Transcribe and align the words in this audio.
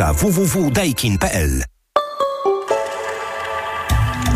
www.daikin.pl 0.00 1.62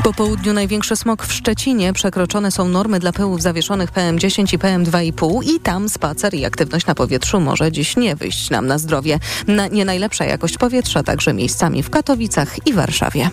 po 0.07 0.13
południu 0.13 0.53
największy 0.53 0.97
smog 0.97 1.27
w 1.27 1.33
Szczecinie. 1.33 1.93
Przekroczone 1.93 2.51
są 2.51 2.69
normy 2.69 3.01
dla 3.01 3.13
pyłów 3.13 3.43
zawieszonych 3.43 3.93
PM10 3.93 4.55
i 4.55 4.59
PM2,5 4.59 5.45
i 5.45 5.61
tam 5.61 5.89
spacer 5.89 6.35
i 6.35 6.45
aktywność 6.45 6.87
na 6.87 6.95
powietrzu 6.95 7.41
może 7.41 7.73
dziś 7.73 7.97
nie 7.97 8.17
wyjść 8.17 8.51
nam 8.51 8.67
na 8.67 8.79
zdrowie. 8.79 9.19
Na, 9.47 9.67
nie 9.67 9.85
najlepsza 9.85 10.25
jakość 10.25 10.59
powietrza 10.59 11.03
także 11.03 11.35
miejscami 11.35 11.83
w 11.83 11.91
Katowicach 11.91 12.67
i 12.67 12.73
Warszawie. 12.73 13.31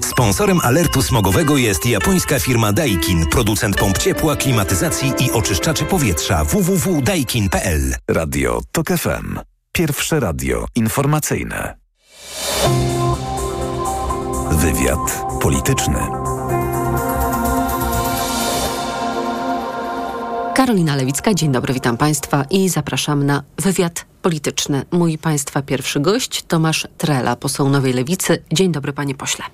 Sponsorem 0.00 0.60
alertu 0.62 1.02
smogowego 1.02 1.56
jest 1.56 1.86
japońska 1.86 2.40
firma 2.40 2.72
Daikin, 2.72 3.26
producent 3.26 3.76
pomp 3.76 3.98
ciepła, 3.98 4.36
klimatyzacji 4.36 5.12
i 5.18 5.32
oczyszczaczy 5.32 5.84
powietrza 5.84 6.44
www.daikin.pl. 6.44 7.94
Radio 8.08 8.60
TOK 8.72 8.88
FM. 8.88 9.53
Pierwsze 9.76 10.20
radio 10.20 10.64
informacyjne. 10.74 11.78
Wywiad 14.50 15.24
polityczny. 15.42 16.23
Karolina 20.54 20.96
Lewicka, 20.96 21.34
dzień 21.34 21.52
dobry, 21.52 21.74
witam 21.74 21.96
Państwa 21.96 22.44
i 22.50 22.68
zapraszam 22.68 23.26
na 23.26 23.42
wywiad 23.58 24.04
polityczny. 24.22 24.84
Mój 24.90 25.18
Państwa 25.18 25.62
pierwszy 25.62 26.00
gość 26.00 26.42
Tomasz 26.42 26.88
Trela, 26.98 27.36
poseł 27.36 27.68
Nowej 27.68 27.92
Lewicy. 27.92 28.42
Dzień 28.52 28.72
dobry, 28.72 28.92
panie 28.92 29.14
pośle. 29.14 29.44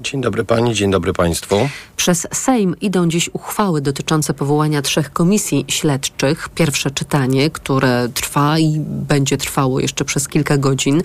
Dzień 0.00 0.20
dobry 0.20 0.44
pani, 0.44 0.74
dzień 0.74 0.90
dobry 0.90 1.12
państwu. 1.12 1.56
Przez 1.96 2.28
Sejm 2.32 2.76
idą 2.80 3.08
dziś 3.08 3.30
uchwały 3.32 3.80
dotyczące 3.80 4.34
powołania 4.34 4.82
trzech 4.82 5.12
komisji 5.12 5.64
śledczych. 5.68 6.48
Pierwsze 6.48 6.90
czytanie, 6.90 7.50
które 7.50 8.08
trwa 8.14 8.58
i 8.58 8.80
będzie 8.86 9.36
trwało 9.36 9.80
jeszcze 9.80 10.04
przez 10.04 10.28
kilka 10.28 10.56
godzin. 10.56 11.02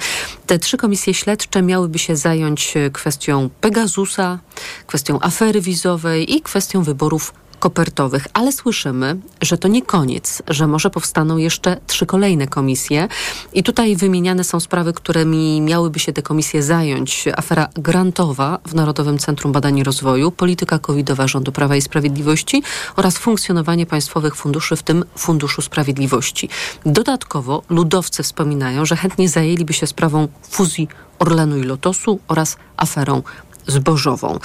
Te 0.48 0.60
trzy 0.60 0.78
komisje 0.78 1.14
śledcze 1.14 1.62
miałyby 1.62 2.00
się 2.00 2.16
zająć 2.16 2.74
kwestią 2.94 3.50
Pegasusa, 3.62 4.40
kwestią 4.88 5.20
afery 5.22 5.62
wizowej 5.62 6.36
i 6.36 6.42
kwestią 6.42 6.84
wyborów 6.84 7.34
kopertowych, 7.60 8.28
ale 8.34 8.52
słyszymy, 8.52 9.18
że 9.42 9.58
to 9.58 9.68
nie 9.68 9.82
koniec, 9.82 10.42
że 10.48 10.68
może 10.68 10.90
powstaną 10.90 11.38
jeszcze 11.38 11.78
trzy 11.88 12.06
kolejne 12.06 12.48
komisje. 12.48 13.08
I 13.54 13.64
tutaj 13.64 13.96
wymieniane 13.96 14.44
są 14.44 14.60
sprawy, 14.60 14.94
którymi 14.94 15.62
miałyby 15.62 16.00
się 16.00 16.14
te 16.14 16.22
komisje 16.22 16.64
zająć. 16.64 17.26
Afera 17.38 17.68
grantowa 17.74 18.60
w 18.68 18.76
Narodowym 18.76 19.18
Centrum 19.18 19.52
Badań 19.52 19.78
i 19.78 19.84
Rozwoju, 19.84 20.32
polityka 20.32 20.80
covidowa 20.80 21.28
rządu 21.28 21.52
Prawa 21.52 21.76
i 21.76 21.82
Sprawiedliwości 21.82 22.64
oraz 22.96 23.18
funkcjonowanie 23.18 23.86
państwowych 23.86 24.36
funduszy, 24.36 24.76
w 24.76 24.84
tym 24.84 25.06
Funduszu 25.18 25.62
Sprawiedliwości. 25.62 26.50
Dodatkowo 26.86 27.64
ludowcy 27.70 28.24
wspominają, 28.24 28.86
że 28.86 28.96
chętnie 28.96 29.30
zajęliby 29.30 29.74
się 29.74 29.88
sprawą 29.88 30.28
fuzji 30.50 30.88
Orlenu 31.20 31.58
i 31.58 31.64
Lotosu 31.64 32.20
oraz 32.28 32.58
aferą 32.78 33.24
zbożową. 33.68 34.40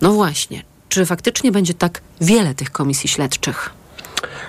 No 0.00 0.12
właśnie, 0.12 0.62
czy 0.90 1.06
faktycznie 1.06 1.52
będzie 1.52 1.74
tak 1.74 2.00
wiele 2.20 2.54
tych 2.54 2.70
komisji 2.70 3.08
śledczych? 3.08 3.70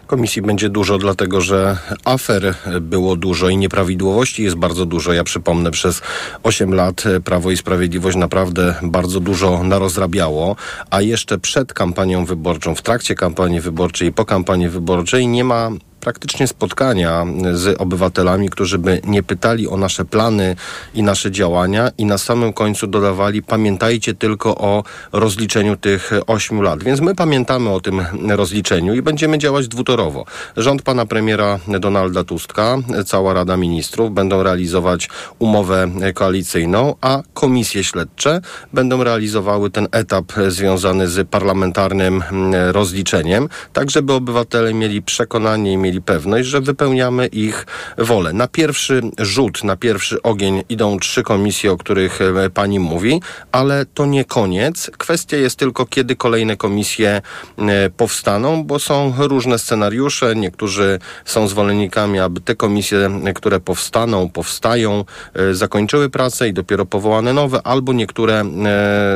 Komisji 0.08 0.42
będzie 0.42 0.70
dużo, 0.70 0.98
dlatego 0.98 1.42
że 1.42 1.78
afer 2.06 2.56
było 2.82 3.16
dużo 3.16 3.50
i 3.50 3.58
nieprawidłowości 3.58 4.44
jest 4.44 4.56
bardzo 4.56 4.86
dużo. 4.86 5.14
Ja 5.14 5.24
przypomnę, 5.24 5.72
przez 5.72 6.02
8 6.44 6.74
lat 6.74 7.04
Prawo 7.24 7.52
i 7.52 7.58
Sprawiedliwość 7.58 8.18
naprawdę 8.18 8.76
bardzo 8.82 9.20
dużo 9.20 9.64
narozrabiało, 9.64 10.56
a 10.90 11.02
jeszcze 11.02 11.38
przed 11.38 11.74
kampanią 11.74 12.26
wyborczą, 12.26 12.76
w 12.76 12.82
trakcie 12.82 13.16
kampanii 13.16 13.62
wyborczej 13.62 14.08
i 14.08 14.14
po 14.14 14.26
kampanii 14.26 14.70
wyborczej 14.70 15.28
nie 15.28 15.44
ma 15.44 15.70
praktycznie 16.02 16.48
spotkania 16.48 17.26
z 17.54 17.82
obywatelami, 17.82 18.50
którzy 18.50 18.78
by 18.78 19.02
nie 19.08 19.24
pytali 19.24 19.68
o 19.68 19.78
nasze 19.78 20.06
plany 20.06 20.56
i 20.94 21.04
nasze 21.04 21.32
działania 21.32 21.92
i 21.98 22.06
na 22.06 22.18
samym 22.18 22.54
końcu 22.54 22.88
dodawali 22.88 23.44
pamiętajcie 23.44 24.14
tylko 24.14 24.58
o 24.58 24.84
rozliczeniu 25.12 25.78
tych 25.78 26.12
ośmiu 26.28 26.62
lat. 26.62 26.84
Więc 26.84 27.02
my 27.02 27.16
pamiętamy 27.16 27.70
o 27.70 27.80
tym 27.80 28.06
rozliczeniu 28.30 28.94
i 28.94 29.02
będziemy 29.02 29.38
działać 29.38 29.68
dwutorowo. 29.68 30.26
Rząd 30.58 30.82
pana 30.82 31.06
premiera 31.06 31.60
Donalda 31.80 32.24
Tuska, 32.24 32.78
cała 33.06 33.34
Rada 33.34 33.58
Ministrów 33.58 34.14
będą 34.14 34.44
realizować 34.44 35.10
umowę 35.40 35.88
koalicyjną, 36.14 36.96
a 37.02 37.22
komisje 37.34 37.84
śledcze 37.84 38.42
będą 38.74 39.04
realizowały 39.04 39.70
ten 39.70 39.88
etap 39.92 40.26
związany 40.48 41.08
z 41.08 41.30
parlamentarnym 41.30 42.24
rozliczeniem, 42.72 43.50
tak 43.74 43.92
żeby 43.92 44.14
obywatele 44.14 44.74
mieli 44.74 45.02
przekonanie 45.02 45.74
i 45.74 45.78
mieli 45.78 45.91
mieli 45.92 46.02
pewność, 46.02 46.48
że 46.48 46.62
wypełniamy 46.62 47.28
ich 47.28 47.66
wolę. 47.98 48.34
Na 48.34 48.48
pierwszy 48.48 49.02
rzut, 49.20 49.64
na 49.64 49.76
pierwszy 49.76 50.22
ogień 50.22 50.64
idą 50.70 51.00
trzy 51.00 51.24
komisje, 51.24 51.72
o 51.72 51.78
których 51.78 52.20
e, 52.22 52.50
pani 52.50 52.80
mówi, 52.80 53.22
ale 53.52 53.86
to 53.86 54.06
nie 54.06 54.26
koniec. 54.26 54.92
Kwestia 54.98 55.38
jest 55.38 55.56
tylko, 55.56 55.86
kiedy 55.86 56.16
kolejne 56.16 56.58
komisje 56.58 57.22
e, 57.58 57.90
powstaną, 57.90 58.64
bo 58.64 58.80
są 58.80 59.14
różne 59.18 59.60
scenariusze. 59.60 60.36
Niektórzy 60.36 61.00
są 61.26 61.48
zwolennikami, 61.48 62.20
aby 62.20 62.42
te 62.42 62.56
komisje, 62.56 63.10
które 63.36 63.60
powstaną, 63.60 64.30
powstają, 64.30 65.06
e, 65.34 65.54
zakończyły 65.54 66.10
pracę 66.10 66.48
i 66.48 66.54
dopiero 66.54 66.86
powołane 66.86 67.34
nowe, 67.34 67.62
albo 67.64 67.94
niektóre 67.94 68.44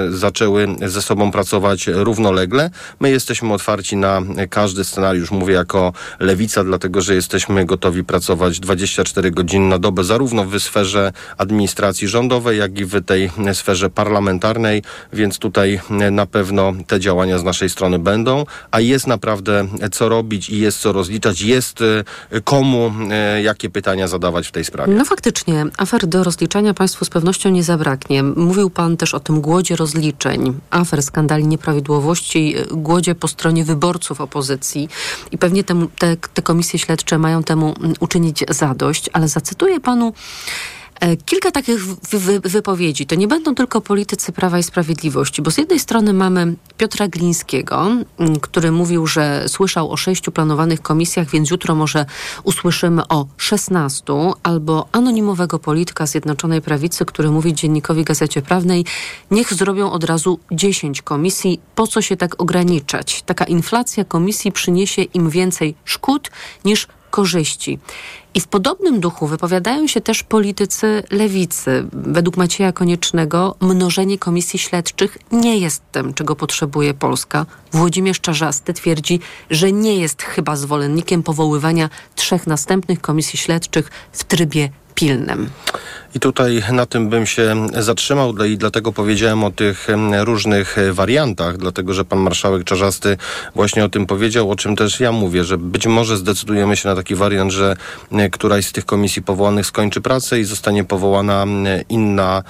zaczęły 0.10 0.68
ze 0.86 1.02
sobą 1.02 1.32
pracować 1.32 1.88
równolegle. 1.88 2.70
My 3.00 3.10
jesteśmy 3.10 3.54
otwarci 3.54 3.98
na 3.98 4.22
każdy 4.50 4.84
scenariusz. 4.84 5.32
Mówię 5.32 5.54
jako 5.54 5.94
lewica 6.20 6.65
dlatego 6.66 7.02
że 7.02 7.16
jesteśmy 7.16 7.66
gotowi 7.66 8.04
pracować 8.04 8.60
24 8.60 9.32
godziny 9.32 9.68
na 9.68 9.80
dobę, 9.80 10.04
zarówno 10.04 10.46
w 10.46 10.60
sferze 10.60 11.14
administracji 11.38 12.08
rządowej, 12.08 12.60
jak 12.60 12.80
i 12.80 12.86
w 12.86 13.06
tej 13.06 13.32
sferze 13.54 13.90
parlamentarnej, 13.90 14.84
więc 15.14 15.38
tutaj 15.38 15.82
na 16.12 16.26
pewno 16.26 16.74
te 16.88 17.00
działania 17.00 17.40
z 17.40 17.44
naszej 17.44 17.70
strony 17.70 18.00
będą, 18.00 18.46
a 18.72 18.80
jest 18.80 19.08
naprawdę 19.08 19.68
co 19.92 20.10
robić 20.10 20.50
i 20.50 20.60
jest 20.60 20.80
co 20.80 20.92
rozliczać, 20.92 21.42
jest 21.42 21.82
e, 21.82 22.42
komu 22.42 22.94
e, 23.12 23.42
jakie 23.42 23.70
pytania 23.70 24.08
zadawać 24.08 24.48
w 24.48 24.52
tej 24.52 24.66
sprawie. 24.66 24.94
No 24.94 25.06
faktycznie, 25.06 25.66
afer 25.78 26.08
do 26.08 26.24
rozliczania 26.24 26.74
państwu 26.74 27.06
z 27.06 27.10
pewnością 27.10 27.50
nie 27.50 27.64
zabraknie. 27.64 28.24
Mówił 28.24 28.70
pan 28.70 28.98
też 28.98 29.14
o 29.14 29.20
tym 29.20 29.42
głodzie 29.42 29.76
rozliczeń, 29.76 30.60
afer, 30.70 31.04
skandali, 31.04 31.48
nieprawidłowości, 31.48 32.56
e, 32.58 32.66
głodzie 32.72 33.16
po 33.16 33.28
stronie 33.28 33.64
wyborców 33.64 34.22
opozycji 34.22 34.90
i 35.32 35.38
pewnie 35.38 35.64
te, 35.64 35.88
te, 35.98 36.18
te 36.34 36.42
komisje 36.56 36.80
śledcze 36.80 37.18
mają 37.18 37.44
temu 37.44 37.76
mm, 37.80 37.94
uczynić 38.00 38.44
zadość, 38.50 39.10
ale 39.14 39.28
zacytuję 39.28 39.80
panu 39.80 40.14
Kilka 41.26 41.52
takich 41.52 41.86
wypowiedzi. 42.44 43.06
To 43.06 43.16
nie 43.16 43.28
będą 43.28 43.56
tylko 43.56 43.82
politycy 43.82 44.32
Prawa 44.32 44.60
i 44.60 44.64
Sprawiedliwości, 44.64 45.42
bo 45.42 45.52
z 45.52 45.58
jednej 45.58 45.80
strony 45.80 46.14
mamy 46.14 46.56
Piotra 46.78 47.08
Glińskiego, 47.08 47.88
który 48.42 48.72
mówił, 48.72 49.08
że 49.08 49.44
słyszał 49.48 49.92
o 49.92 49.98
sześciu 49.98 50.32
planowanych 50.32 50.82
komisjach, 50.82 51.30
więc 51.30 51.50
jutro 51.52 51.76
może 51.76 52.06
usłyszymy 52.44 53.08
o 53.08 53.28
szesnastu, 53.38 54.34
albo 54.44 54.88
anonimowego 54.92 55.60
polityka 55.60 56.06
Zjednoczonej 56.06 56.62
Prawicy, 56.62 57.06
który 57.06 57.32
mówi 57.32 57.54
dziennikowi 57.54 58.04
Gazecie 58.04 58.42
Prawnej, 58.42 58.86
niech 59.32 59.54
zrobią 59.54 59.92
od 59.92 60.04
razu 60.04 60.40
dziesięć 60.52 61.02
komisji, 61.02 61.60
po 61.76 61.88
co 61.88 62.02
się 62.02 62.18
tak 62.18 62.42
ograniczać? 62.42 63.22
Taka 63.26 63.46
inflacja 63.46 64.06
komisji 64.06 64.52
przyniesie 64.52 65.02
im 65.02 65.30
więcej 65.30 65.76
szkód 65.86 66.32
niż 66.66 66.88
korzyści. 67.10 67.80
I 68.36 68.42
w 68.42 68.48
podobnym 68.48 69.00
duchu 69.00 69.28
wypowiadają 69.28 69.88
się 69.88 70.02
też 70.02 70.24
politycy 70.24 71.04
lewicy. 71.12 71.88
Według 71.94 72.38
Macieja 72.38 72.72
Koniecznego 72.72 73.56
mnożenie 73.62 74.18
komisji 74.18 74.60
śledczych 74.60 75.18
nie 75.32 75.58
jest 75.58 75.84
tym, 75.92 76.14
czego 76.14 76.36
potrzebuje 76.36 76.94
Polska. 76.94 77.46
Włodzimierz 77.72 78.20
Czarzasty 78.20 78.74
twierdzi, 78.74 79.20
że 79.50 79.72
nie 79.72 79.96
jest 79.96 80.22
chyba 80.22 80.56
zwolennikiem 80.56 81.24
powoływania 81.24 81.90
trzech 82.16 82.48
następnych 82.48 83.02
komisji 83.02 83.40
śledczych 83.40 83.92
w 84.12 84.24
trybie 84.24 84.70
pilnym. 84.96 85.50
I 86.16 86.20
tutaj 86.20 86.64
na 86.72 86.86
tym 86.86 87.10
bym 87.10 87.26
się 87.26 87.68
zatrzymał 87.80 88.46
i 88.46 88.58
dlatego 88.58 88.92
powiedziałem 88.92 89.44
o 89.44 89.52
tych 89.52 89.88
różnych 90.20 90.76
wariantach, 90.92 91.58
dlatego 91.58 91.94
że 91.94 92.06
pan 92.06 92.20
marszałek 92.20 92.64
Czarzasty 92.64 93.18
właśnie 93.56 93.86
o 93.86 93.90
tym 93.90 94.06
powiedział, 94.06 94.52
o 94.52 94.56
czym 94.56 94.76
też 94.76 95.00
ja 95.00 95.12
mówię, 95.12 95.44
że 95.44 95.58
być 95.58 95.88
może 95.88 96.18
zdecydujemy 96.18 96.78
się 96.78 96.90
na 96.90 96.96
taki 96.96 97.16
wariant, 97.16 97.52
że 97.52 97.76
któraś 98.32 98.66
z 98.66 98.72
tych 98.72 98.86
komisji 98.86 99.22
powołanych 99.22 99.66
skończy 99.66 100.02
pracę 100.02 100.40
i 100.40 100.44
zostanie 100.44 100.84
powołana 100.84 101.46
inna 101.90 102.44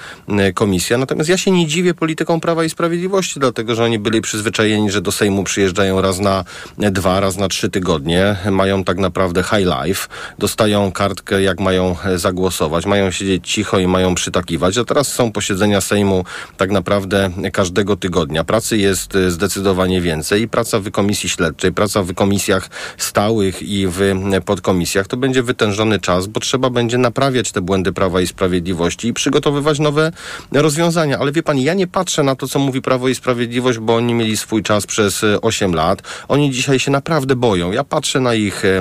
komisja. 0.54 0.98
Natomiast 0.98 1.30
ja 1.30 1.36
się 1.36 1.50
nie 1.50 1.66
dziwię 1.66 1.94
polityką 1.94 2.40
Prawa 2.40 2.64
i 2.64 2.70
Sprawiedliwości, 2.70 3.40
dlatego 3.40 3.74
że 3.74 3.84
oni 3.84 3.98
byli 3.98 4.20
przyzwyczajeni, 4.20 4.90
że 4.90 5.00
do 5.00 5.12
Sejmu 5.12 5.44
przyjeżdżają 5.44 6.00
raz 6.00 6.18
na 6.18 6.44
dwa, 6.78 7.20
raz 7.20 7.36
na 7.36 7.48
trzy 7.48 7.70
tygodnie, 7.70 8.36
mają 8.50 8.84
tak 8.84 8.98
naprawdę 8.98 9.42
high 9.42 9.68
life, 9.84 10.08
dostają 10.38 10.92
kartkę, 10.92 11.42
jak 11.42 11.60
mają 11.60 11.96
zagłosować, 12.16 12.86
mają 12.86 13.10
siedzieć 13.10 13.55
cicho 13.56 13.78
i 13.78 13.86
mają 13.86 14.14
przytakiwać, 14.14 14.78
a 14.78 14.84
teraz 14.84 15.08
są 15.08 15.32
posiedzenia 15.32 15.80
Sejmu 15.80 16.24
tak 16.56 16.70
naprawdę 16.70 17.30
każdego 17.52 17.96
tygodnia. 17.96 18.44
Pracy 18.44 18.78
jest 18.78 19.14
y, 19.14 19.30
zdecydowanie 19.30 20.00
więcej 20.00 20.48
praca 20.48 20.80
w 20.80 20.90
komisji 20.90 21.28
śledczej, 21.28 21.72
praca 21.72 22.02
w 22.02 22.14
komisjach 22.14 22.68
stałych 22.98 23.62
i 23.62 23.86
w 23.88 24.00
podkomisjach 24.44 25.06
to 25.06 25.16
będzie 25.16 25.42
wytężony 25.42 26.00
czas, 26.00 26.26
bo 26.26 26.40
trzeba 26.40 26.70
będzie 26.70 26.98
naprawiać 26.98 27.52
te 27.52 27.60
błędy 27.60 27.92
Prawa 27.92 28.20
i 28.20 28.26
Sprawiedliwości 28.26 29.08
i 29.08 29.12
przygotowywać 29.12 29.78
nowe 29.78 30.12
rozwiązania. 30.52 31.18
Ale 31.18 31.32
wie 31.32 31.42
pani, 31.42 31.64
ja 31.64 31.74
nie 31.74 31.86
patrzę 31.86 32.22
na 32.22 32.36
to, 32.36 32.48
co 32.48 32.58
mówi 32.58 32.82
Prawo 32.82 33.08
i 33.08 33.14
Sprawiedliwość, 33.14 33.78
bo 33.78 33.96
oni 33.96 34.14
mieli 34.14 34.36
swój 34.36 34.62
czas 34.62 34.86
przez 34.86 35.24
8 35.42 35.70
y, 35.70 35.76
lat. 35.76 36.02
Oni 36.28 36.50
dzisiaj 36.50 36.78
się 36.78 36.90
naprawdę 36.90 37.36
boją. 37.36 37.72
Ja 37.72 37.84
patrzę 37.84 38.20
na 38.20 38.34
ich 38.34 38.64
e, 38.64 38.80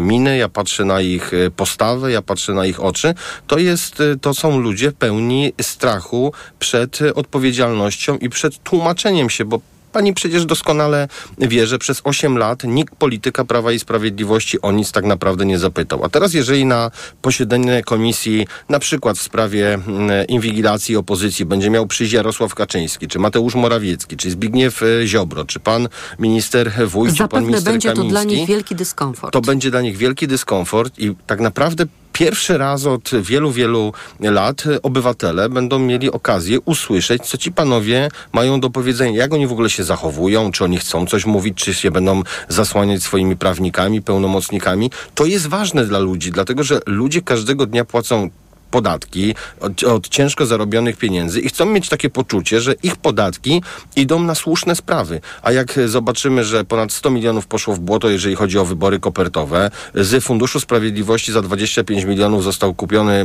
miny, 0.00 0.36
ja 0.36 0.48
patrzę 0.48 0.84
na 0.84 1.00
ich 1.00 1.34
e, 1.34 1.50
postawę, 1.50 2.12
ja 2.12 2.22
patrzę 2.22 2.54
na 2.54 2.66
ich 2.66 2.80
oczy. 2.80 3.14
To 3.46 3.58
jest, 3.58 4.02
to 4.20 4.34
są 4.34 4.58
ludzie 4.58 4.92
pełni 4.92 5.52
strachu 5.60 6.32
przed 6.58 6.98
odpowiedzialnością 7.14 8.16
i 8.18 8.28
przed 8.28 8.62
tłumaczeniem 8.62 9.30
się, 9.30 9.44
bo 9.44 9.60
Pani 9.96 10.14
przecież 10.14 10.46
doskonale 10.46 11.08
wie, 11.38 11.66
że 11.66 11.78
przez 11.78 12.00
8 12.04 12.38
lat 12.38 12.64
nikt 12.64 12.94
polityka 12.96 13.44
Prawa 13.44 13.72
i 13.72 13.78
Sprawiedliwości 13.78 14.60
o 14.62 14.72
nic 14.72 14.92
tak 14.92 15.04
naprawdę 15.04 15.46
nie 15.46 15.58
zapytał. 15.58 16.04
A 16.04 16.08
teraz 16.08 16.34
jeżeli 16.34 16.66
na 16.66 16.90
posiedzenie 17.22 17.82
komisji, 17.82 18.46
na 18.68 18.78
przykład 18.78 19.18
w 19.18 19.22
sprawie 19.22 19.74
mm, 19.74 20.26
inwigilacji 20.26 20.96
opozycji 20.96 21.44
będzie 21.44 21.70
miał 21.70 21.86
przyjść 21.86 22.12
Jarosław 22.12 22.54
Kaczyński, 22.54 23.08
czy 23.08 23.18
Mateusz 23.18 23.54
Morawiecki, 23.54 24.16
czy 24.16 24.30
Zbigniew 24.30 24.82
e, 24.82 25.06
Ziobro, 25.06 25.44
czy 25.44 25.60
pan 25.60 25.88
minister 26.18 26.72
Wójt, 26.86 27.16
czy 27.16 27.28
pan 27.28 27.44
minister 27.44 27.72
będzie 27.72 27.88
Kamiński, 27.88 28.08
to 28.08 28.10
dla 28.10 28.24
nich 28.24 28.48
wielki 28.48 28.74
dyskomfort. 28.74 29.32
To 29.32 29.40
będzie 29.40 29.70
dla 29.70 29.80
nich 29.80 29.96
wielki 29.96 30.28
dyskomfort 30.28 30.98
i 30.98 31.14
tak 31.26 31.40
naprawdę 31.40 31.86
pierwszy 32.18 32.58
raz 32.58 32.86
od 32.86 33.10
wielu, 33.22 33.52
wielu 33.52 33.92
lat 34.20 34.64
obywatele 34.82 35.48
będą 35.48 35.78
mieli 35.78 36.10
okazję 36.10 36.60
usłyszeć, 36.60 37.22
co 37.22 37.38
ci 37.38 37.52
panowie 37.52 38.08
mają 38.32 38.60
do 38.60 38.70
powiedzenia, 38.70 39.18
jak 39.18 39.32
oni 39.32 39.46
w 39.46 39.52
ogóle 39.52 39.70
się 39.70 39.84
zachowują, 39.84 40.52
czy 40.52 40.64
oni 40.64 40.78
chcą 40.78 41.06
coś 41.06 41.26
mówić, 41.26 41.56
czy 41.56 41.74
się 41.74 41.90
będą 41.90 42.22
zasłaniać 42.48 43.02
swoimi 43.02 43.36
prawnikami, 43.36 44.02
pełnomocnikami. 44.02 44.90
To 45.14 45.24
jest 45.24 45.46
ważne 45.46 45.84
dla 45.84 45.98
ludzi, 45.98 46.30
dlatego 46.30 46.64
że 46.64 46.80
ludzie 46.86 47.22
każdego 47.22 47.66
dnia 47.66 47.84
płacą 47.84 48.30
podatki 48.70 49.34
od, 49.60 49.84
od, 49.84 50.08
ciężko 50.08 50.46
zarobionych 50.46 50.96
pieniędzy 50.96 51.40
i 51.40 51.48
chcą 51.48 51.66
mieć 51.66 51.88
takie 51.88 52.10
poczucie, 52.10 52.60
że 52.60 52.74
ich 52.82 52.96
podatki 52.96 53.62
idą 53.96 54.22
na 54.22 54.34
słuszne 54.34 54.76
sprawy. 54.76 55.20
A 55.42 55.52
jak 55.52 55.80
zobaczymy, 55.86 56.44
że 56.44 56.64
ponad 56.64 56.92
100 56.92 57.10
milionów 57.10 57.46
poszło 57.46 57.74
w 57.74 57.80
błoto, 57.80 58.10
jeżeli 58.10 58.34
chodzi 58.34 58.58
o 58.58 58.64
wybory 58.64 59.00
kopertowe, 59.00 59.70
z 59.94 60.24
Funduszu 60.24 60.60
Sprawiedliwości 60.60 61.32
za 61.32 61.42
25 61.42 62.04
milionów 62.04 62.44
został 62.44 62.74
kupiony 62.74 63.24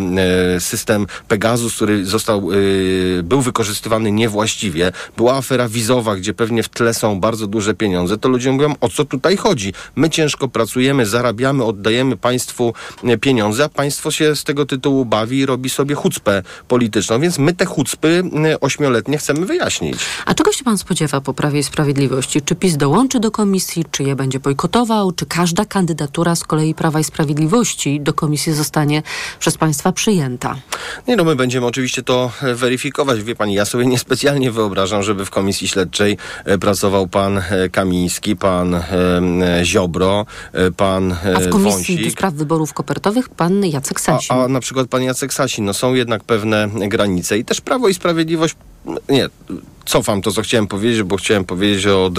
e, 0.56 0.60
system 0.60 1.08
Pegasus, 1.28 1.76
który 1.76 2.06
został, 2.06 2.50
e, 3.20 3.24
był 3.24 3.42
wykorzystywany 3.42 4.12
niewłaściwie, 4.12 4.92
była 5.18 5.36
afera 5.36 5.68
wizowa, 5.68 6.16
gdzie 6.16 6.34
pewnie 6.34 6.64
w 6.64 6.70
tle 6.70 6.94
są 6.94 7.20
bardzo 7.20 7.48
duże 7.48 7.74
pieniądze, 7.74 8.18
to 8.18 8.30
ludzie 8.30 8.52
mówią, 8.52 8.76
o 8.82 8.90
co 8.90 9.06
tutaj 9.06 9.38
chodzi? 9.38 9.74
My 9.96 10.10
ciężko 10.10 10.48
pracujemy, 10.48 11.06
zarabiamy, 11.06 11.64
oddajemy 11.64 12.18
państwu 12.18 12.74
e, 13.04 13.18
pieniądze, 13.18 13.64
a 13.64 13.70
państwo 13.70 14.12
się 14.12 14.36
z 14.36 14.44
tego 14.44 14.66
tytułu 14.66 15.06
bawi 15.06 15.31
i 15.38 15.46
robi 15.46 15.70
sobie 15.70 15.96
chucpę 15.96 16.44
polityczną, 16.68 17.20
więc 17.20 17.40
my 17.40 17.54
te 17.54 17.66
chucpy 17.66 18.24
ośmioletnie 18.62 19.18
chcemy 19.18 19.46
wyjaśnić. 19.46 20.00
A 20.26 20.34
czego 20.34 20.52
się 20.52 20.64
pan 20.64 20.78
spodziewa 20.78 21.22
po 21.22 21.34
Prawie 21.34 21.60
i 21.60 21.64
Sprawiedliwości? 21.64 22.42
Czy 22.42 22.56
PiS 22.56 22.78
dołączy 22.78 23.20
do 23.20 23.32
komisji, 23.32 23.86
czy 23.92 24.04
je 24.04 24.16
będzie 24.16 24.40
bojkotował, 24.40 25.12
czy 25.12 25.26
każda 25.26 25.66
kandydatura 25.66 26.36
z 26.36 26.44
kolei 26.44 26.74
Prawa 26.76 27.00
i 27.00 27.04
Sprawiedliwości 27.04 28.02
do 28.02 28.14
komisji 28.14 28.54
zostanie 28.54 29.04
przez 29.40 29.58
państwa 29.58 29.92
przyjęta? 29.92 30.56
Nie 31.08 31.16
no, 31.16 31.24
my 31.24 31.36
będziemy 31.36 31.66
oczywiście 31.66 32.04
to 32.04 32.32
weryfikować. 32.56 33.24
Wie 33.24 33.36
pani, 33.36 33.54
ja 33.54 33.66
sobie 33.66 33.86
niespecjalnie 33.86 34.52
wyobrażam, 34.52 35.04
żeby 35.04 35.26
w 35.26 35.30
komisji 35.30 35.68
śledczej 35.68 36.18
pracował 36.60 37.08
pan 37.08 37.42
Kamiński, 37.72 38.36
pan 38.36 38.84
Ziobro, 39.64 40.26
pan 40.78 41.16
A 41.36 41.40
w 41.40 41.50
komisji 41.50 41.96
Wąsik. 41.96 42.06
do 42.06 42.12
spraw 42.12 42.34
wyborów 42.34 42.74
kopertowych 42.74 43.30
pan 43.30 43.66
Jacek 43.66 44.02
Sasin. 44.02 44.38
A, 44.38 44.44
a 44.44 44.48
na 44.48 44.60
przykład 44.60 44.88
pan 44.88 45.04
Jacek 45.04 45.21
Jacek 45.22 45.34
Sasin, 45.34 45.66
no 45.66 45.74
są 45.74 45.94
jednak 45.94 46.24
pewne 46.24 46.70
granice 46.74 47.38
i 47.38 47.46
też 47.46 47.62
Prawo 47.62 47.88
i 47.88 47.94
Sprawiedliwość, 47.94 48.56
nie, 49.10 49.30
cofam 49.86 50.22
to, 50.22 50.32
co 50.32 50.42
chciałem 50.42 50.68
powiedzieć, 50.68 51.04
bo 51.04 51.18
chciałem 51.18 51.46
powiedzieć 51.46 51.88
o, 51.88 52.12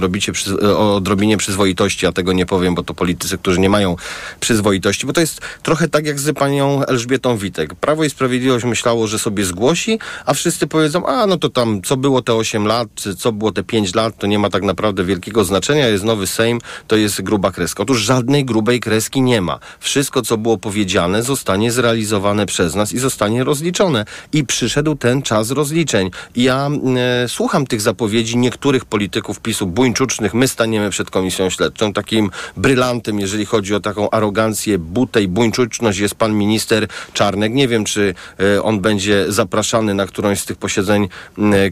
o 0.76 0.94
odrobinie 0.96 1.36
przyzwoitości, 1.36 2.06
a 2.06 2.12
tego 2.12 2.32
nie 2.32 2.46
powiem, 2.46 2.74
bo 2.74 2.82
to 2.82 2.94
politycy, 2.94 3.38
którzy 3.38 3.60
nie 3.60 3.70
mają 3.70 3.96
przyzwoitości, 4.40 5.06
bo 5.06 5.12
to 5.12 5.20
jest 5.20 5.40
trochę 5.62 5.88
tak 5.88 6.06
jak 6.06 6.20
z 6.20 6.38
panią 6.38 6.84
Elżbietą 6.84 7.36
Witek. 7.36 7.74
Prawo 7.74 8.04
i 8.04 8.10
Sprawiedliwość 8.10 8.64
myślało, 8.64 9.06
że 9.06 9.18
sobie 9.18 9.44
zgłosi, 9.44 9.98
a 10.26 10.34
wszyscy 10.34 10.66
powiedzą, 10.66 11.06
a 11.06 11.26
no 11.26 11.36
to 11.36 11.48
tam, 11.48 11.82
co 11.82 11.96
było 11.96 12.22
te 12.22 12.34
8 12.34 12.66
lat, 12.66 12.88
czy 12.94 13.16
co 13.16 13.32
było 13.32 13.52
te 13.52 13.62
5 13.62 13.94
lat, 13.94 14.18
to 14.18 14.26
nie 14.26 14.38
ma 14.38 14.50
tak 14.50 14.62
naprawdę 14.62 15.04
wielkiego 15.04 15.44
znaczenia, 15.44 15.88
jest 15.88 16.04
nowy 16.04 16.26
Sejm, 16.26 16.58
to 16.86 16.96
jest 16.96 17.22
gruba 17.22 17.52
kreska. 17.52 17.82
Otóż 17.82 18.00
żadnej 18.00 18.44
grubej 18.44 18.80
kreski 18.80 19.22
nie 19.22 19.40
ma. 19.40 19.58
Wszystko, 19.80 20.22
co 20.22 20.38
było 20.38 20.58
powiedziane, 20.58 21.22
zostanie 21.22 21.72
zrealizowane 21.72 22.46
przez 22.46 22.74
nas 22.74 22.92
i 22.92 22.98
zostanie 22.98 23.44
rozliczone. 23.44 24.04
I 24.32 24.44
przyszedł 24.44 24.94
ten 24.94 25.22
czas 25.22 25.50
rozliczeń. 25.50 26.10
Ja 26.36 26.70
e, 26.96 27.28
słucham 27.28 27.51
słucham 27.52 27.66
tych 27.66 27.80
zapowiedzi 27.80 28.36
niektórych 28.38 28.84
polityków 28.84 29.40
PiSu 29.40 29.66
buńczucznych, 29.66 30.34
my 30.34 30.48
staniemy 30.48 30.90
przed 30.90 31.10
komisją 31.10 31.50
śledczą. 31.50 31.92
Takim 31.92 32.30
brylantem, 32.56 33.20
jeżeli 33.20 33.46
chodzi 33.46 33.74
o 33.74 33.80
taką 33.80 34.10
arogancję, 34.10 34.78
butę 34.78 35.22
i 35.22 35.28
buńczuczność 35.28 35.98
jest 35.98 36.14
pan 36.14 36.34
minister 36.34 36.86
Czarnek. 37.12 37.52
Nie 37.52 37.68
wiem, 37.68 37.84
czy 37.84 38.14
e, 38.40 38.62
on 38.62 38.80
będzie 38.80 39.24
zapraszany 39.28 39.94
na 39.94 40.06
którąś 40.06 40.40
z 40.40 40.44
tych 40.44 40.56
posiedzeń 40.56 41.08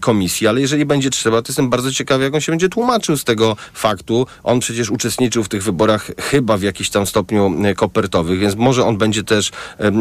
komisji, 0.01 0.47
ale 0.47 0.61
jeżeli 0.61 0.85
będzie 0.85 1.11
trzeba, 1.11 1.43
to 1.43 1.49
jestem 1.49 1.71
bardzo 1.71 1.93
ciekawy, 1.93 2.25
jak 2.25 2.35
on 2.35 2.41
się 2.41 2.53
będzie 2.53 2.69
tłumaczył 2.69 3.17
z 3.17 3.25
tego 3.25 3.57
faktu. 3.75 4.27
On 4.43 4.61
przecież 4.61 4.91
uczestniczył 4.91 5.45
w 5.45 5.49
tych 5.49 5.63
wyborach 5.63 6.11
chyba 6.19 6.57
w 6.57 6.63
jakiś 6.63 6.91
tam 6.91 7.07
stopniu 7.07 7.55
kopertowych, 7.77 8.39
więc 8.39 8.55
może 8.55 8.85
on 8.85 8.99
będzie 8.99 9.25
też 9.25 9.51
e, 9.79 9.93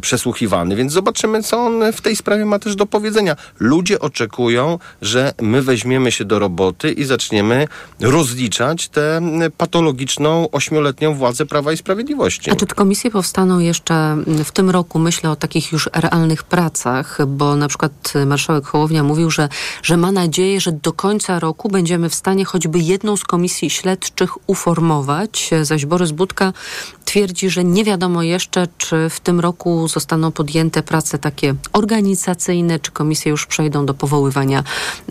przesłuchiwany, 0.00 0.76
więc 0.76 0.92
zobaczymy, 0.92 1.42
co 1.42 1.64
on 1.64 1.92
w 1.92 2.00
tej 2.00 2.16
sprawie 2.16 2.44
ma 2.44 2.58
też 2.58 2.76
do 2.76 2.86
powiedzenia. 2.86 3.36
Ludzie 3.58 4.00
oczekują 4.00 4.61
że 5.02 5.34
my 5.40 5.62
weźmiemy 5.62 6.12
się 6.12 6.24
do 6.24 6.38
roboty 6.38 6.92
i 6.92 7.04
zaczniemy 7.04 7.68
rozliczać 8.00 8.88
tę 8.88 9.20
patologiczną 9.56 10.50
ośmioletnią 10.50 11.14
władzę 11.14 11.46
Prawa 11.46 11.72
i 11.72 11.76
Sprawiedliwości. 11.76 12.50
A 12.50 12.56
czy 12.56 12.66
te 12.66 12.74
komisje 12.74 13.10
powstaną 13.10 13.58
jeszcze 13.58 14.16
w 14.44 14.52
tym 14.52 14.70
roku? 14.70 14.98
Myślę 14.98 15.30
o 15.30 15.36
takich 15.36 15.72
już 15.72 15.90
realnych 15.92 16.42
pracach, 16.42 17.18
bo 17.26 17.56
na 17.56 17.68
przykład 17.68 18.12
marszałek 18.26 18.64
Hołownia 18.64 19.02
mówił, 19.02 19.30
że, 19.30 19.48
że 19.82 19.96
ma 19.96 20.12
nadzieję, 20.12 20.60
że 20.60 20.72
do 20.72 20.92
końca 20.92 21.40
roku 21.40 21.68
będziemy 21.68 22.08
w 22.08 22.14
stanie 22.14 22.44
choćby 22.44 22.78
jedną 22.78 23.16
z 23.16 23.24
komisji 23.24 23.70
śledczych 23.70 24.48
uformować, 24.48 25.50
zaś 25.62 25.86
Borys 25.86 26.10
Budka 26.10 26.52
twierdzi, 27.12 27.50
że 27.50 27.64
nie 27.64 27.84
wiadomo 27.84 28.22
jeszcze, 28.22 28.68
czy 28.78 29.08
w 29.10 29.20
tym 29.20 29.40
roku 29.40 29.88
zostaną 29.88 30.32
podjęte 30.32 30.82
prace 30.82 31.18
takie 31.18 31.54
organizacyjne, 31.72 32.78
czy 32.78 32.90
komisje 32.90 33.30
już 33.30 33.46
przejdą 33.46 33.86
do 33.86 33.94
powoływania 33.94 34.64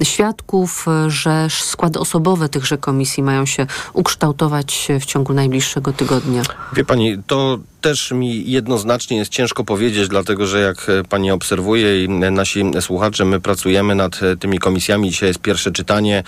świadków, 0.03 0.85
że 1.07 1.47
składy 1.49 1.99
osobowe 1.99 2.49
tychże 2.49 2.77
komisji 2.77 3.23
mają 3.23 3.45
się 3.45 3.67
ukształtować 3.93 4.87
w 5.01 5.05
ciągu 5.05 5.33
najbliższego 5.33 5.93
tygodnia. 5.93 6.41
Wie 6.73 6.85
pani, 6.85 7.17
to 7.27 7.59
też 7.81 8.11
mi 8.11 8.51
jednoznacznie 8.51 9.17
jest 9.17 9.31
ciężko 9.31 9.63
powiedzieć, 9.63 10.07
dlatego 10.07 10.47
że 10.47 10.59
jak 10.59 10.87
pani 11.09 11.31
obserwuje 11.31 12.03
i 12.03 12.09
nasi 12.09 12.63
słuchacze, 12.81 13.25
my 13.25 13.39
pracujemy 13.39 13.95
nad 13.95 14.19
tymi 14.39 14.59
komisjami. 14.59 15.09
Dzisiaj 15.09 15.29
jest 15.29 15.39
pierwsze 15.39 15.71
czytanie, 15.71 16.23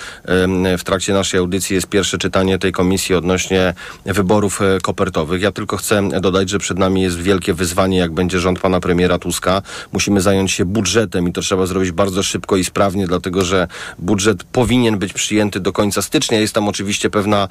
w 0.78 0.84
trakcie 0.84 1.14
naszej 1.14 1.40
audycji 1.40 1.76
jest 1.76 1.88
pierwsze 1.88 2.18
czytanie 2.18 2.60
tej 2.60 2.72
komisji 2.72 3.16
odnośnie 3.16 3.74
wyborów 4.06 4.60
kopertowych. 4.82 5.42
Ja 5.42 5.52
tylko 5.52 5.63
chcę 5.68 6.10
dodać, 6.22 6.50
że 6.50 6.60
przed 6.60 6.80
nami 6.80 7.02
jest 7.02 7.18
wielkie 7.18 7.54
wyzwanie, 7.54 7.98
jak 7.98 8.12
będzie 8.12 8.40
rząd 8.40 8.60
pana 8.60 8.80
premiera 8.80 9.20
Tuska. 9.20 9.62
Musimy 9.92 10.22
zająć 10.22 10.52
się 10.52 10.66
budżetem 10.66 11.28
i 11.28 11.34
to 11.34 11.42
trzeba 11.42 11.66
zrobić 11.66 11.92
bardzo 11.92 12.24
szybko 12.24 12.58
i 12.58 12.64
sprawnie, 12.64 13.08
dlatego 13.08 13.46
że 13.46 13.68
budżet 14.00 14.44
powinien 14.44 14.98
być 14.98 15.14
przyjęty 15.14 15.60
do 15.60 15.74
końca 15.74 16.02
stycznia. 16.02 16.40
Jest 16.40 16.54
tam 16.54 16.68
oczywiście 16.68 17.10
pewna 17.10 17.48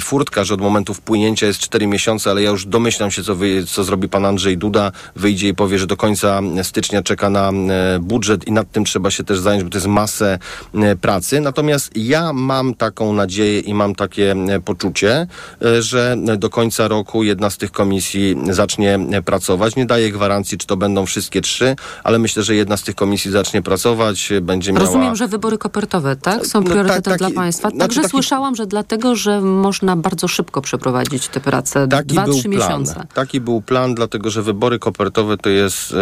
furtka, 0.00 0.44
że 0.44 0.54
od 0.54 0.60
momentu 0.60 0.94
wpłynięcia 0.94 1.46
jest 1.46 1.60
4 1.60 1.86
miesiące, 1.86 2.30
ale 2.30 2.42
ja 2.42 2.50
już 2.50 2.66
domyślam 2.66 3.10
się, 3.10 3.22
co, 3.22 3.34
wy, 3.34 3.64
co 3.66 3.84
zrobi 3.84 4.08
pan 4.08 4.24
Andrzej 4.24 4.58
Duda. 4.58 4.92
Wyjdzie 5.16 5.48
i 5.48 5.54
powie, 5.54 5.78
że 5.78 5.86
do 5.86 5.96
końca 5.96 6.40
stycznia 6.62 7.02
czeka 7.02 7.30
na 7.30 7.50
e, 7.50 7.98
budżet 8.00 8.48
i 8.48 8.52
nad 8.52 8.72
tym 8.72 8.84
trzeba 8.84 9.10
się 9.10 9.24
też 9.24 9.38
zająć, 9.38 9.64
bo 9.64 9.70
to 9.70 9.76
jest 9.76 9.86
masę 9.86 10.38
e, 10.74 10.96
pracy. 10.96 11.40
Natomiast 11.40 11.90
ja 11.96 12.32
mam 12.32 12.74
taką 12.74 13.12
nadzieję 13.12 13.60
i 13.60 13.74
mam 13.74 13.94
takie 13.94 14.34
poczucie, 14.64 15.26
e, 15.62 15.82
że 15.82 16.16
do 16.36 16.50
końca 16.50 16.88
roku 16.88 17.22
jedna 17.28 17.50
z 17.50 17.56
tych 17.56 17.72
komisji 17.72 18.36
zacznie 18.50 18.98
pracować. 19.24 19.76
Nie 19.76 19.86
daję 19.86 20.12
gwarancji, 20.12 20.58
czy 20.58 20.66
to 20.66 20.76
będą 20.76 21.06
wszystkie 21.06 21.40
trzy, 21.40 21.76
ale 22.04 22.18
myślę, 22.18 22.42
że 22.42 22.54
jedna 22.54 22.76
z 22.76 22.82
tych 22.82 22.94
komisji 22.94 23.30
zacznie 23.30 23.62
pracować, 23.62 24.32
będzie 24.42 24.72
miała... 24.72 24.86
Rozumiem, 24.86 25.16
że 25.16 25.28
wybory 25.28 25.58
kopertowe, 25.58 26.16
tak? 26.16 26.46
Są 26.46 26.60
No, 26.60 26.70
priorytetem 26.70 27.02
tak, 27.02 27.18
taki- 27.18 27.32
dla 27.32 27.42
państwa. 27.42 27.68
znaczy 27.68 27.78
Także 27.80 28.00
taki- 28.00 28.10
słyszałam, 28.10 28.56
że 28.56 28.66
dlatego, 28.66 29.16
że 29.16 29.40
można 29.40 29.96
bardzo 29.96 30.28
szybko 30.28 30.62
przeprowadzić 30.62 31.28
te 31.28 31.40
prace. 31.40 31.88
Taki 31.88 32.06
Dwa, 32.06 32.24
trzy 32.26 32.48
plan. 32.48 32.52
miesiące. 32.52 33.06
Taki 33.14 33.40
był 33.40 33.62
plan, 33.62 33.94
dlatego 33.94 34.30
że 34.30 34.42
wybory 34.42 34.78
kopertowe 34.78 35.36
to 35.36 35.48
jest 35.48 35.92
e, 35.92 35.96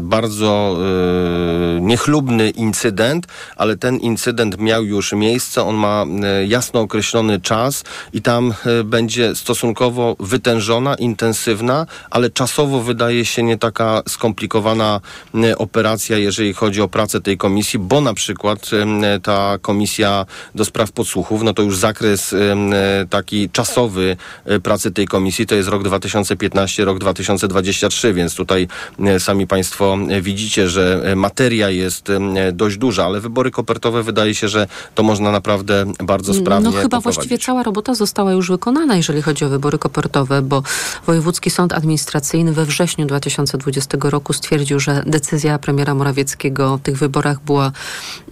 bardzo 0.00 0.76
e, 1.76 1.80
niechlubny 1.80 2.50
incydent, 2.50 3.26
ale 3.56 3.76
ten 3.76 3.96
incydent 3.96 4.58
miał 4.58 4.84
już 4.84 5.12
miejsce, 5.12 5.62
on 5.64 5.74
ma 5.76 6.04
e, 6.24 6.46
jasno 6.46 6.80
określony 6.80 7.40
czas 7.40 7.84
i 8.12 8.22
tam 8.22 8.54
będzie 8.84 9.34
stosunkowo 9.34 10.16
wytężona, 10.56 10.94
intensywna, 10.94 11.86
ale 12.10 12.30
czasowo 12.30 12.82
wydaje 12.82 13.24
się 13.24 13.42
nie 13.42 13.58
taka 13.58 14.02
skomplikowana 14.08 15.00
operacja, 15.56 16.18
jeżeli 16.18 16.54
chodzi 16.54 16.82
o 16.82 16.88
pracę 16.88 17.20
tej 17.20 17.36
komisji, 17.36 17.78
bo 17.78 18.00
na 18.00 18.14
przykład 18.14 18.70
ta 19.22 19.58
komisja 19.62 20.26
do 20.54 20.64
spraw 20.64 20.92
podsłuchów, 20.92 21.42
no 21.42 21.54
to 21.54 21.62
już 21.62 21.76
zakres 21.76 22.34
taki 23.10 23.50
czasowy 23.50 24.16
e, 24.44 24.60
pracy 24.60 24.90
tej 24.90 25.06
komisji 25.06 25.46
to 25.46 25.54
jest 25.54 25.68
rok 25.68 25.82
2015, 25.82 26.84
rok 26.84 26.98
2023, 26.98 28.14
więc 28.14 28.34
tutaj 28.34 28.68
sami 29.18 29.46
Państwo 29.46 29.98
e, 30.08 30.20
widzicie, 30.20 30.68
że 30.68 31.02
e, 31.04 31.16
materia 31.16 31.70
jest 31.70 32.08
dość 32.52 32.76
duża, 32.76 33.04
ale 33.04 33.20
wybory 33.20 33.50
kopertowe 33.50 34.02
wydaje 34.02 34.34
się, 34.34 34.48
że 34.48 34.66
to 34.94 35.02
można 35.02 35.32
naprawdę 35.32 35.84
bardzo 36.04 36.34
sprawnie 36.34 36.70
No 36.70 36.82
chyba 36.82 37.00
właściwie 37.00 37.38
cała 37.38 37.62
robota 37.62 37.94
została 37.94 38.32
już 38.32 38.50
wykonana, 38.50 38.96
jeżeli 38.96 39.22
chodzi 39.22 39.44
o 39.44 39.48
wybory 39.48 39.78
kopertowe, 39.78 40.42
bo 40.46 40.62
Wojewódzki 41.06 41.50
Sąd 41.50 41.72
Administracyjny 41.72 42.52
we 42.52 42.64
wrześniu 42.64 43.06
2020 43.06 43.98
roku 44.02 44.32
stwierdził, 44.32 44.80
że 44.80 45.02
decyzja 45.06 45.58
premiera 45.58 45.94
Morawieckiego 45.94 46.76
w 46.76 46.80
tych 46.80 46.98
wyborach 46.98 47.40
była 47.40 47.72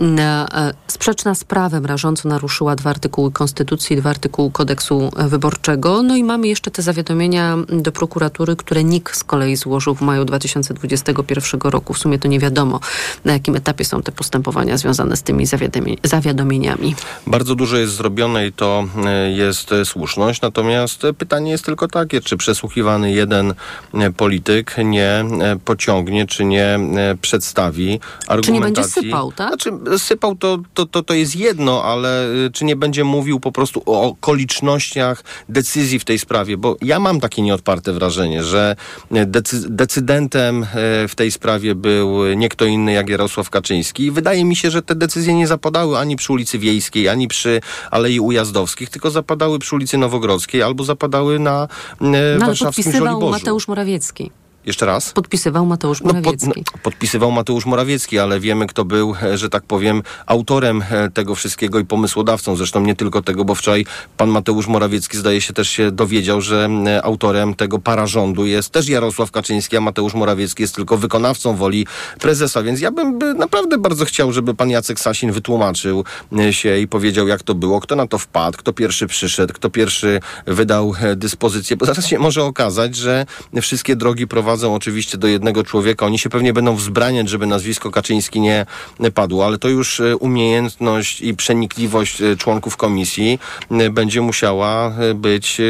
mm, 0.00 0.18
e, 0.18 0.75
sprzeczna 0.88 1.35
z 1.35 1.44
prawem, 1.44 1.87
rażąco 1.87 2.28
naruszyła 2.28 2.76
dwa 2.76 2.90
artykuły 2.90 3.33
Konstytucji, 3.33 3.97
dwa 3.97 4.11
artykuły 4.11 4.50
kodeksu 4.50 5.11
wyborczego. 5.16 6.02
No 6.02 6.16
i 6.16 6.25
mamy 6.25 6.49
jeszcze 6.49 6.71
te 6.71 6.83
zawiadomienia 6.83 7.56
do 7.68 7.92
prokuratury, 7.92 8.56
które 8.56 8.85
NIK 8.85 9.16
z 9.16 9.25
kolei 9.25 9.56
złożył 9.56 9.94
w 9.94 10.00
maju 10.00 10.25
2021 10.25 11.61
roku. 11.64 11.94
W 11.94 11.99
sumie 11.99 12.18
to 12.18 12.28
nie 12.28 12.38
wiadomo, 12.38 12.80
na 13.25 13.33
jakim 13.33 13.56
etapie 13.56 13.85
są 13.85 14.02
te 14.02 14.12
postępowania 14.12 14.76
związane 14.76 15.16
z 15.16 15.23
tymi 15.23 15.47
zawiadomi- 15.47 15.99
zawiadomieniami. 16.02 16.94
Bardzo 17.26 17.54
dużo 17.54 17.76
jest 17.76 17.94
zrobione 17.94 18.47
i 18.47 18.52
to 18.52 18.85
e, 19.04 19.30
jest 19.30 19.71
słuszność. 19.85 20.40
Natomiast 20.40 21.04
e, 21.04 21.12
pytanie 21.12 21.50
jest 21.50 21.64
tylko 21.64 21.88
czy 22.25 22.37
przesłuchiwany 22.37 23.12
jeden 23.12 23.54
e, 23.94 24.11
polityk 24.11 24.76
nie 24.84 25.08
e, 25.11 25.56
pociągnie, 25.64 26.26
czy 26.26 26.44
nie 26.44 26.64
e, 26.64 27.16
przedstawi 27.20 28.00
argumentacji. 28.28 28.42
Czy 28.42 28.52
nie 28.52 28.61
będzie 28.61 28.84
sypał, 28.84 29.32
tak? 29.32 29.49
Znaczy, 29.49 29.99
sypał 29.99 30.37
to, 30.37 30.58
to, 30.75 30.87
to, 30.87 31.02
to 31.02 31.14
jest 31.14 31.37
jedno, 31.37 31.84
ale 31.84 32.28
czy 32.52 32.64
nie 32.64 32.76
będzie 32.76 33.04
mówił 33.04 33.40
po 33.40 33.52
prostu 33.52 33.82
o 33.87 34.02
okolicznościach 34.02 35.25
decyzji 35.49 35.99
w 35.99 36.04
tej 36.04 36.18
sprawie? 36.18 36.56
Bo 36.56 36.76
ja 36.82 37.00
mam 37.00 37.20
takie 37.20 37.42
nieodparte 37.42 37.92
wrażenie, 37.92 38.44
że 38.44 38.76
decy- 39.11 39.68
decydentem 39.68 40.66
w 41.08 41.12
tej 41.16 41.30
sprawie 41.30 41.75
był 41.75 42.34
nie 42.34 42.49
kto 42.49 42.64
inny 42.64 42.92
jak 42.92 43.08
Jarosław 43.08 43.50
Kaczyński. 43.50 44.04
I 44.04 44.11
wydaje 44.11 44.44
mi 44.44 44.56
się, 44.56 44.70
że 44.70 44.82
te 44.82 44.94
decyzje 44.94 45.34
nie 45.34 45.46
zapadały 45.46 45.99
ani 45.99 46.16
przy 46.16 46.32
ulicy 46.32 46.58
Wiejskiej, 46.58 47.08
ani 47.08 47.28
przy 47.28 47.61
Alei 47.90 48.20
Ujazdowskich, 48.20 48.90
tylko 48.90 49.11
zapadały 49.11 49.58
przy 49.58 49.75
ulicy 49.75 49.99
Nowogrodzkiej 49.99 50.62
albo 50.62 50.84
zapadały 50.84 51.38
na 51.38 51.68
No, 52.00 52.18
ale 52.18 52.38
warszawskim 52.38 52.84
podpisywał 52.84 53.12
Żoliborzu. 53.12 53.32
Mateusz 53.32 53.68
Morawiecki. 53.68 54.30
Jeszcze 54.66 54.87
raz? 54.87 55.12
Podpisywał 55.12 55.66
Mateusz 55.66 56.00
No, 56.00 56.06
pod, 56.06 56.16
Morawiecki. 56.16 56.49
no, 56.56 56.78
podpisywał 56.83 57.30
Mateusz 57.33 57.66
Morawiecki, 57.66 58.18
ale 58.18 58.40
wiemy, 58.40 58.66
kto 58.66 58.85
był, 58.85 59.14
e, 59.23 59.38
że 59.38 59.49
tak 59.49 59.62
powiem, 59.62 60.02
autorem 60.26 60.85
e, 60.90 61.11
tego 61.11 61.35
wszystkiego 61.35 61.78
i 61.78 61.85
pomysłodawcą. 61.85 62.56
Zresztą 62.56 62.80
nie 62.80 62.97
tylko 62.97 63.23
tego, 63.23 63.44
bo 63.44 63.54
wczoraj 63.54 63.87
pan 64.16 64.28
Mateusz 64.28 64.66
Morawiecki 64.66 65.16
zdaje 65.16 65.40
się 65.40 65.52
też 65.54 65.68
się 65.71 65.90
dowiedział, 65.90 66.40
że 66.40 66.68
e, 66.87 67.02
autorem 67.02 67.54
tego 67.54 67.78
pararządu 67.78 68.47
jest 68.47 68.71
też 68.71 68.88
Jarosław 68.88 69.30
Kaczyński, 69.30 69.76
a 69.76 69.80
Mateusz 69.80 70.14
Morawiecki 70.14 70.62
jest 70.62 70.75
tylko 70.75 70.97
wykonawcą 70.97 71.56
woli 71.56 71.87
prezesa. 72.21 72.62
Więc 72.62 72.80
ja 72.80 72.90
bym 72.90 73.18
by 73.18 73.35
naprawdę 73.35 73.78
bardzo 73.78 74.04
chciał, 74.04 74.33
żeby 74.33 74.54
pan 74.54 74.71
Jacek 74.71 75.00
Sasin 75.00 75.33
wytłumaczył 75.33 76.04
się 76.50 76.78
i 76.78 76.88
powiedział, 76.88 77.28
jak 77.28 77.42
to 77.42 77.54
było, 77.54 77.80
kto 77.80 77.97
na 77.97 78.06
to 78.06 78.18
wpadł, 78.18 78.59
kto 78.59 78.73
pierwszy 78.73 79.06
przyszedł, 79.06 79.54
kto 79.54 79.71
pierwszy 79.71 80.21
wydał 80.47 80.94
dyspozycję, 81.16 81.76
bo 81.76 81.87
zaraz 81.87 82.06
się 82.06 82.18
może 82.18 82.44
okazać, 82.44 82.97
że 82.97 83.26
wszystkie 83.62 83.97
drogi 83.97 84.26
prowadzą 84.26 84.53
oczywiście 84.62 85.18
do 85.18 85.28
jednego 85.28 85.64
człowieka. 85.64 86.06
Oni 86.06 86.18
się 86.18 86.30
pewnie 86.30 86.52
będą 86.52 86.76
wzbraniać, 86.76 87.28
żeby 87.28 87.46
nazwisko 87.46 87.90
Kaczyński 87.90 88.40
nie 88.40 88.66
padło, 89.14 89.46
ale 89.46 89.58
to 89.58 89.68
już 89.68 90.00
e, 90.00 90.16
umiejętność 90.16 91.20
i 91.20 91.34
przenikliwość 91.34 92.23
e, 92.23 92.37
członków 92.37 92.76
komisji 92.76 93.38
e, 93.70 93.90
będzie 93.90 94.20
musiała 94.20 94.92
być 95.14 95.61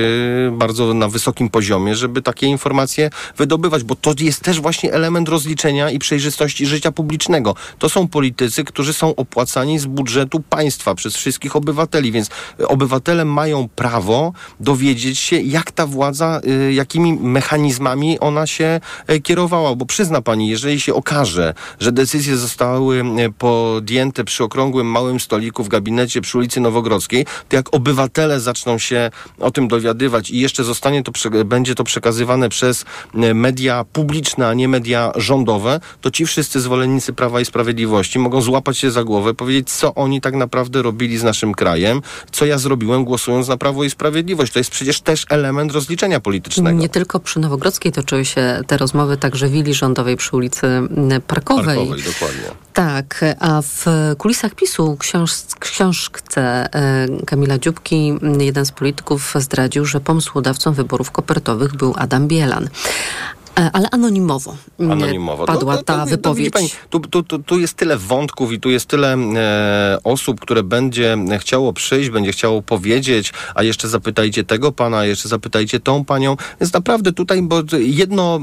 bardzo 0.53 0.95
na 0.95 1.09
wysokim 1.09 1.51
poziomie, 1.51 1.95
żeby 1.95 2.23
takie 2.23 2.47
informacje 2.47 3.11
wydobywać, 3.37 3.85
bo 3.85 3.95
to 3.95 4.15
jest 4.21 4.41
też 4.41 4.61
właśnie 4.61 4.93
element 4.93 5.29
rozliczenia 5.29 5.91
i 5.91 5.99
przejrzystości 5.99 6.67
życia 6.67 6.93
publicznego. 6.93 7.55
To 7.79 7.89
są 7.89 8.09
politycy, 8.09 8.65
którzy 8.65 8.93
są 8.93 9.17
opłacani 9.17 9.79
z 9.79 9.87
budżetu 9.87 10.41
państwa 10.41 10.95
przez 10.95 11.17
wszystkich 11.17 11.57
obywateli, 11.57 12.13
więc 12.13 12.31
obywatele 12.69 13.25
mają 13.25 13.69
prawo 13.69 14.33
dowiedzieć 14.61 15.19
się, 15.19 15.37
jak 15.37 15.73
ta 15.73 15.87
władza, 15.87 16.41
jakimi 16.71 17.13
mechanizmami 17.13 18.21
ona 18.21 18.47
się 18.47 18.74
e, 19.07 19.21
kierowała, 19.21 19.75
bo 19.75 19.87
przyzna 19.87 20.23
pani, 20.23 20.49
jeżeli 20.49 20.81
się 20.81 20.95
okaże, 20.95 21.55
że 21.81 21.93
decyzje 21.93 22.37
zostały 22.37 23.01
e, 23.01 23.31
podjęte 23.39 24.25
przy 24.25 24.45
okrągłym 24.45 24.87
małym 24.87 25.21
stoliku 25.21 25.65
w 25.65 25.69
gabinecie 25.69 26.21
przy 26.21 26.39
ulicy 26.39 26.61
Nowogrodzkiej, 26.61 27.27
to 27.49 27.57
jak 27.57 27.75
obywatele 27.75 28.41
zaczną 28.41 28.79
się 28.79 29.11
o 29.41 29.51
tym 29.51 29.69
dowiadywać 29.69 30.31
i 30.31 30.41
jeszcze 30.41 30.65
zostanie 30.65 31.03
to, 31.03 31.13
będzie 31.45 31.75
to 31.75 31.85
przekazywane 31.85 32.49
przez 32.49 32.85
e, 33.15 33.35
media 33.35 33.85
publiczne, 33.93 34.49
a 34.49 34.55
nie 34.55 34.69
media 34.69 35.13
rządowe, 35.17 35.81
to 36.01 36.11
ci 36.11 36.27
wszyscy 36.27 36.61
zwolennicy 36.61 37.13
Prawa 37.13 37.41
i 37.41 37.45
Sprawiedliwości 37.45 38.19
mogą 38.19 38.43
złapać 38.43 38.79
się 38.79 38.91
za 38.91 39.05
głowę, 39.05 39.35
powiedzieć, 39.35 39.71
co 39.71 39.95
oni 39.95 40.21
tak 40.21 40.35
naprawdę 40.35 40.83
robili 40.83 41.19
z 41.19 41.23
naszym 41.23 41.53
krajem, 41.55 42.03
co 42.31 42.47
ja 42.47 42.59
zrobiłem 42.59 43.05
głosując 43.05 43.49
na 43.49 43.57
Prawo 43.57 43.85
i 43.85 43.91
Sprawiedliwość. 43.91 44.53
To 44.53 44.59
jest 44.59 44.71
przecież 44.71 45.01
też 45.01 45.27
element 45.31 45.73
rozliczenia 45.73 46.21
politycznego. 46.21 46.79
Nie 46.79 46.89
tylko 46.89 47.21
przy 47.21 47.41
Nowogrodzkiej 47.41 47.93
toczyły 47.93 48.25
się 48.25 48.61
te 48.65 48.77
rozmowy, 48.77 49.17
także 49.17 49.49
w 49.49 49.51
willi 49.51 49.75
rządowej 49.75 50.17
przy 50.17 50.37
ulicy 50.37 50.67
Parkowej. 51.27 51.65
Parkowej, 51.77 52.03
dokładnie. 52.03 52.65
Tak, 52.73 53.25
a 53.41 53.63
w 53.63 53.87
kulisach 54.19 54.55
PiSu 54.55 54.97
książ 54.97 55.33
książce 55.59 56.75
e, 56.75 57.07
Kamila 57.27 57.59
Dziubki 57.59 58.15
jeden 58.39 58.67
z 58.67 58.73
polityków 58.73 59.35
zdradził, 59.39 59.85
że 59.85 60.01
pomysłodawcą 60.01 60.73
wyborów 60.73 61.11
kopertowych 61.11 61.77
był 61.77 61.95
Adam 61.97 62.29
Bielan. 62.29 62.69
E, 63.59 63.71
Ale 63.73 63.91
anonimowo, 63.91 64.57
Anonimowo. 64.79 65.47
padła 65.47 65.73
To- 65.77 65.79
to- 65.79 65.85
ta 65.85 65.95
to- 65.95 66.05
to 66.05 66.11
wypowiedź. 66.11 66.53
Pani, 66.53 66.69
tu, 66.91 67.01
tu, 67.23 67.39
tu, 67.39 67.59
jest 67.61 67.75
tyle 67.75 67.97
wątków 67.99 68.53
i 68.53 68.61
tu 68.61 68.71
jest 68.71 68.87
tyle 68.87 69.15
e, 69.15 69.99
osób, 70.05 70.41
które 70.41 70.63
będzie 70.63 71.17
chciało 71.39 71.73
przyjść, 71.73 72.11
będzie 72.11 72.33
chciało 72.33 72.63
powiedzieć, 72.63 73.33
a 73.55 73.63
jeszcze 73.63 73.89
zapytajcie 73.89 74.45
tego 74.45 74.73
pana, 74.73 75.05
jeszcze 75.05 75.29
zapytajcie 75.29 75.81
tą 75.81 76.05
panią. 76.05 76.37
Więc 76.61 76.73
naprawdę 76.73 77.13
tutaj, 77.13 77.43
bo 77.43 77.63
jedno 77.79 78.41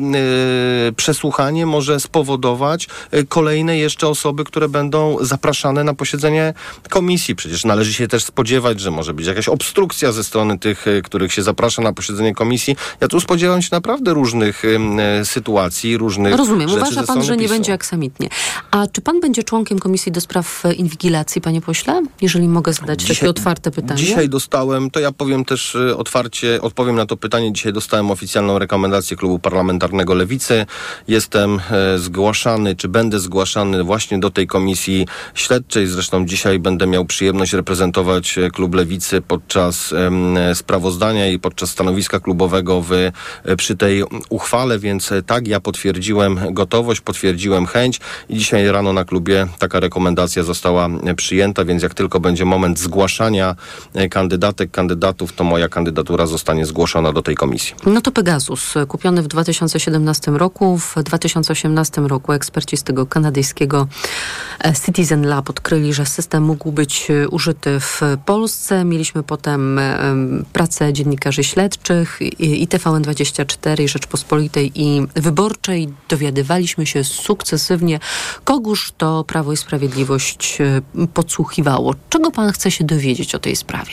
e, 0.89 0.91
przesłuchanie 0.91 1.65
może 1.65 1.99
spowodować 1.99 2.87
e, 3.11 3.23
kolejne 3.23 3.77
jeszcze 3.77 4.07
osoby, 4.07 4.43
które 4.43 4.69
będą 4.69 5.17
zapraszane 5.21 5.83
na 5.83 5.93
posiedzenie 5.93 6.53
komisji. 6.89 7.35
Przecież 7.35 7.65
należy 7.65 7.93
się 7.93 8.07
też 8.07 8.23
spodziewać, 8.23 8.79
że 8.79 8.91
może 8.91 9.13
być 9.13 9.25
jakaś 9.27 9.47
obstrukcja 9.47 10.11
ze 10.11 10.23
strony 10.23 10.59
tych, 10.59 10.87
e, 10.87 11.01
których 11.01 11.33
się 11.33 11.43
zaprasza 11.43 11.81
na 11.81 11.93
posiedzenie 11.93 12.35
komisji. 12.35 12.75
Ja 13.01 13.07
tu 13.07 13.19
spodziewam 13.21 13.61
się 13.61 13.69
naprawdę 13.71 14.13
różnych 14.13 14.65
e, 14.65 15.00
sytuacji, 15.23 15.97
różnych 15.97 16.35
Rozumiem. 16.35 16.69
rzeczy 16.69 16.81
Uważa 16.81 17.03
pan, 17.03 17.23
że 17.23 17.37
nie 17.37 17.43
PiSu. 17.43 17.53
będzie 17.53 17.73
aksamitnie. 17.73 18.29
A 18.71 18.87
czy 18.87 19.01
pan 19.01 19.19
będzie 19.19 19.43
członkiem 19.43 19.79
Komisji 19.79 20.11
do 20.11 20.21
Spraw 20.21 20.65
e, 20.65 20.73
Inwigilacji, 20.73 21.41
panie 21.41 21.61
pośle? 21.61 22.01
Jeżeli 22.21 22.47
mogę 22.47 22.73
zadać 22.73 23.05
takie 23.05 23.29
otwarte 23.29 23.71
pytanie. 23.71 23.99
Dzisiaj 23.99 24.29
dostałem, 24.29 24.91
to 24.91 24.99
ja 24.99 25.11
powiem 25.11 25.45
też 25.45 25.75
y, 25.75 25.97
otwarcie, 25.97 26.61
odpowiem 26.61 26.95
na 26.95 27.05
to 27.05 27.17
pytanie. 27.17 27.53
Dzisiaj 27.53 27.73
dostałem 27.73 28.11
oficjalną 28.11 28.59
rekomendację 28.59 29.17
Klubu 29.17 29.39
Parlamentarnego 29.39 30.13
Lewicy. 30.13 30.65
Jestem 31.07 31.59
e, 31.71 31.97
zgłaszany, 31.97 32.75
czy 32.75 32.87
będę 32.87 33.19
zgłaszany 33.19 33.83
właśnie 33.83 34.19
do 34.19 34.29
tej 34.29 34.47
komisji 34.47 35.07
śledczej. 35.33 35.87
Zresztą 35.87 36.25
dzisiaj 36.25 36.59
będę 36.59 36.87
miał 36.87 37.05
przyjemność 37.05 37.53
reprezentować 37.53 38.37
e, 38.37 38.49
Klub 38.49 38.75
Lewicy 38.75 39.21
podczas 39.21 39.93
sprawozdania 40.53 41.27
i 41.27 41.39
podczas 41.39 41.69
stanowiska 41.69 42.19
klubowego 42.19 42.81
w, 42.81 42.91
e, 42.91 43.11
przy 43.57 43.75
tej 43.75 44.03
uchwale, 44.29 44.79
więc 44.79 44.90
więc 44.91 45.09
tak, 45.25 45.47
ja 45.47 45.59
potwierdziłem 45.59 46.39
gotowość, 46.53 47.01
potwierdziłem 47.01 47.65
chęć 47.65 47.99
i 48.29 48.37
dzisiaj 48.37 48.71
rano 48.71 48.93
na 48.93 49.05
klubie 49.05 49.47
taka 49.59 49.79
rekomendacja 49.79 50.43
została 50.43 50.89
przyjęta, 51.15 51.65
więc 51.65 51.83
jak 51.83 51.93
tylko 51.93 52.19
będzie 52.19 52.45
moment 52.45 52.79
zgłaszania 52.79 53.55
kandydatek, 54.09 54.71
kandydatów, 54.71 55.33
to 55.33 55.43
moja 55.43 55.69
kandydatura 55.69 56.25
zostanie 56.25 56.65
zgłoszona 56.65 57.13
do 57.13 57.21
tej 57.21 57.35
komisji. 57.35 57.75
No 57.85 58.01
to 58.01 58.11
Pegasus, 58.11 58.73
kupiony 58.87 59.21
w 59.21 59.27
2017 59.27 60.31
roku. 60.31 60.77
W 60.77 60.95
2018 61.03 62.01
roku 62.01 62.33
eksperci 62.33 62.77
z 62.77 62.83
tego 62.83 63.05
kanadyjskiego 63.05 63.87
e, 64.63 64.73
Citizen 64.85 65.27
Lab 65.27 65.49
odkryli, 65.49 65.93
że 65.93 66.05
system 66.05 66.43
mógł 66.43 66.71
być 66.71 67.11
e, 67.11 67.29
użyty 67.29 67.79
w 67.79 68.01
Polsce. 68.25 68.85
Mieliśmy 68.85 69.23
potem 69.23 69.79
e, 69.79 69.99
pracę 70.53 70.93
dziennikarzy 70.93 71.43
śledczych 71.43 72.19
i 72.39 72.67
TVN24 72.67 73.83
i 73.83 73.87
Rzeczpospolitej 73.87 74.71
i 74.81 75.01
Wyborczej. 75.15 75.89
Dowiadywaliśmy 76.09 76.85
się 76.85 77.03
sukcesywnie, 77.03 77.99
kogóż 78.43 78.91
to 78.97 79.23
Prawo 79.23 79.53
i 79.53 79.57
Sprawiedliwość 79.57 80.57
podsłuchiwało. 81.13 81.95
Czego 82.09 82.31
pan 82.31 82.51
chce 82.51 82.71
się 82.71 82.83
dowiedzieć 82.83 83.35
o 83.35 83.39
tej 83.39 83.55
sprawie? 83.55 83.91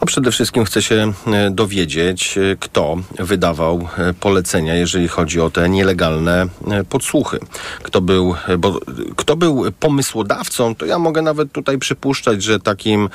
A 0.00 0.06
przede 0.06 0.32
wszystkim 0.32 0.64
chcę 0.64 0.82
się 0.82 1.12
dowiedzieć, 1.50 2.38
kto 2.60 2.96
wydawał 3.18 3.88
polecenia, 4.20 4.74
jeżeli 4.74 5.08
chodzi 5.08 5.40
o 5.40 5.50
te 5.50 5.68
nielegalne 5.68 6.46
podsłuchy. 6.88 7.38
Kto 7.82 8.00
był, 8.00 8.34
bo 8.58 8.80
kto 9.16 9.36
był 9.36 9.64
pomysłodawcą, 9.80 10.74
to 10.74 10.86
ja 10.86 10.98
mogę 10.98 11.22
nawet 11.22 11.52
tutaj 11.52 11.78
przypuszczać, 11.78 12.42
że 12.42 12.60
takim 12.60 13.08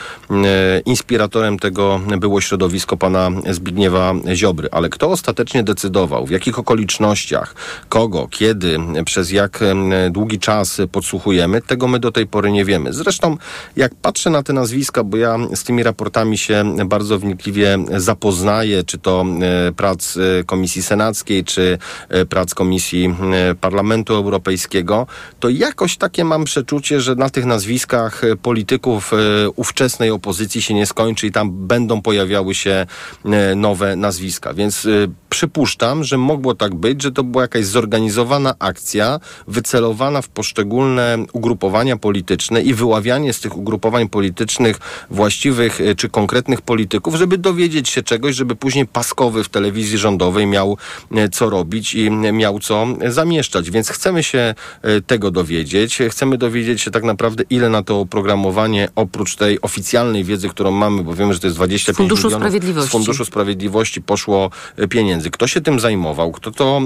inspiratorem 0.86 1.60
tego 1.60 2.02
było 2.18 2.42
środowisko 2.42 2.98
pana 2.98 3.30
Zbigniewa 3.50 4.14
Ziobry. 4.34 4.70
Ale 4.72 4.90
kto 4.90 5.10
ostatecznie 5.10 5.64
decydował, 5.64 6.26
w 6.26 6.32
jakich 6.32 6.60
okolicznościach, 6.60 7.11
kogo, 7.90 8.28
kiedy, 8.28 8.78
przez 9.06 9.32
jak 9.32 9.60
długi 10.12 10.40
czas 10.40 10.82
podsłuchujemy, 10.92 11.62
tego 11.62 11.88
my 11.88 12.00
do 12.00 12.12
tej 12.12 12.28
pory 12.28 12.52
nie 12.52 12.66
wiemy. 12.66 12.94
Zresztą, 12.94 13.38
jak 13.76 13.96
patrzę 13.96 14.30
na 14.30 14.44
te 14.44 14.54
nazwiska, 14.54 15.04
bo 15.04 15.18
ja 15.18 15.38
z 15.56 15.64
tymi 15.64 15.84
raportami 15.84 16.38
się 16.38 16.76
bardzo 16.86 17.20
wnikliwie 17.20 17.78
zapoznaję, 17.98 18.84
czy 18.84 18.98
to 18.98 19.26
prac 19.76 20.18
Komisji 20.46 20.84
Senackiej, 20.84 21.44
czy 21.44 21.78
prac 22.30 22.54
Komisji 22.54 23.16
Parlamentu 23.62 24.16
Europejskiego, 24.16 25.08
to 25.40 25.50
jakoś 25.50 25.98
takie 25.98 26.24
mam 26.24 26.44
przeczucie, 26.44 27.02
że 27.02 27.16
na 27.16 27.30
tych 27.30 27.46
nazwiskach 27.46 28.22
polityków 28.42 29.12
ówczesnej 29.56 30.12
opozycji 30.12 30.62
się 30.62 30.74
nie 30.74 30.86
skończy 30.86 31.28
i 31.28 31.32
tam 31.32 31.68
będą 31.68 32.02
pojawiały 32.02 32.56
się 32.56 32.86
nowe 33.56 33.96
nazwiska. 33.96 34.54
Więc 34.54 34.88
przypuszczam, 35.30 36.04
że 36.04 36.18
mogło 36.18 36.56
tak 36.56 36.76
być, 36.76 37.01
że 37.02 37.12
to 37.12 37.24
była 37.24 37.44
jakaś 37.44 37.66
zorganizowana 37.66 38.56
akcja 38.60 39.20
wycelowana 39.48 40.22
w 40.22 40.28
poszczególne 40.28 41.18
ugrupowania 41.34 41.98
polityczne 41.98 42.62
i 42.62 42.74
wyławianie 42.74 43.34
z 43.34 43.40
tych 43.40 43.58
ugrupowań 43.58 44.10
politycznych 44.10 44.78
właściwych 45.10 45.80
czy 45.98 46.10
konkretnych 46.10 46.62
polityków, 46.62 47.16
żeby 47.16 47.38
dowiedzieć 47.38 47.90
się 47.90 48.04
czegoś, 48.04 48.36
żeby 48.36 48.56
później 48.56 48.88
Paskowy 48.88 49.44
w 49.44 49.50
telewizji 49.50 49.98
rządowej 49.98 50.48
miał 50.48 50.78
co 51.32 51.50
robić 51.50 51.94
i 51.94 52.12
miał 52.12 52.60
co 52.60 52.88
zamieszczać. 53.08 53.72
Więc 53.72 53.90
chcemy 53.90 54.24
się 54.24 54.56
tego 55.08 55.32
dowiedzieć. 55.32 56.00
Chcemy 56.10 56.38
dowiedzieć 56.38 56.82
się 56.82 56.92
tak 56.92 57.04
naprawdę, 57.04 57.44
ile 57.50 57.70
na 57.70 57.84
to 57.84 58.00
oprogramowanie, 58.00 58.90
oprócz 58.96 59.36
tej 59.36 59.62
oficjalnej 59.62 60.24
wiedzy, 60.24 60.50
którą 60.50 60.72
mamy, 60.72 61.04
bo 61.04 61.14
wiemy, 61.14 61.34
że 61.34 61.40
to 61.40 61.48
jest 61.48 61.58
25 61.58 61.98
Funduszu 61.98 62.28
milionów 62.28 62.42
Sprawiedliwości. 62.44 62.90
z 62.90 62.92
Funduszu 62.92 63.26
Sprawiedliwości 63.26 64.02
poszło 64.02 64.50
pieniędzy. 64.90 65.32
Kto 65.32 65.48
się 65.48 65.62
tym 65.62 65.80
zajmował? 65.80 66.32
Kto 66.32 66.52
to 66.52 66.82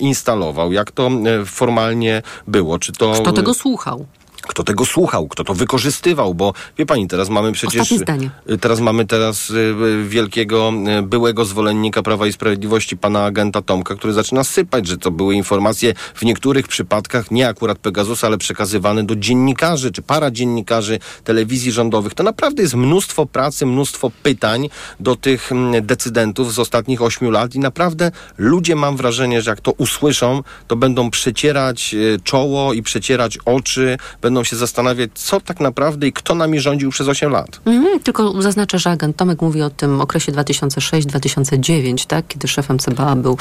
instalował? 0.00 0.72
Jak 0.72 0.90
to 0.90 1.06
e, 1.06 1.44
formalnie 1.44 2.22
było? 2.46 2.78
Czy 2.78 2.92
to... 2.92 3.12
Kto 3.12 3.32
tego 3.32 3.54
słuchał? 3.54 4.06
Kto 4.50 4.64
tego 4.64 4.86
słuchał, 4.86 5.28
kto 5.28 5.44
to 5.44 5.54
wykorzystywał, 5.54 6.34
bo 6.34 6.52
wie 6.78 6.86
pani, 6.86 7.08
teraz 7.08 7.28
mamy 7.28 7.52
przecież... 7.52 7.80
Ostatnie 7.80 7.98
zdanie. 7.98 8.30
Teraz 8.60 8.80
mamy 8.80 9.06
teraz 9.06 9.50
y, 9.50 9.74
wielkiego, 10.08 10.72
y, 10.98 11.02
byłego 11.02 11.44
zwolennika 11.44 12.02
Prawa 12.02 12.26
i 12.26 12.32
Sprawiedliwości, 12.32 12.96
pana 12.96 13.24
agenta 13.24 13.62
Tomka, 13.62 13.94
który 13.94 14.12
zaczyna 14.12 14.44
sypać, 14.44 14.86
że 14.86 14.98
to 14.98 15.10
były 15.10 15.34
informacje 15.34 15.94
w 16.14 16.22
niektórych 16.22 16.68
przypadkach, 16.68 17.30
nie 17.30 17.48
akurat 17.48 17.78
Pegasusa, 17.78 18.26
ale 18.26 18.38
przekazywane 18.38 19.04
do 19.04 19.16
dziennikarzy, 19.16 19.92
czy 19.92 20.02
paradziennikarzy 20.02 20.98
telewizji 21.24 21.72
rządowych. 21.72 22.14
To 22.14 22.22
naprawdę 22.22 22.62
jest 22.62 22.74
mnóstwo 22.74 23.26
pracy, 23.26 23.66
mnóstwo 23.66 24.10
pytań 24.22 24.68
do 25.00 25.16
tych 25.16 25.52
mm, 25.52 25.86
decydentów 25.86 26.54
z 26.54 26.58
ostatnich 26.58 27.02
ośmiu 27.02 27.30
lat 27.30 27.54
i 27.54 27.58
naprawdę 27.58 28.10
ludzie, 28.38 28.76
mam 28.76 28.96
wrażenie, 28.96 29.42
że 29.42 29.50
jak 29.50 29.60
to 29.60 29.72
usłyszą, 29.72 30.42
to 30.66 30.76
będą 30.76 31.10
przecierać 31.10 31.94
y, 31.94 32.18
czoło 32.24 32.72
i 32.72 32.82
przecierać 32.82 33.38
oczy, 33.44 33.96
będą 34.22 34.39
się 34.44 34.56
zastanawiać, 34.56 35.10
co 35.14 35.40
tak 35.40 35.60
naprawdę 35.60 36.06
i 36.06 36.12
kto 36.12 36.34
nami 36.34 36.60
rządził 36.60 36.90
przez 36.90 37.08
8 37.08 37.32
lat. 37.32 37.60
Mhm, 37.64 38.00
tylko 38.00 38.42
zaznaczę, 38.42 38.78
że 38.78 38.90
agent 38.90 39.16
Tomek 39.16 39.42
mówi 39.42 39.62
o 39.62 39.70
tym 39.70 40.00
okresie 40.00 40.32
2006-2009, 40.32 42.06
tak? 42.06 42.28
kiedy 42.28 42.48
szefem 42.48 42.78
CBA 42.78 43.16
był 43.16 43.38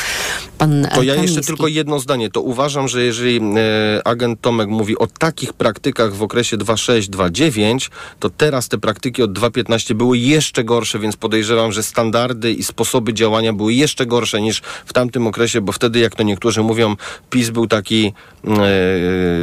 pan 0.58 0.88
To 0.96 1.03
ja 1.03 1.15
jeszcze 1.15 1.41
tylko 1.41 1.68
jedno 1.68 2.00
zdanie. 2.00 2.29
To 2.29 2.41
uważam, 2.41 2.88
że 2.88 3.03
jeżeli 3.03 3.38
e, 3.38 4.08
agent 4.08 4.41
Tomek 4.41 4.70
mówi 4.70 4.98
o 4.98 5.08
takich 5.08 5.53
praktykach 5.53 6.13
w 6.13 6.24
okresie 6.24 6.58
2.6-2.9, 6.58 7.89
to 8.20 8.29
teraz 8.29 8.70
te 8.70 8.77
praktyki 8.77 9.23
od 9.23 9.39
2.15 9.39 9.93
były 9.93 10.17
jeszcze 10.17 10.63
gorsze, 10.63 11.00
więc 11.00 11.15
podejrzewam, 11.15 11.71
że 11.71 11.84
standardy 11.84 12.54
i 12.54 12.63
sposoby 12.63 13.13
działania 13.13 13.54
były 13.54 13.73
jeszcze 13.73 14.06
gorsze 14.06 14.41
niż 14.41 14.62
w 14.86 14.93
tamtym 14.93 15.28
okresie, 15.28 15.62
bo 15.62 15.71
wtedy, 15.71 16.00
jak 16.00 16.15
to 16.15 16.23
niektórzy 16.23 16.63
mówią, 16.63 16.95
PiS 17.30 17.50
był 17.50 17.67
taki 17.67 18.13
e, 18.45 18.50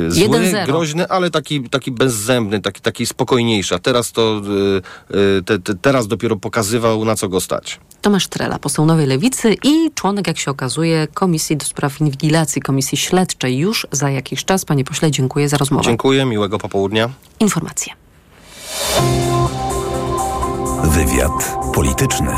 zły, 0.09 0.29
1-0. 0.29 0.67
groźny, 0.67 1.09
ale 1.09 1.31
taki, 1.31 1.46
taki 1.71 1.91
bezzębny, 1.91 2.61
taki, 2.61 2.81
taki 2.81 3.07
spokojniejszy. 3.07 3.75
A 3.75 3.79
teraz 3.79 4.13
to 4.13 4.43
e, 5.13 5.19
e, 5.39 5.43
te, 5.43 5.59
te, 5.59 5.75
teraz 5.75 6.07
dopiero 6.07 6.37
pokazywał, 6.37 7.05
na 7.05 7.17
co 7.17 7.29
go 7.29 7.41
stać. 7.41 7.81
Tomasz 8.03 8.29
Trela, 8.29 8.59
poseł 8.59 8.87
Nowej 8.87 9.07
Lewicy 9.07 9.57
i 9.65 9.91
członek, 9.95 10.27
jak 10.27 10.39
się 10.39 10.51
okazuje, 10.51 11.09
Komisji 11.15 11.57
do 11.57 11.65
Spraw 11.65 12.01
Inwigilacji, 12.01 12.63
Komisji 12.63 12.99
Śledczej 12.99 13.59
już 13.59 13.87
za 13.93 14.11
jakiś 14.11 14.45
czas. 14.45 14.65
Panie 14.65 14.85
pośle, 14.85 15.11
dziękuję 15.11 15.49
za 15.49 15.57
rozmowę. 15.57 15.85
Dziękuję, 15.85 16.25
miłego 16.25 16.59
popołudnia. 16.59 17.11
Informacje. 17.41 17.93
Wywiad 20.85 21.57
polityczny. 21.75 22.31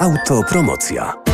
Autopromocja. 0.00 1.33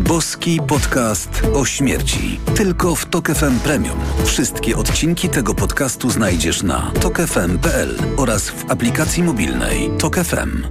Boski 0.00 0.60
podcast 0.68 1.42
o 1.54 1.64
śmierci. 1.64 2.40
Tylko 2.56 2.94
w 2.94 3.06
Tok 3.06 3.28
FM 3.28 3.58
Premium. 3.60 3.98
Wszystkie 4.24 4.76
odcinki 4.76 5.28
tego 5.28 5.54
podcastu 5.54 6.10
znajdziesz 6.10 6.62
na 6.62 6.92
tokefm.pl 7.00 7.98
oraz 8.16 8.50
w 8.50 8.70
aplikacji 8.70 9.22
mobilnej 9.22 9.90
Tok 9.98 10.16
FM. 10.16 10.66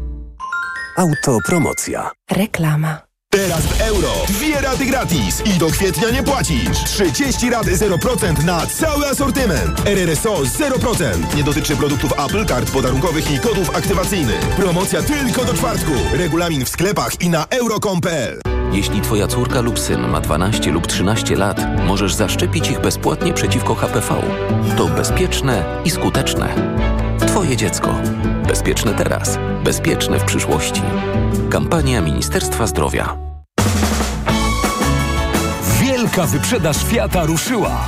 Autopromocja. 0.97 2.11
Reklama. 2.31 3.07
Teraz 3.29 3.61
w 3.61 3.81
euro. 3.81 4.09
Dwie 4.27 4.61
raty 4.61 4.85
gratis 4.85 5.43
i 5.45 5.59
do 5.59 5.67
kwietnia 5.67 6.09
nie 6.09 6.23
płacisz. 6.23 6.83
30 6.85 7.49
rat 7.49 7.67
0% 7.67 8.43
na 8.43 8.65
cały 8.65 9.07
asortyment. 9.07 9.81
RRSO 9.85 10.35
0%. 10.35 11.35
Nie 11.35 11.43
dotyczy 11.43 11.75
produktów 11.75 12.13
Apple, 12.25 12.45
kart 12.45 12.71
podarunkowych 12.71 13.31
i 13.31 13.39
kodów 13.39 13.75
aktywacyjnych. 13.75 14.39
Promocja 14.39 15.01
tylko 15.01 15.45
do 15.45 15.53
czwartku. 15.53 15.91
Regulamin 16.13 16.65
w 16.65 16.69
sklepach 16.69 17.21
i 17.21 17.29
na 17.29 17.45
euro.com.pl. 17.45 18.56
Jeśli 18.71 19.01
twoja 19.01 19.27
córka 19.27 19.61
lub 19.61 19.79
syn 19.79 20.07
ma 20.07 20.21
12 20.21 20.71
lub 20.71 20.87
13 20.87 21.35
lat, 21.35 21.61
możesz 21.85 22.13
zaszczepić 22.13 22.69
ich 22.69 22.81
bezpłatnie 22.81 23.33
przeciwko 23.33 23.75
HPV. 23.75 24.15
To 24.77 24.87
bezpieczne 24.87 25.63
i 25.85 25.89
skuteczne. 25.89 26.47
Twoje 27.27 27.57
dziecko. 27.57 27.95
Bezpieczne 28.47 28.93
teraz. 28.93 29.39
Bezpieczne 29.63 30.19
w 30.19 30.23
przyszłości. 30.23 30.81
Kampania 31.49 32.01
Ministerstwa 32.01 32.67
Zdrowia. 32.67 33.17
Wielka 35.81 36.25
wyprzedaż 36.25 36.77
Fiata 36.83 37.25
ruszyła. 37.25 37.85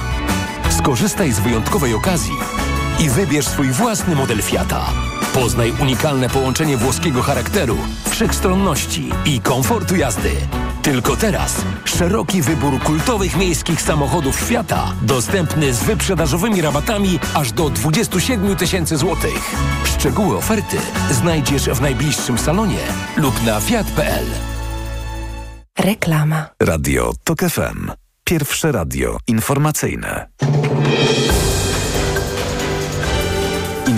Skorzystaj 0.70 1.32
z 1.32 1.40
wyjątkowej 1.40 1.94
okazji 1.94 2.34
i 3.00 3.10
wybierz 3.10 3.48
swój 3.48 3.72
własny 3.72 4.16
model 4.16 4.42
Fiata. 4.42 4.82
Poznaj 5.40 5.74
unikalne 5.82 6.30
połączenie 6.30 6.78
włoskiego 6.78 7.22
charakteru, 7.22 7.78
wszechstronności 8.10 9.10
i 9.26 9.42
komfortu 9.42 9.96
jazdy. 9.96 10.32
Tylko 10.82 11.16
teraz 11.18 11.56
szeroki 11.86 12.42
wybór 12.42 12.80
kultowych 12.80 13.38
miejskich 13.38 13.82
samochodów 13.82 14.40
świata, 14.40 14.94
dostępny 15.02 15.74
z 15.74 15.84
wyprzedażowymi 15.84 16.62
rabatami 16.62 17.20
aż 17.34 17.52
do 17.52 17.70
27 17.70 18.56
tysięcy 18.56 18.98
złotych. 18.98 19.56
Szczegóły 19.86 20.38
oferty 20.38 20.78
znajdziesz 21.12 21.70
w 21.70 21.82
najbliższym 21.82 22.38
salonie 22.38 22.84
lub 23.18 23.46
na 23.46 23.60
fiat.pl. 23.60 24.26
Reklama. 25.80 26.46
Radio 26.62 27.12
TOK 27.24 27.40
FM. 27.40 27.92
Pierwsze 28.24 28.72
radio 28.72 29.18
informacyjne. 29.28 30.28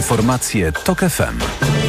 Informacje 0.02 0.72
TOK 0.72 1.00
FM. 1.10 1.81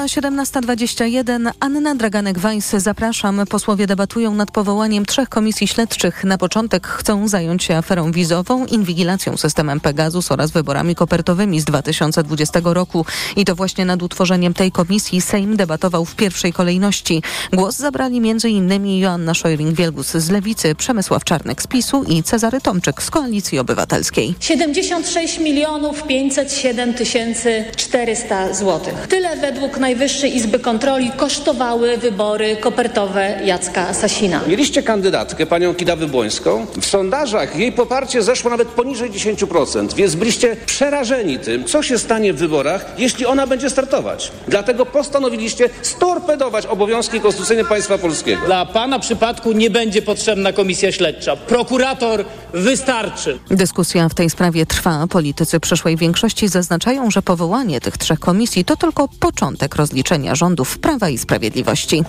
Minęła 0.00 0.42
17.21. 0.42 1.50
Anna 1.60 1.94
Draganek-Weiss. 1.94 2.78
Zapraszam. 2.78 3.46
Posłowie 3.50 3.86
debatują 3.86 4.34
nad 4.34 4.50
powołaniem 4.50 5.06
trzech 5.06 5.28
komisji 5.28 5.68
śledczych. 5.68 6.24
Na 6.24 6.38
początek 6.38 6.86
chcą 6.86 7.28
zająć 7.28 7.64
się 7.64 7.76
aferą 7.76 8.12
wizową, 8.12 8.66
inwigilacją 8.66 9.36
systemem 9.36 9.80
Pegasus 9.80 10.32
oraz 10.32 10.50
wyborami 10.50 10.94
kopertowymi 10.94 11.60
z 11.60 11.64
2020 11.64 12.60
roku. 12.64 13.06
I 13.36 13.44
to 13.44 13.54
właśnie 13.54 13.84
nad 13.84 14.02
utworzeniem 14.02 14.54
tej 14.54 14.72
komisji 14.72 15.20
Sejm 15.20 15.56
debatował 15.56 16.04
w 16.04 16.14
pierwszej 16.14 16.52
kolejności. 16.52 17.22
Głos 17.52 17.76
zabrali 17.76 18.16
m.in. 18.16 18.98
Joanna 18.98 19.32
Szojring-Wielgus 19.32 20.18
z 20.18 20.30
Lewicy, 20.30 20.74
Przemysław 20.74 21.24
Czarnek 21.24 21.62
z 21.62 21.66
PiSu 21.66 22.04
i 22.04 22.22
Cezary 22.22 22.60
Tomczyk 22.60 23.02
z 23.02 23.10
Koalicji 23.10 23.58
Obywatelskiej. 23.58 24.34
76 24.40 25.38
milionów 25.38 26.02
507 26.02 26.94
tysięcy 26.94 27.64
400 27.76 28.54
złotych. 28.54 29.06
Tyle 29.08 29.36
według 29.36 29.78
Najwyższej 29.90 30.36
Izby 30.36 30.58
Kontroli 30.58 31.10
kosztowały 31.16 31.96
wybory 31.96 32.56
kopertowe 32.56 33.40
Jacka 33.44 33.94
Sasina. 33.94 34.40
Mieliście 34.48 34.82
kandydatkę, 34.82 35.46
panią 35.46 35.74
Kidawę 35.74 36.06
Błońską. 36.06 36.66
W 36.80 36.86
sondażach 36.86 37.56
jej 37.56 37.72
poparcie 37.72 38.22
zeszło 38.22 38.50
nawet 38.50 38.68
poniżej 38.68 39.10
10%, 39.10 39.94
więc 39.94 40.14
byliście 40.14 40.56
przerażeni 40.66 41.38
tym, 41.38 41.64
co 41.64 41.82
się 41.82 41.98
stanie 41.98 42.32
w 42.32 42.36
wyborach, 42.36 42.86
jeśli 42.98 43.26
ona 43.26 43.46
będzie 43.46 43.70
startować. 43.70 44.32
Dlatego 44.48 44.86
postanowiliście 44.86 45.70
storpedować 45.82 46.66
obowiązki 46.66 47.20
konstytucyjne 47.20 47.64
państwa 47.64 47.98
polskiego. 47.98 48.46
Dla 48.46 48.66
pana 48.66 48.98
przypadku 48.98 49.52
nie 49.52 49.70
będzie 49.70 50.02
potrzebna 50.02 50.52
komisja 50.52 50.92
śledcza. 50.92 51.36
Prokurator 51.36 52.24
wystarczy. 52.54 53.38
Dyskusja 53.50 54.08
w 54.08 54.14
tej 54.14 54.30
sprawie 54.30 54.66
trwa. 54.66 55.06
Politycy 55.06 55.60
przyszłej 55.60 55.96
większości 55.96 56.48
zaznaczają, 56.48 57.10
że 57.10 57.22
powołanie 57.22 57.80
tych 57.80 57.98
trzech 57.98 58.20
komisji 58.20 58.64
to 58.64 58.76
tylko 58.76 59.08
początek 59.20 59.74
rozliczenia 59.80 60.34
rządów 60.34 60.78
Prawa 60.78 61.08
i 61.08 61.18
Sprawiedliwości. 61.18 62.04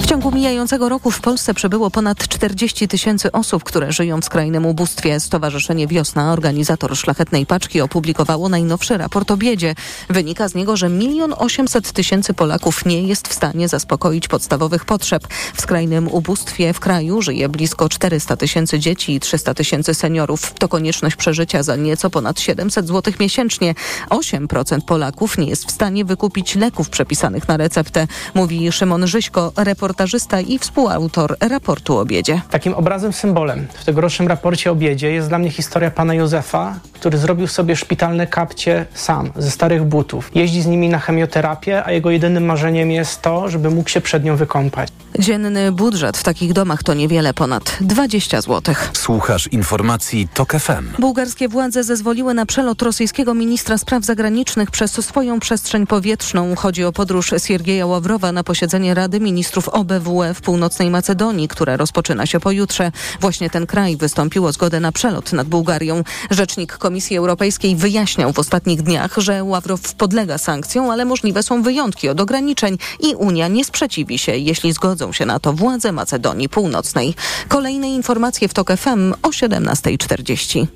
W 0.00 0.06
ciągu 0.06 0.32
mijającego 0.32 0.88
roku 0.88 1.10
w 1.10 1.20
Polsce 1.20 1.54
przybyło 1.54 1.90
ponad 1.90 2.28
40 2.28 2.88
tysięcy 2.88 3.32
osób, 3.32 3.64
które 3.64 3.92
żyją 3.92 4.20
w 4.20 4.24
skrajnym 4.24 4.66
ubóstwie. 4.66 5.20
Stowarzyszenie 5.20 5.86
Wiosna, 5.86 6.32
organizator 6.32 6.96
Szlachetnej 6.96 7.46
Paczki, 7.46 7.80
opublikowało 7.80 8.48
najnowszy 8.48 8.98
raport 8.98 9.30
o 9.30 9.36
biedzie. 9.36 9.74
Wynika 10.08 10.48
z 10.48 10.54
niego, 10.54 10.76
że 10.76 10.88
milion 10.88 11.34
osiemset 11.38 11.92
tysięcy 11.92 12.34
Polaków 12.34 12.86
nie 12.86 13.02
jest 13.02 13.28
w 13.28 13.34
stanie 13.34 13.68
zaspokoić 13.68 14.28
podstawowych 14.28 14.84
potrzeb. 14.84 15.22
W 15.54 15.60
skrajnym 15.60 16.08
ubóstwie 16.08 16.72
w 16.72 16.80
kraju 16.80 17.22
żyje 17.22 17.48
blisko 17.48 17.88
400 17.88 18.36
tysięcy 18.36 18.78
dzieci 18.78 19.14
i 19.14 19.20
300 19.20 19.54
tysięcy 19.54 19.94
seniorów. 19.94 20.54
To 20.58 20.68
konieczność 20.68 21.16
przeżycia 21.16 21.62
za 21.62 21.76
nieco 21.76 22.10
ponad 22.10 22.40
700 22.40 22.86
zł 22.88 23.12
miesięcznie. 23.20 23.74
8% 24.10 24.80
Polaków 24.80 25.38
nie 25.38 25.46
jest 25.46 25.66
w 25.66 25.70
stanie 25.70 26.04
wykupić 26.04 26.54
leków 26.54 26.88
przepisanych 26.88 27.09
na 27.48 27.56
receptę, 27.56 28.06
mówi 28.34 28.72
Szymon 28.72 29.06
Żyśko, 29.06 29.52
reportażysta 29.56 30.40
i 30.40 30.58
współautor 30.58 31.36
raportu 31.40 31.98
o. 31.98 32.40
Takim 32.50 32.74
obrazem, 32.74 33.12
symbolem 33.12 33.66
w 33.74 33.84
tegorocznym 33.84 34.28
raporcie 34.28 34.70
o 34.70 34.74
jest 35.12 35.28
dla 35.28 35.38
mnie 35.38 35.50
historia 35.50 35.90
pana 35.90 36.14
Józefa, 36.14 36.74
który 36.92 37.18
zrobił 37.18 37.46
sobie 37.46 37.76
szpitalne 37.76 38.26
kapcie 38.26 38.86
sam, 38.94 39.32
ze 39.36 39.50
starych 39.50 39.84
butów. 39.84 40.30
Jeździ 40.34 40.62
z 40.62 40.66
nimi 40.66 40.88
na 40.88 40.98
chemioterapię, 40.98 41.84
a 41.84 41.92
jego 41.92 42.10
jedynym 42.10 42.44
marzeniem 42.44 42.90
jest 42.90 43.22
to, 43.22 43.48
żeby 43.48 43.70
mógł 43.70 43.88
się 43.88 44.00
przed 44.00 44.24
nią 44.24 44.36
wykąpać. 44.36 44.88
Dzienny 45.18 45.72
budżet 45.72 46.18
w 46.18 46.22
takich 46.22 46.52
domach 46.52 46.82
to 46.82 46.94
niewiele 46.94 47.34
ponad 47.34 47.76
20 47.80 48.40
zł. 48.40 48.74
Słuchasz 48.92 49.46
informacji 49.46 50.28
TOK 50.34 50.52
FM. 50.52 50.88
Bułgarskie 50.98 51.48
władze 51.48 51.84
zezwoliły 51.84 52.34
na 52.34 52.46
przelot 52.46 52.82
rosyjskiego 52.82 53.34
ministra 53.34 53.78
spraw 53.78 54.04
zagranicznych 54.04 54.70
przez 54.70 54.92
swoją 54.92 55.40
przestrzeń 55.40 55.86
powietrzną. 55.86 56.54
Chodzi 56.56 56.84
o 56.84 56.92
podróż 56.92 57.30
Siergieja 57.46 57.86
Ławrowa 57.86 58.32
na 58.32 58.44
posiedzenie 58.44 58.94
Rady 58.94 59.20
Ministrów 59.20 59.68
OBWE 59.68 60.34
w 60.34 60.40
północnej 60.40 60.90
Macedonii, 60.90 61.48
które 61.48 61.76
rozpoczyna 61.76 62.26
się 62.26 62.40
pojutrze. 62.40 62.92
Właśnie 63.20 63.50
ten 63.50 63.66
kraj 63.66 63.96
wystąpił 63.96 64.46
o 64.46 64.52
zgodę 64.52 64.80
na 64.80 64.92
przelot 64.92 65.32
nad 65.32 65.48
Bułgarią. 65.48 66.02
Rzecznik 66.30 66.76
Komisji 66.76 67.16
Europejskiej 67.16 67.76
wyjaśniał 67.76 68.32
w 68.32 68.38
ostatnich 68.38 68.82
dniach, 68.82 69.14
że 69.16 69.44
Ławrow 69.44 69.94
podlega 69.94 70.38
sankcjom, 70.38 70.90
ale 70.90 71.04
możliwe 71.04 71.42
są 71.42 71.62
wyjątki 71.62 72.08
od 72.08 72.20
ograniczeń 72.20 72.78
i 73.00 73.14
Unia 73.14 73.48
nie 73.48 73.64
sprzeciwi 73.64 74.18
się, 74.18 74.36
jeśli 74.36 74.72
zgodzą 75.00 75.12
się 75.12 75.26
na 75.26 75.40
to 75.40 75.52
władze 75.52 75.92
Macedonii 75.92 76.48
Północnej. 76.48 77.14
Kolejne 77.48 77.88
informacje 77.88 78.48
w 78.48 78.54
TOK 78.54 78.72
FM 78.76 79.14
o 79.22 79.28
17.40. 79.28 80.66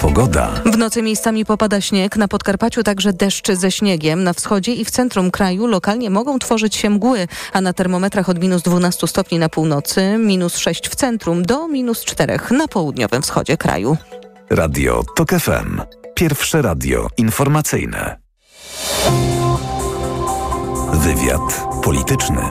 Pogoda. 0.00 0.50
W 0.64 0.78
nocy 0.78 1.02
miejscami 1.02 1.44
popada 1.44 1.80
śnieg, 1.80 2.16
na 2.16 2.28
Podkarpaciu 2.28 2.82
także 2.82 3.12
deszcz 3.12 3.52
ze 3.52 3.70
śniegiem. 3.70 4.24
Na 4.24 4.32
wschodzie 4.32 4.74
i 4.74 4.84
w 4.84 4.90
centrum 4.90 5.30
kraju 5.30 5.66
lokalnie 5.66 6.10
mogą 6.10 6.38
tworzyć 6.38 6.76
się 6.76 6.90
mgły, 6.90 7.28
a 7.52 7.60
na 7.60 7.72
termometrach 7.72 8.28
od 8.28 8.38
minus 8.38 8.62
12 8.62 9.06
stopni 9.06 9.38
na 9.38 9.48
północy, 9.48 10.18
minus 10.18 10.56
6 10.56 10.88
w 10.88 10.94
centrum 10.94 11.42
do 11.42 11.68
minus 11.68 12.04
4 12.04 12.38
na 12.50 12.68
południowym 12.68 13.22
wschodzie 13.22 13.56
kraju. 13.56 13.96
Radio 14.50 15.04
TOK 15.16 15.30
FM. 15.30 15.80
Pierwsze 16.14 16.62
radio 16.62 17.08
informacyjne. 17.16 18.16
Wywiad 20.94 21.66
polityczny. 21.84 22.42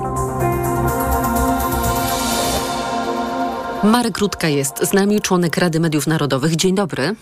Marek 3.84 4.18
Rutka 4.18 4.48
jest 4.48 4.90
z 4.90 4.94
nami, 4.94 5.22
członek 5.22 5.58
Rady 5.58 5.80
Mediów 5.80 6.08
Narodowych. 6.08 6.56
Dzień 6.56 6.76
dobry. 6.76 7.16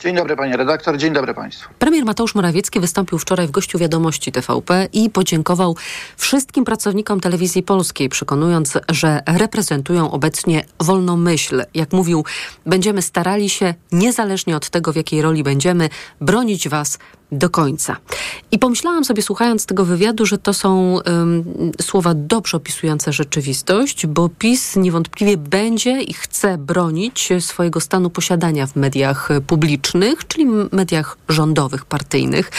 Dzień 0.00 0.16
dobry 0.16 0.36
panie 0.36 0.56
redaktor, 0.56 0.96
dzień 0.96 1.12
dobry 1.12 1.34
państwu. 1.34 1.68
Premier 1.78 2.04
Mateusz 2.04 2.34
Morawiecki 2.34 2.80
wystąpił 2.80 3.18
wczoraj 3.18 3.46
w 3.46 3.50
gościu 3.50 3.78
Wiadomości 3.78 4.32
TVP 4.32 4.88
i 4.92 5.10
podziękował 5.10 5.76
wszystkim 6.16 6.64
pracownikom 6.64 7.20
telewizji 7.20 7.62
polskiej, 7.62 8.08
przekonując, 8.08 8.78
że 8.88 9.22
reprezentują 9.26 10.10
obecnie 10.10 10.64
wolną 10.80 11.16
myśl. 11.16 11.64
Jak 11.74 11.92
mówił, 11.92 12.24
będziemy 12.66 13.02
starali 13.02 13.50
się, 13.50 13.74
niezależnie 13.92 14.56
od 14.56 14.70
tego, 14.70 14.92
w 14.92 14.96
jakiej 14.96 15.22
roli 15.22 15.42
będziemy, 15.42 15.88
bronić 16.20 16.68
was 16.68 16.98
do 17.32 17.50
końca. 17.50 17.96
I 18.52 18.58
pomyślałam 18.58 19.04
sobie, 19.04 19.22
słuchając 19.22 19.66
tego 19.66 19.84
wywiadu, 19.84 20.26
że 20.26 20.38
to 20.38 20.52
są 20.54 20.98
słowa 21.80 22.14
dobrze 22.14 22.56
opisujące 22.56 23.12
rzeczywistość, 23.12 24.06
bo 24.06 24.28
PiS 24.28 24.76
niewątpliwie 24.76 25.36
będzie 25.36 26.02
i 26.02 26.14
chce 26.14 26.58
bronić 26.58 27.28
swojego 27.40 27.80
stanu 27.80 28.10
posiadania 28.10 28.66
w 28.66 28.76
mediach 28.76 29.28
publicznych, 29.46 30.28
czyli 30.28 30.46
mediach 30.72 31.16
rządowych, 31.28 31.84
partyjnych. 31.84 32.50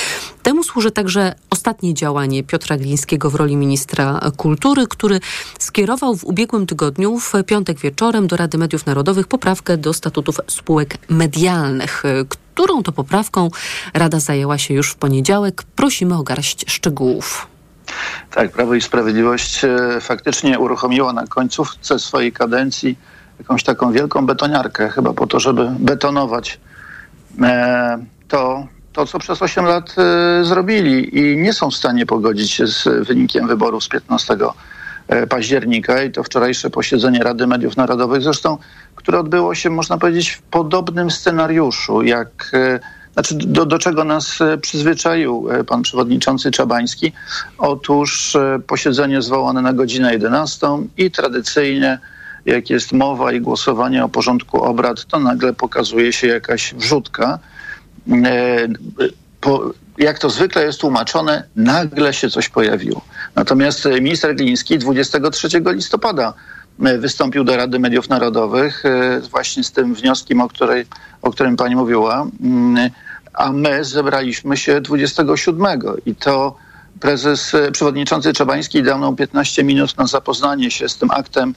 Temu 0.46 0.64
służy 0.64 0.92
także 0.92 1.36
ostatnie 1.50 1.94
działanie 1.94 2.44
Piotra 2.44 2.78
Glińskiego 2.78 3.30
w 3.30 3.36
roli 3.36 3.58
ministra 3.58 4.20
kultury, 4.38 4.88
który 4.88 5.20
skierował 5.60 6.16
w 6.16 6.24
ubiegłym 6.24 6.66
tygodniu 6.66 7.20
w 7.20 7.34
piątek 7.46 7.80
wieczorem 7.80 8.28
do 8.28 8.38
Rady 8.38 8.58
Mediów 8.58 8.86
Narodowych 8.86 9.28
poprawkę 9.28 9.78
do 9.78 9.94
statutów 9.94 10.38
spółek 10.48 10.98
medialnych, 11.10 12.04
którą 12.30 12.84
to 12.84 12.92
poprawką 12.92 13.50
Rada 13.94 14.20
zajęła 14.20 14.58
się 14.58 14.74
już 14.74 14.92
w 14.92 14.96
poniedziałek. 14.96 15.64
Prosimy 15.76 16.18
o 16.18 16.24
garść 16.24 16.66
szczegółów. 16.72 17.48
Tak, 18.32 18.52
Prawo 18.52 18.76
i 18.76 18.82
Sprawiedliwość 18.82 19.66
e, 19.66 20.02
faktycznie 20.02 20.60
uruchomiło 20.60 21.14
na 21.14 21.28
końcówce 21.28 22.00
swojej 22.00 22.32
kadencji 22.32 22.98
jakąś 23.40 23.64
taką 23.64 23.92
wielką 23.92 24.26
betoniarkę, 24.26 24.90
chyba 24.90 25.14
po 25.14 25.28
to, 25.28 25.40
żeby 25.40 25.72
betonować 25.80 26.60
e, 27.42 28.06
to, 28.28 28.68
to 28.96 29.06
co 29.06 29.20
przez 29.20 29.42
8 29.42 29.66
lat 29.66 29.96
e, 29.98 30.44
zrobili 30.44 31.20
i 31.20 31.38
nie 31.38 31.54
są 31.54 31.72
w 31.72 31.76
stanie 31.76 32.06
pogodzić 32.06 32.52
się 32.52 32.68
z 32.68 33.08
wynikiem 33.08 33.48
wyborów 33.48 33.84
z 33.84 33.88
15 33.88 34.38
października 35.30 36.04
i 36.04 36.12
to 36.12 36.24
wczorajsze 36.24 36.70
posiedzenie 36.70 37.20
Rady 37.20 37.48
Mediów 37.48 37.78
Narodowych, 37.78 38.22
zresztą, 38.22 38.58
które 38.96 39.20
odbyło 39.20 39.56
się, 39.56 39.70
można 39.70 39.98
powiedzieć, 39.98 40.30
w 40.30 40.42
podobnym 40.42 41.12
scenariuszu, 41.12 42.02
jak 42.02 42.52
znaczy 43.14 43.36
do, 43.36 43.66
do 43.66 43.80
czego 43.80 44.04
nas 44.04 44.40
przyzwyczaił 44.62 45.48
pan 45.68 45.82
przewodniczący 45.82 46.52
Czabański. 46.52 47.12
Otóż 47.58 48.38
posiedzenie 48.68 49.22
zwołane 49.22 49.62
na 49.62 49.74
godzinę 49.74 50.14
11 50.14 50.68
i 50.98 51.12
tradycyjnie 51.12 52.00
jak 52.46 52.70
jest 52.70 52.94
mowa 52.94 53.32
i 53.32 53.42
głosowanie 53.42 54.04
o 54.04 54.10
porządku 54.10 54.64
obrad, 54.64 55.06
to 55.06 55.20
nagle 55.20 55.54
pokazuje 55.54 56.14
się 56.14 56.28
jakaś 56.28 56.74
wrzutka. 56.74 57.40
Po, 59.42 59.72
jak 59.98 60.20
to 60.20 60.30
zwykle 60.30 60.64
jest 60.64 60.80
tłumaczone, 60.80 61.44
nagle 61.56 62.14
się 62.14 62.30
coś 62.30 62.50
pojawiło. 62.50 63.02
Natomiast 63.36 63.86
minister 64.02 64.36
Gliński 64.36 64.78
23 64.78 65.48
listopada 65.66 66.34
wystąpił 66.80 67.44
do 67.44 67.58
Rady 67.58 67.80
Mediów 67.80 68.10
Narodowych 68.10 68.84
właśnie 69.32 69.64
z 69.64 69.72
tym 69.72 69.96
wnioskiem, 69.96 70.42
o, 70.42 70.48
której, 70.48 70.86
o 71.22 71.32
którym 71.32 71.56
pani 71.56 71.76
mówiła, 71.76 72.28
mm, 72.44 72.90
a 73.34 73.52
my 73.52 73.84
zebraliśmy 73.84 74.58
się 74.58 74.82
27 74.82 75.66
i 76.06 76.16
to 76.16 76.56
prezes, 77.00 77.52
przewodniczący 77.72 78.34
Czabański 78.34 78.84
dał 78.84 79.00
nam 79.00 79.16
15 79.16 79.64
minut 79.64 79.98
na 79.98 80.08
zapoznanie 80.08 80.72
się 80.72 80.90
z 80.90 80.98
tym 80.98 81.12
aktem, 81.12 81.56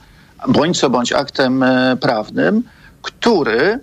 bądź 0.48 0.80
co 0.80 0.90
bądź 0.90 1.12
aktem 1.12 1.64
prawnym, 2.00 2.62
który 3.02 3.80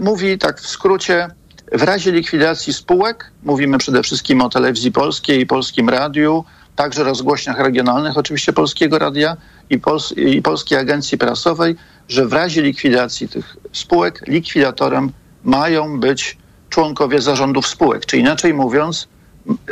mówi 0.00 0.38
tak 0.38 0.60
w 0.60 0.66
skrócie, 0.66 1.28
w 1.74 1.82
razie 1.82 2.12
likwidacji 2.12 2.72
spółek, 2.72 3.30
mówimy 3.42 3.78
przede 3.78 4.02
wszystkim 4.02 4.42
o 4.42 4.48
telewizji 4.48 4.92
polskiej 4.92 5.40
i 5.40 5.46
polskim 5.46 5.88
radiu, 5.88 6.44
także 6.76 7.04
rozgłośniach 7.04 7.58
regionalnych, 7.58 8.18
oczywiście 8.18 8.52
Polskiego 8.52 8.98
Radia 8.98 9.36
i, 9.70 9.78
Pols 9.78 10.12
i 10.12 10.42
Polskiej 10.42 10.78
Agencji 10.78 11.18
Prasowej, 11.18 11.76
że 12.08 12.26
w 12.26 12.32
razie 12.32 12.62
likwidacji 12.62 13.28
tych 13.28 13.56
spółek 13.72 14.24
likwidatorem 14.26 15.12
mają 15.44 16.00
być 16.00 16.36
członkowie 16.70 17.20
zarządów 17.20 17.66
spółek. 17.66 18.06
Czy 18.06 18.18
inaczej 18.18 18.54
mówiąc, 18.54 19.08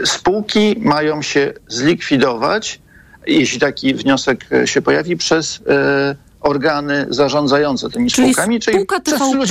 spółki 0.04 0.76
mają 0.78 1.22
się 1.22 1.52
zlikwidować, 1.68 2.80
jeśli 3.26 3.60
taki 3.60 3.94
wniosek 3.94 4.46
się 4.64 4.82
pojawi, 4.82 5.16
przez 5.16 5.60
e, 5.68 6.16
organy 6.42 7.06
zarządzające 7.10 7.90
tymi 7.90 8.10
czyli 8.10 8.32
spółkami, 8.32 8.60
czyli 8.60 8.76
spółka 8.76 9.00
TVP. 9.00 9.46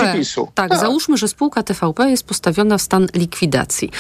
Tak, 0.55 0.69
tak, 0.69 0.79
załóżmy, 0.79 1.17
że 1.17 1.27
spółka 1.27 1.63
TVP 1.63 2.09
jest 2.09 2.23
postawiona 2.23 2.77
w 2.77 2.81
stan 2.81 3.07
likwidacji. 3.15 3.91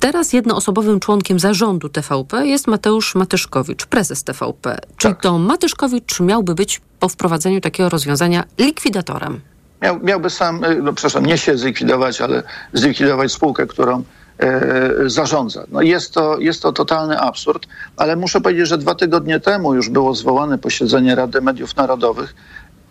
Teraz 0.00 0.32
jednoosobowym 0.32 1.00
członkiem 1.00 1.40
zarządu 1.40 1.88
TVP 1.88 2.46
jest 2.46 2.66
Mateusz 2.66 3.14
Matyszkowicz, 3.14 3.86
prezes 3.86 4.24
TVP. 4.24 4.78
Czyli 4.96 5.14
Tak. 5.14 5.22
to 5.22 5.38
Matyszkowicz 5.38 6.20
miałby 6.20 6.54
być 6.54 6.80
po 7.00 7.08
wprowadzeniu 7.08 7.60
takiego 7.60 7.88
rozwiązania 7.88 8.44
likwidatorem. 8.58 9.40
Miał, 9.82 10.00
miałby 10.02 10.30
sam, 10.30 10.64
e, 10.64 10.74
no 10.74 10.92
przepraszam, 10.92 11.26
nie 11.26 11.38
się 11.38 11.58
zlikwidować, 11.58 12.20
ale 12.20 12.42
zlikwidować 12.72 13.32
spółkę, 13.32 13.66
którą 13.66 14.02
zarządza. 15.06 15.64
No 15.68 15.82
jest, 15.82 16.14
to, 16.14 16.38
jest 16.38 16.62
to 16.62 16.72
totalny 16.72 17.20
absurd, 17.20 17.66
ale 17.96 18.16
muszę 18.16 18.40
powiedzieć, 18.40 18.68
że 18.68 18.78
dwa 18.78 18.94
tygodnie 18.94 19.40
temu 19.40 19.74
już 19.74 19.88
było 19.88 20.14
zwołane 20.14 20.58
posiedzenie 20.58 21.14
Rady 21.14 21.40
Mediów 21.40 21.76
Narodowych. 21.76 22.34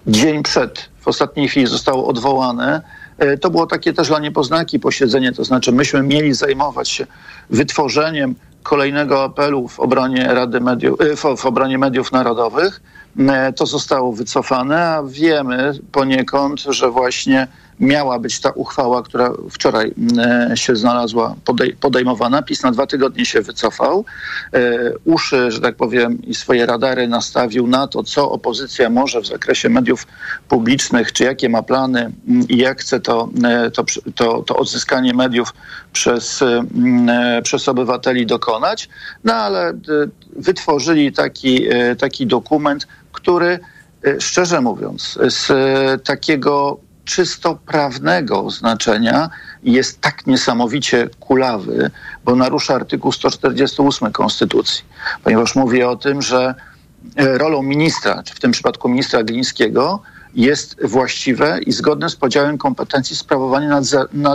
Dzień 0.08 0.44
przed, 0.44 0.90
w 1.00 1.08
ostatniej 1.08 1.48
chwili 1.48 1.68
zostało 1.68 2.08
odwołane. 2.08 2.82
E, 3.18 3.38
To 3.38 3.50
było 3.50 3.68
takie 3.68 3.94
też 3.94 4.08
dla 4.08 4.20
niepoznaki 4.20 4.80
posiedzenie, 4.80 5.32
to 5.32 5.44
znaczy 5.44 5.72
myśmy 5.72 6.04
mieli 6.04 6.34
zajmować 6.34 6.90
się 6.90 7.08
wytworzeniem 7.50 8.36
kolejnego 8.64 9.24
apelu 9.24 9.68
w 9.68 9.80
obronie 9.80 10.28
Rady 10.34 10.62
Mediów, 10.62 11.02
e, 11.02 11.16
w, 11.16 11.46
obronie 11.46 11.78
mediów 11.78 12.12
narodowych. 12.12 12.82
E, 13.20 13.54
To 13.54 13.66
zostało 13.66 14.14
wycofane, 14.14 14.88
a 14.88 15.04
wiemy 15.04 15.74
poniekąd, 15.92 16.60
że 16.62 16.92
właśnie 16.92 17.48
miała 17.80 18.20
być 18.20 18.40
ta 18.40 18.50
uchwała, 18.52 19.04
która 19.04 19.32
wczoraj 19.52 19.94
e, 20.18 20.58
się 20.58 20.76
znalazła 20.76 21.36
podej- 21.46 21.76
podejmowana. 21.76 22.42
PiS 22.42 22.64
na 22.64 22.72
dwa 22.72 22.88
tygodnie 22.88 23.26
się 23.26 23.42
wycofał. 23.42 24.06
E, 24.54 24.60
Uszy, 25.06 25.52
że 25.52 25.62
tak 25.62 25.76
powiem, 25.76 26.22
i 26.22 26.36
swoje 26.36 26.66
radary 26.66 27.08
nastawił 27.08 27.68
na 27.68 27.88
to, 27.88 28.04
co 28.04 28.32
opozycja 28.32 28.90
może 28.90 29.22
w 29.22 29.28
zakresie 29.28 29.70
mediów 29.70 30.08
publicznych, 30.48 31.14
czy 31.14 31.24
jakie 31.24 31.50
ma 31.50 31.64
plany 31.64 32.12
mm, 32.28 32.48
i 32.48 32.58
jak 32.58 32.82
chce 32.82 33.00
to, 33.00 33.30
e, 33.44 33.72
to, 33.72 33.84
to, 34.16 34.44
to 34.44 34.56
odzyskanie 34.56 35.14
mediów 35.14 35.54
przez, 35.94 36.42
mm, 36.42 37.44
przez 37.44 37.68
obywateli 37.68 38.26
dokonać. 38.26 38.90
No 39.24 39.34
ale 39.34 39.74
wytworzyli 40.36 41.14
taki, 41.14 41.66
taki 41.98 42.28
dokument, 42.28 42.88
który 43.12 43.60
szczerze 44.20 44.62
mówiąc, 44.62 45.20
z 45.30 45.48
takiego 46.04 46.80
czysto 47.10 47.56
prawnego 47.56 48.50
znaczenia 48.50 49.30
jest 49.64 50.02
tak 50.02 50.28
niesamowicie 50.28 51.10
kulawy, 51.20 51.92
bo 52.26 52.36
narusza 52.36 52.76
artykuł 52.76 53.12
148 53.12 54.12
Konstytucji, 54.12 54.84
ponieważ 55.24 55.56
mówi 55.56 55.84
o 55.84 55.96
tym, 55.96 56.22
że 56.22 56.56
e, 57.16 57.38
rolą 57.38 57.64
ministra, 57.64 58.24
czy 58.24 58.36
w 58.36 58.40
tym 58.40 58.52
przypadku 58.52 58.90
ministra 58.90 59.24
Glińskiego, 59.24 60.02
jest 60.36 60.76
właściwe 60.84 61.60
i 61.66 61.72
zgodne 61.72 62.10
z 62.10 62.16
podziałem 62.16 62.58
kompetencji 62.58 63.16
sprawowanie 63.16 63.70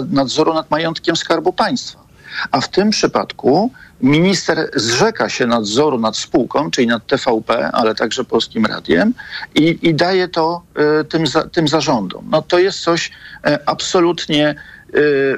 nadzoru 0.08 0.54
nad 0.54 0.70
majątkiem 0.70 1.16
Skarbu 1.16 1.52
Państwa. 1.52 2.04
A 2.50 2.60
w 2.60 2.68
tym 2.68 2.90
przypadku 2.90 3.70
minister 4.00 4.70
zrzeka 4.76 5.28
się 5.28 5.46
nadzoru 5.46 5.98
nad 5.98 6.16
spółką, 6.16 6.70
czyli 6.70 6.87
nad 6.87 7.07
TVP, 7.07 7.70
ale 7.72 7.94
także 7.94 8.24
Polskim 8.24 8.66
Radiem 8.66 9.14
i, 9.54 9.78
i 9.83 9.94
daje 9.94 10.28
to 10.28 10.62
e, 11.00 11.04
tym, 11.04 11.26
za, 11.26 11.42
tym 11.48 11.68
zarządom. 11.68 12.24
No 12.30 12.42
to 12.42 12.59
jest 12.59 12.80
coś 12.80 13.11
e, 13.44 13.59
absolutnie 13.66 14.48
e, 14.48 14.54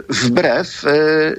wbrew 0.09 0.85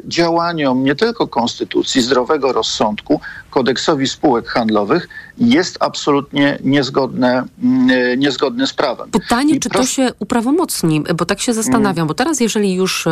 działaniom 0.06 0.84
nie 0.84 0.96
tylko 0.96 1.28
konstytucji, 1.28 2.02
zdrowego 2.02 2.54
rozsądku, 2.54 3.22
kodeksowi 3.50 4.08
spółek 4.08 4.48
handlowych, 4.48 5.08
jest 5.38 5.78
absolutnie 5.80 6.58
niezgodne, 6.64 7.44
mm, 7.64 8.20
niezgodne 8.20 8.68
z 8.68 8.74
prawem. 8.74 9.12
Pytanie, 9.12 9.56
I 9.56 9.60
czy 9.60 9.70
to 9.70 9.80
proszę- 9.80 9.94
się 9.94 10.10
uprawomocni, 10.20 11.04
bo 11.16 11.26
tak 11.26 11.40
się 11.40 11.54
zastanawiam, 11.54 12.08
bo 12.08 12.14
teraz 12.14 12.40
jeżeli 12.40 12.74
już 12.74 13.06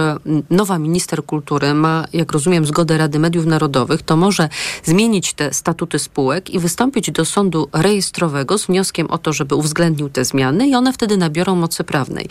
nowa 0.50 0.80
minister 0.80 1.26
kultury 1.26 1.74
ma, 1.74 2.06
jak 2.14 2.32
rozumiem, 2.32 2.66
zgodę 2.66 2.98
Rady 2.98 3.20
Mediów 3.20 3.46
Narodowych, 3.46 3.95
to 4.02 4.18
może 4.18 4.50
zmienić 4.84 5.34
te 5.34 5.54
statuty 5.54 6.00
spółek 6.00 6.50
i 6.50 6.60
wystąpić 6.60 7.12
do 7.12 7.26
sądu 7.26 7.70
rejestrowego 7.74 8.58
z 8.58 8.66
wnioskiem 8.66 9.08
o 9.08 9.18
to, 9.18 9.34
żeby 9.34 9.56
uwzględnił 9.56 10.10
te 10.10 10.26
zmiany 10.26 10.68
i 10.68 10.76
one 10.76 10.94
wtedy 10.94 11.18
nabiorą 11.18 11.56
mocy 11.56 11.84
prawnej. 11.84 12.28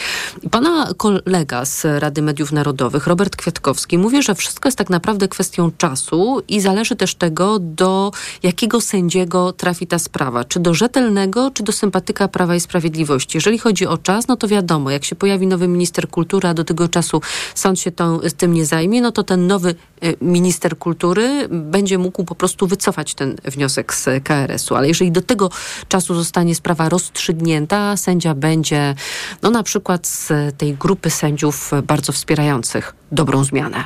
Pana 0.51 0.95
kolega 0.97 1.65
z 1.65 1.85
Rady 1.85 2.23
Mediów 2.23 2.53
Narodowych, 2.53 3.07
Robert 3.07 3.37
Kwiatkowski, 3.37 3.99
mówi, 3.99 4.23
że 4.23 4.35
wszystko 4.35 4.69
jest 4.69 4.79
tak 4.79 4.91
naprawdę 4.91 5.29
kwestią 5.29 5.71
czasu 5.79 6.43
i 6.49 6.61
zależy 6.61 6.97
też 6.97 7.15
tego, 7.15 7.59
do 7.59 8.13
jakiego 8.43 8.81
sędziego 8.81 9.53
trafi 9.53 9.87
ta 9.87 9.99
sprawa. 9.99 10.45
Czy 10.45 10.61
do 10.61 10.75
rzetelnego, 10.75 11.51
czy 11.51 11.63
do 11.63 11.73
sympatyka 11.73 12.29
Prawa 12.29 12.55
i 12.55 12.61
Sprawiedliwości. 12.61 13.37
Jeżeli 13.37 13.59
chodzi 13.59 13.87
o 13.87 13.99
czas, 13.99 14.29
no 14.29 14.37
to 14.37 14.49
wiadomo, 14.49 14.91
jak 14.91 15.05
się 15.05 15.17
pojawi 15.17 15.47
nowy 15.47 15.69
minister 15.69 16.09
kultury, 16.09 16.49
a 16.49 16.55
do 16.55 16.65
tego 16.65 16.89
czasu 16.89 17.21
sąd 17.55 17.81
się 17.81 17.91
tą, 17.91 18.21
tym 18.37 18.55
nie 18.55 18.67
zajmie, 18.67 19.03
no 19.03 19.13
to 19.13 19.23
ten 19.23 19.47
nowy 19.47 19.75
y, 20.05 20.17
minister 20.23 20.79
kultury 20.79 21.49
będzie 21.55 21.99
mógł 21.99 22.25
po 22.25 22.35
prostu 22.35 22.67
wycofać 22.67 23.15
ten 23.15 23.37
wniosek 23.45 23.95
z 23.95 24.09
KRS-u. 24.25 24.75
Ale 24.75 24.89
jeżeli 24.89 25.13
do 25.13 25.23
tego 25.23 25.51
czasu 25.89 26.15
zostanie 26.15 26.55
sprawa 26.55 26.89
rozstrzygnięta, 26.89 27.97
sędzia 27.97 28.35
będzie, 28.35 28.95
no 29.43 29.51
na 29.51 29.63
przykład 29.63 30.07
z 30.07 30.33
tej 30.59 30.75
grupy 30.75 31.11
sędziów 31.11 31.71
bardzo 31.87 32.13
wspierających 32.13 32.95
dobrą 33.13 33.45
zmianę. 33.45 33.85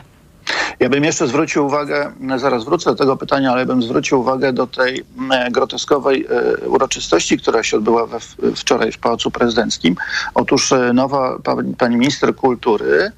Ja 0.81 0.89
bym 0.89 1.05
jeszcze 1.05 1.29
zwrócił 1.29 1.67
uwagę, 1.67 2.13
zaraz 2.37 2.65
wrócę 2.65 2.91
do 2.91 2.97
tego 2.97 3.17
pytania, 3.17 3.53
ale 3.53 3.67
bym 3.67 3.83
zwrócił 3.83 4.21
uwagę 4.21 4.53
do 4.53 4.67
tej 4.67 5.05
mm, 5.19 5.53
groteskowej 5.53 6.27
e, 6.31 6.69
uroczystości, 6.69 7.39
która 7.39 7.63
się 7.63 7.77
odbyła 7.77 8.07
we, 8.07 8.19
wczoraj 8.55 8.93
w 8.93 8.99
Pałacu 8.99 9.31
Prezydenckim. 9.31 9.97
Otóż 10.35 10.73
e, 10.73 10.93
nowa 10.93 11.39
pani, 11.45 11.75
pani 11.77 11.97
minister 11.97 12.35
kultury, 12.35 13.13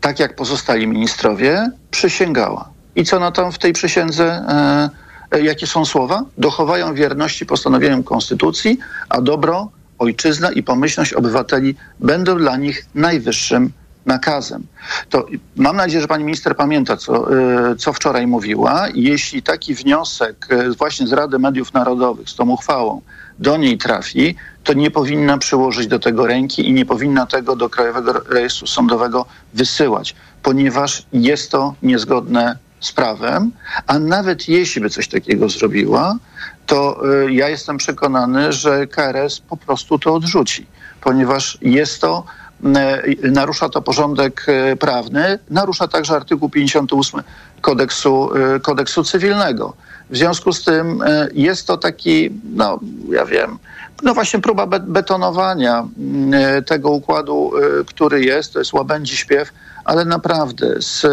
tak 0.00 0.18
jak 0.18 0.36
pozostali 0.36 0.86
ministrowie, 0.86 1.70
przysięgała. 1.90 2.77
I 2.98 3.04
co 3.04 3.18
na 3.20 3.30
tam 3.30 3.52
w 3.52 3.58
tej 3.58 3.72
przysiędze, 3.72 4.24
e, 4.24 5.36
e, 5.38 5.42
jakie 5.42 5.66
są 5.66 5.84
słowa? 5.84 6.24
Dochowają 6.38 6.94
wierności 6.94 7.46
postanowieniom 7.46 8.02
Konstytucji, 8.02 8.78
a 9.08 9.20
dobro, 9.20 9.70
ojczyzna 9.98 10.50
i 10.52 10.62
pomyślność 10.62 11.12
obywateli 11.12 11.74
będą 12.00 12.38
dla 12.38 12.56
nich 12.56 12.86
najwyższym 12.94 13.72
nakazem. 14.06 14.66
To 15.10 15.26
mam 15.56 15.76
nadzieję, 15.76 16.00
że 16.00 16.08
pani 16.08 16.24
minister 16.24 16.56
pamięta, 16.56 16.96
co, 16.96 17.32
y, 17.72 17.76
co 17.76 17.92
wczoraj 17.92 18.26
mówiła. 18.26 18.86
Jeśli 18.94 19.42
taki 19.42 19.74
wniosek 19.74 20.48
y, 20.52 20.72
właśnie 20.72 21.06
z 21.06 21.12
Rady 21.12 21.38
Mediów 21.38 21.72
Narodowych 21.74 22.30
z 22.30 22.34
tą 22.34 22.50
uchwałą 22.50 23.00
do 23.38 23.56
niej 23.56 23.78
trafi, 23.78 24.34
to 24.64 24.72
nie 24.72 24.90
powinna 24.90 25.38
przyłożyć 25.38 25.86
do 25.86 25.98
tego 25.98 26.26
ręki 26.26 26.68
i 26.68 26.72
nie 26.72 26.86
powinna 26.86 27.26
tego 27.26 27.56
do 27.56 27.70
Krajowego 27.70 28.12
Rejestru 28.12 28.66
Sądowego 28.66 29.26
wysyłać, 29.54 30.14
ponieważ 30.42 31.02
jest 31.12 31.50
to 31.50 31.74
niezgodne 31.82 32.67
z 32.80 32.92
prawem, 32.92 33.50
a 33.86 33.98
nawet 33.98 34.48
jeśli 34.48 34.82
by 34.82 34.90
coś 34.90 35.08
takiego 35.08 35.48
zrobiła, 35.48 36.16
to 36.66 37.00
y, 37.26 37.32
ja 37.32 37.48
jestem 37.48 37.78
przekonany, 37.78 38.52
że 38.52 38.86
KRS 38.86 39.40
po 39.40 39.56
prostu 39.56 39.98
to 39.98 40.14
odrzuci, 40.14 40.66
ponieważ 41.00 41.58
jest 41.62 42.00
to 42.00 42.24
e, 42.64 43.02
narusza 43.30 43.68
to 43.68 43.82
porządek 43.82 44.46
e, 44.48 44.76
prawny, 44.76 45.38
narusza 45.50 45.88
także 45.88 46.16
artykuł 46.16 46.50
58 46.50 47.22
kodeksu, 47.60 48.30
kodeksu 48.62 49.04
cywilnego. 49.04 49.74
W 50.10 50.16
związku 50.16 50.52
z 50.52 50.64
tym 50.64 51.00
jest 51.34 51.66
to 51.66 51.76
taki, 51.76 52.30
no 52.54 52.80
ja 53.10 53.24
wiem, 53.24 53.58
no 54.02 54.14
właśnie 54.14 54.40
próba 54.40 54.66
be- 54.66 54.80
betonowania 54.80 55.88
tego 56.66 56.90
układu, 56.90 57.52
który 57.86 58.24
jest, 58.24 58.52
to 58.52 58.58
jest 58.58 58.72
łabędzi 58.72 59.16
śpiew, 59.16 59.52
ale 59.84 60.04
naprawdę 60.04 60.82
z 60.82 61.06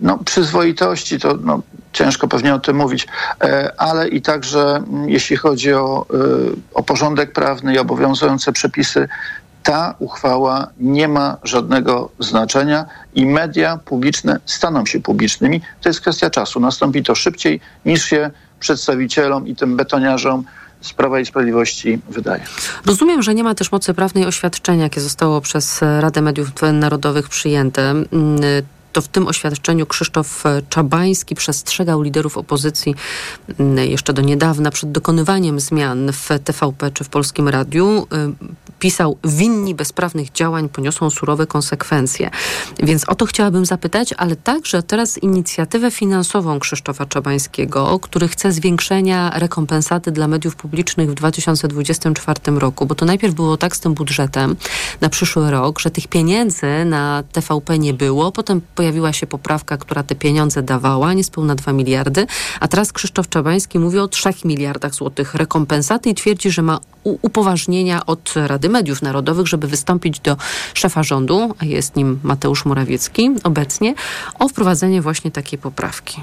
no, 0.00 0.18
przyzwoitości, 0.24 1.18
to 1.18 1.38
no, 1.42 1.62
ciężko 1.92 2.28
pewnie 2.28 2.54
o 2.54 2.58
tym 2.58 2.76
mówić, 2.76 3.06
e, 3.42 3.80
ale 3.80 4.08
i 4.08 4.22
także 4.22 4.76
mm, 4.76 5.10
jeśli 5.10 5.36
chodzi 5.36 5.72
o, 5.72 6.06
e, 6.14 6.16
o 6.74 6.82
porządek 6.82 7.32
prawny 7.32 7.74
i 7.74 7.78
obowiązujące 7.78 8.52
przepisy, 8.52 9.08
ta 9.62 9.94
uchwała 9.98 10.66
nie 10.80 11.08
ma 11.08 11.36
żadnego 11.44 12.10
znaczenia 12.18 12.84
i 13.14 13.26
media 13.26 13.78
publiczne 13.84 14.40
staną 14.46 14.86
się 14.86 15.00
publicznymi. 15.00 15.60
To 15.80 15.88
jest 15.88 16.00
kwestia 16.00 16.30
czasu. 16.30 16.60
Nastąpi 16.60 17.02
to 17.02 17.14
szybciej 17.14 17.60
niż 17.84 18.04
się 18.04 18.30
przedstawicielom 18.60 19.46
i 19.46 19.56
tym 19.56 19.76
betoniarzom 19.76 20.44
z 20.80 20.92
Prawa 20.92 21.20
i 21.20 21.26
Sprawiedliwości 21.26 21.98
wydaje. 22.10 22.42
Rozumiem, 22.86 23.22
że 23.22 23.34
nie 23.34 23.44
ma 23.44 23.54
też 23.54 23.72
mocy 23.72 23.94
prawnej 23.94 24.26
oświadczenia, 24.26 24.82
jakie 24.82 25.00
zostało 25.00 25.40
przez 25.40 25.80
Radę 26.00 26.20
Mediów 26.20 26.48
Narodowych 26.72 27.28
przyjęte. 27.28 27.94
To 28.92 29.00
w 29.02 29.08
tym 29.08 29.28
oświadczeniu 29.28 29.86
Krzysztof 29.86 30.44
Czabański 30.68 31.34
przestrzegał 31.34 32.02
liderów 32.02 32.38
opozycji 32.38 32.94
mm, 33.58 33.90
jeszcze 33.90 34.12
do 34.12 34.22
niedawna 34.22 34.70
przed 34.70 34.92
dokonywaniem 34.92 35.60
zmian 35.60 36.12
w 36.12 36.28
TVP 36.44 36.90
czy 36.90 37.04
w 37.04 37.08
Polskim 37.08 37.48
Radiu. 37.48 38.06
Y, 38.12 38.70
pisał, 38.80 39.18
winni 39.24 39.74
bezprawnych 39.74 40.32
działań 40.32 40.68
poniosą 40.68 41.10
surowe 41.10 41.46
konsekwencje. 41.46 42.30
Więc 42.82 43.08
o 43.08 43.14
to 43.14 43.26
chciałabym 43.26 43.66
zapytać, 43.66 44.12
ale 44.12 44.36
także 44.36 44.82
teraz 44.82 45.18
inicjatywę 45.18 45.90
finansową 45.90 46.58
Krzysztofa 46.58 47.06
Czabańskiego, 47.06 47.98
który 47.98 48.28
chce 48.28 48.52
zwiększenia 48.52 49.30
rekompensaty 49.34 50.12
dla 50.12 50.28
mediów 50.28 50.56
publicznych 50.56 51.10
w 51.10 51.14
2024 51.14 52.40
roku, 52.58 52.86
bo 52.86 52.94
to 52.94 53.06
najpierw 53.06 53.34
było 53.34 53.56
tak 53.56 53.76
z 53.76 53.80
tym 53.80 53.94
budżetem 53.94 54.56
na 55.00 55.08
przyszły 55.08 55.50
rok, 55.50 55.80
że 55.80 55.90
tych 55.90 56.08
pieniędzy 56.08 56.84
na 56.84 57.22
TVP 57.32 57.78
nie 57.78 57.94
było, 57.94 58.32
potem 58.32 58.60
pojawiła 58.80 59.12
się 59.12 59.26
poprawka, 59.26 59.76
która 59.76 60.02
te 60.02 60.14
pieniądze 60.14 60.62
dawała, 60.62 61.12
niespełna 61.12 61.54
2 61.54 61.72
miliardy, 61.72 62.26
a 62.60 62.68
teraz 62.68 62.92
Krzysztof 62.92 63.28
Czabański 63.28 63.78
mówi 63.78 63.98
o 63.98 64.08
3 64.08 64.28
miliardach 64.44 64.94
złotych 64.94 65.34
rekompensaty 65.34 66.10
i 66.10 66.14
twierdzi, 66.14 66.50
że 66.50 66.62
ma 66.62 66.80
upoważnienia 67.04 68.06
od 68.06 68.34
Rady 68.36 68.68
Mediów 68.68 69.02
Narodowych, 69.02 69.46
żeby 69.46 69.66
wystąpić 69.66 70.20
do 70.20 70.36
szefa 70.74 71.02
rządu, 71.02 71.54
a 71.58 71.64
jest 71.64 71.96
nim 71.96 72.20
Mateusz 72.22 72.64
Morawiecki 72.64 73.30
obecnie, 73.44 73.94
o 74.38 74.48
wprowadzenie 74.48 75.02
właśnie 75.02 75.30
takiej 75.30 75.58
poprawki. 75.58 76.22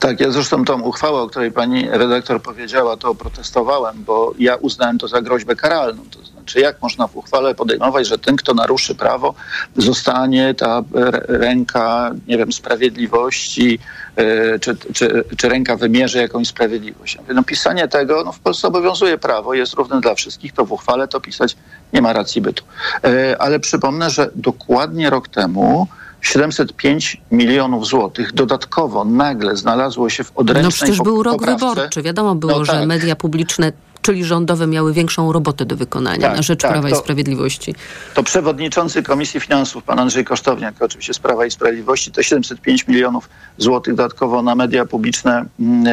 Tak, 0.00 0.20
ja 0.20 0.30
zresztą 0.30 0.64
tą 0.64 0.82
uchwałę, 0.82 1.20
o 1.20 1.26
której 1.26 1.52
pani 1.52 1.88
redaktor 1.90 2.42
powiedziała, 2.42 2.96
to 2.96 3.14
protestowałem, 3.14 4.04
bo 4.04 4.34
ja 4.38 4.56
uznałem 4.56 4.98
to 4.98 5.08
za 5.08 5.22
groźbę 5.22 5.56
karalną. 5.56 6.02
To 6.10 6.26
znaczy, 6.26 6.60
jak 6.60 6.82
można 6.82 7.06
w 7.06 7.16
uchwale 7.16 7.54
podejmować, 7.54 8.06
że 8.06 8.18
ten, 8.18 8.36
kto 8.36 8.54
naruszy 8.54 8.94
prawo, 8.94 9.34
zostanie 9.76 10.54
ta 10.54 10.82
ręka, 11.28 12.10
nie 12.26 12.38
wiem, 12.38 12.52
sprawiedliwości, 12.52 13.78
e, 14.16 14.58
czy, 14.58 14.76
czy, 14.94 15.24
czy 15.36 15.48
ręka 15.48 15.76
wymierzy 15.76 16.18
jakąś 16.18 16.48
sprawiedliwość. 16.48 17.18
No, 17.34 17.42
pisanie 17.42 17.88
tego, 17.88 18.24
no 18.24 18.32
w 18.32 18.38
Polsce 18.38 18.68
obowiązuje 18.68 19.18
prawo, 19.18 19.54
jest 19.54 19.74
równe 19.74 20.00
dla 20.00 20.14
wszystkich, 20.14 20.52
to 20.52 20.64
w 20.64 20.72
uchwale 20.72 21.08
to 21.08 21.20
pisać 21.20 21.56
nie 21.92 22.02
ma 22.02 22.12
racji 22.12 22.40
bytu. 22.40 22.64
E, 23.04 23.36
ale 23.42 23.60
przypomnę, 23.60 24.10
że 24.10 24.30
dokładnie 24.34 25.10
rok 25.10 25.28
temu 25.28 25.88
705 26.26 27.16
milionów 27.30 27.86
złotych 27.86 28.32
dodatkowo 28.32 29.04
nagle 29.04 29.56
znalazło 29.56 30.10
się 30.10 30.24
w 30.24 30.32
odręcznej 30.36 30.64
No 30.64 30.70
przecież 30.70 30.98
był 31.02 31.22
rok 31.22 31.38
poprawce. 31.38 31.66
wyborczy. 31.68 32.02
Wiadomo 32.02 32.34
było, 32.34 32.58
No 32.58 32.64
że 32.64 32.72
tak. 32.72 32.86
media 32.86 33.16
publiczne 33.16 33.72
czyli 34.02 34.24
rządowe 34.24 34.66
miały 34.66 34.92
większą 34.92 35.32
robotę 35.32 35.64
do 35.66 35.76
wykonania 35.76 36.28
Tak, 36.28 36.36
na 36.36 36.42
rzecz 36.42 36.60
tak, 36.60 36.70
Prawa 36.72 36.88
to- 36.88 36.94
i 36.94 36.98
Sprawiedliwości. 36.98 37.74
To 38.14 38.22
przewodniczący 38.22 39.02
Komisji 39.02 39.40
Finansów, 39.40 39.84
pan 39.84 39.98
Andrzej 39.98 40.24
Kosztowniak, 40.24 40.74
oczywiście 40.80 41.14
z 41.14 41.18
Prawa 41.18 41.46
i 41.46 41.50
Sprawiedliwości, 41.50 42.12
te 42.12 42.24
705 42.24 42.88
milionów 42.88 43.28
złotych 43.58 43.94
dodatkowo 43.94 44.42
na 44.42 44.54
media 44.54 44.86
publiczne 44.86 45.44
mm, 45.60 45.86
e, 45.86 45.92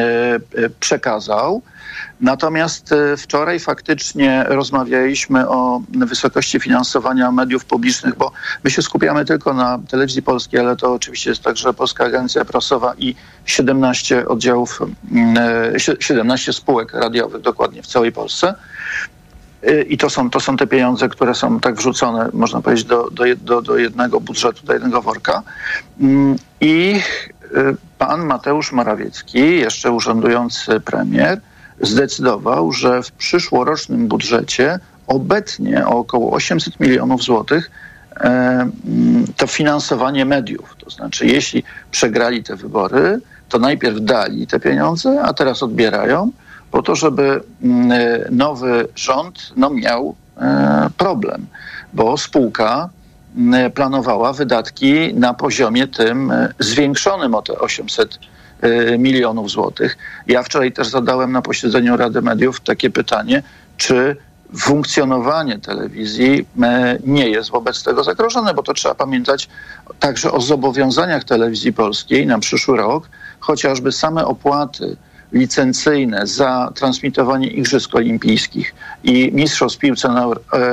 e, 0.64 0.70
przekazał. 0.80 1.62
Natomiast 2.20 2.92
e, 2.92 3.16
wczoraj 3.16 3.60
faktycznie 3.60 4.44
rozmawialiśmy 4.48 5.48
o 5.48 5.82
wysokości 5.88 6.60
finansowania 6.60 7.32
mediów 7.32 7.64
publicznych, 7.64 8.16
bo 8.16 8.32
my 8.64 8.70
się 8.70 8.82
skupiamy 8.82 9.24
tylko 9.24 9.54
na 9.54 9.78
telewizji 9.88 10.22
polskiej, 10.22 10.60
ale 10.60 10.76
to 10.76 10.92
oczywiście 10.92 11.30
jest 11.30 11.42
także 11.42 11.74
Polska 11.74 12.04
Agencja 12.04 12.44
Prasowa 12.44 12.94
i 12.98 13.14
17 13.46 14.28
oddziałów, 14.28 14.80
mm, 15.12 15.36
e, 15.76 16.00
17 16.00 16.52
spółek 16.52 16.92
radiowych 16.92 17.42
dokładnie 17.42 17.82
w 17.82 17.86
całej 17.86 18.12
Polsce. 18.12 18.54
Y, 19.68 19.82
I 19.82 19.98
to 19.98 20.10
są, 20.10 20.30
to 20.30 20.40
są 20.40 20.56
te 20.56 20.66
pieniądze, 20.66 21.08
które 21.08 21.34
są 21.34 21.60
tak 21.60 21.74
wrzucone, 21.74 22.28
można 22.32 22.62
powiedzieć, 22.62 22.84
do, 22.84 23.10
do, 23.36 23.62
do, 23.62 23.76
jednego 23.76 24.20
budżetu, 24.20 24.66
do 24.66 24.72
jednego 24.72 25.02
worka. 25.02 25.42
Mm, 26.00 26.36
I 26.60 27.00
pan 27.98 28.26
Mateusz 28.26 28.72
Morawiecki, 28.72 29.58
jeszcze 29.58 29.90
urzędujący 29.90 30.80
premier, 30.80 31.40
zdecydował, 31.82 32.72
że 32.72 33.02
w 33.02 33.12
przyszłorocznym 33.12 34.08
budżecie 34.08 34.78
obecnie 35.06 35.86
o 35.86 35.98
około 35.98 36.32
800 36.32 36.80
milionów 36.80 37.22
złotych 37.22 37.70
e, 38.16 38.24
mm, 38.24 39.26
to 39.36 39.46
finansowanie 39.46 40.24
mediów. 40.24 40.76
To 40.78 40.90
znaczy, 40.90 41.26
jeśli 41.26 41.64
przegrali 41.90 42.42
te 42.42 42.56
wybory, 42.56 43.20
to 43.48 43.58
najpierw 43.58 44.00
dali 44.00 44.46
te 44.46 44.60
pieniądze, 44.60 45.22
a 45.22 45.32
teraz 45.32 45.62
odbierają, 45.62 46.30
po 46.70 46.82
to, 46.82 46.96
żeby 46.96 47.40
mm, 47.62 47.92
e, 47.92 48.28
nowy 48.30 48.88
rząd 48.96 49.52
no, 49.56 49.70
miał 49.70 50.14
e, 50.36 50.90
problem, 50.96 51.46
bo 51.92 52.16
spółka 52.16 52.88
mm, 53.36 53.72
planowała 53.72 54.32
wydatki 54.32 55.14
na 55.14 55.34
poziomie 55.34 55.86
tym 55.86 56.32
zwiększonym 56.58 57.34
o 57.34 57.42
te 57.42 57.58
800 57.58 58.14
e, 58.14 58.18
milionów 58.98 59.50
złotych. 59.50 59.98
Ja 60.26 60.42
wczoraj 60.42 60.72
też 60.72 60.88
zadałem 60.88 61.32
na 61.32 61.42
posiedzeniu 61.42 61.96
Rady 61.96 62.22
Mediów 62.22 62.60
takie 62.60 62.90
pytanie, 62.90 63.42
czy 63.76 64.16
funkcjonowanie 64.58 65.58
telewizji 65.58 66.46
e, 66.62 66.98
nie 67.06 67.28
jest 67.28 67.50
wobec 67.50 67.82
tego 67.82 68.04
zagrożone, 68.04 68.54
bo 68.54 68.62
to 68.62 68.74
trzeba 68.74 68.94
pamiętać 68.94 69.48
także 70.00 70.32
o 70.32 70.40
zobowiązaniach 70.40 71.24
telewizji 71.24 71.72
polskiej 71.72 72.26
na 72.26 72.38
przyszły 72.38 72.76
rok, 72.76 73.08
chociażby 73.40 73.92
same 73.92 74.26
opłaty 74.26 74.96
licencyjne 75.32 76.26
za 76.26 76.72
transmitowanie 76.74 77.46
Igrzysk 77.46 77.94
Olimpijskich 77.94 78.74
i 79.04 79.30
Mistrzostw 79.32 79.78
piłce 79.78 80.08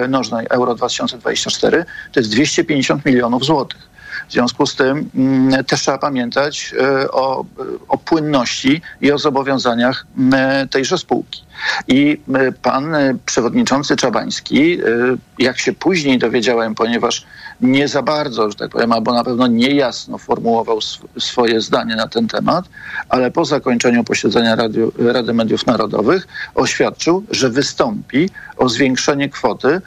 nożnej 0.09 0.47
Euro 0.49 0.75
2024 0.75 1.85
to 2.11 2.19
jest 2.19 2.31
250 2.31 3.05
milionów 3.05 3.45
złotych. 3.45 3.88
W 4.29 4.31
związku 4.31 4.65
z 4.65 4.75
tym 4.75 5.09
mm, 5.15 5.65
też 5.65 5.81
trzeba 5.81 5.97
pamiętać 5.97 6.75
e, 6.81 7.11
o, 7.11 7.45
o 7.87 7.97
płynności 7.97 8.81
i 9.01 9.11
o 9.11 9.17
zobowiązaniach 9.17 10.05
tejże 10.69 10.97
spółki. 10.97 11.43
I 11.87 12.21
e, 12.33 12.51
pan 12.51 12.95
e, 12.95 13.15
przewodniczący 13.25 13.95
Czabański, 13.95 14.73
e, 14.73 14.85
jak 15.39 15.59
się 15.59 15.73
później 15.73 16.19
dowiedziałem, 16.19 16.75
ponieważ 16.75 17.25
nie 17.61 17.87
za 17.87 18.01
bardzo, 18.01 18.49
że 18.49 18.55
tak 18.55 18.71
powiem, 18.71 18.91
albo 18.91 19.13
na 19.13 19.23
pewno 19.23 19.47
niejasno 19.47 20.17
formułował 20.17 20.77
sw- 20.77 21.07
swoje 21.19 21.61
zdanie 21.61 21.95
na 21.95 22.07
ten 22.07 22.27
temat, 22.27 22.65
ale 23.09 23.31
po 23.31 23.45
zakończeniu 23.45 24.03
posiedzenia 24.03 24.57
Rady 24.97 25.33
Mediów 25.33 25.65
Narodowych 25.65 26.27
oświadczył, 26.55 27.23
że 27.31 27.49
wystąpi 27.49 28.29
o 28.57 28.69
zwiększenie 28.69 29.29
kwoty 29.29 29.81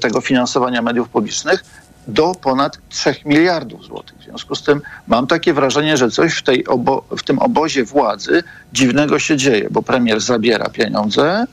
tego 0.00 0.20
finansowania 0.20 0.82
mediów 0.82 1.08
publicznych 1.08 1.64
do 2.08 2.34
ponad 2.34 2.78
3 2.88 3.14
miliardów 3.24 3.84
złotych. 3.84 4.18
W 4.18 4.24
związku 4.24 4.54
z 4.54 4.62
tym 4.62 4.80
mam 5.06 5.26
takie 5.26 5.52
wrażenie, 5.54 5.96
że 5.96 6.10
coś 6.10 6.34
w, 6.34 6.42
tej 6.42 6.66
obo- 6.66 7.02
w 7.16 7.22
tym 7.22 7.38
obozie 7.38 7.84
władzy 7.84 8.42
dziwnego 8.72 9.18
się 9.18 9.36
dzieje, 9.36 9.68
bo 9.70 9.82
premier 9.82 10.20
zabiera 10.20 10.68
pieniądze, 10.68 11.44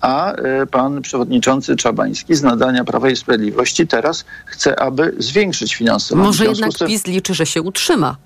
a 0.00 0.32
y, 0.62 0.66
pan 0.66 1.02
przewodniczący 1.02 1.76
Czabański 1.76 2.34
z 2.34 2.42
nadania 2.42 2.84
Prawa 2.84 3.10
i 3.10 3.16
Sprawiedliwości 3.16 3.86
teraz 3.86 4.24
chce, 4.44 4.80
aby 4.80 5.14
zwiększyć 5.18 5.74
finansowanie. 5.74 6.26
Może 6.26 6.46
jednak 6.46 6.72
tym- 6.78 6.88
PiS 6.88 7.06
liczy, 7.06 7.34
że 7.34 7.46
się 7.46 7.62
utrzyma 7.62 8.16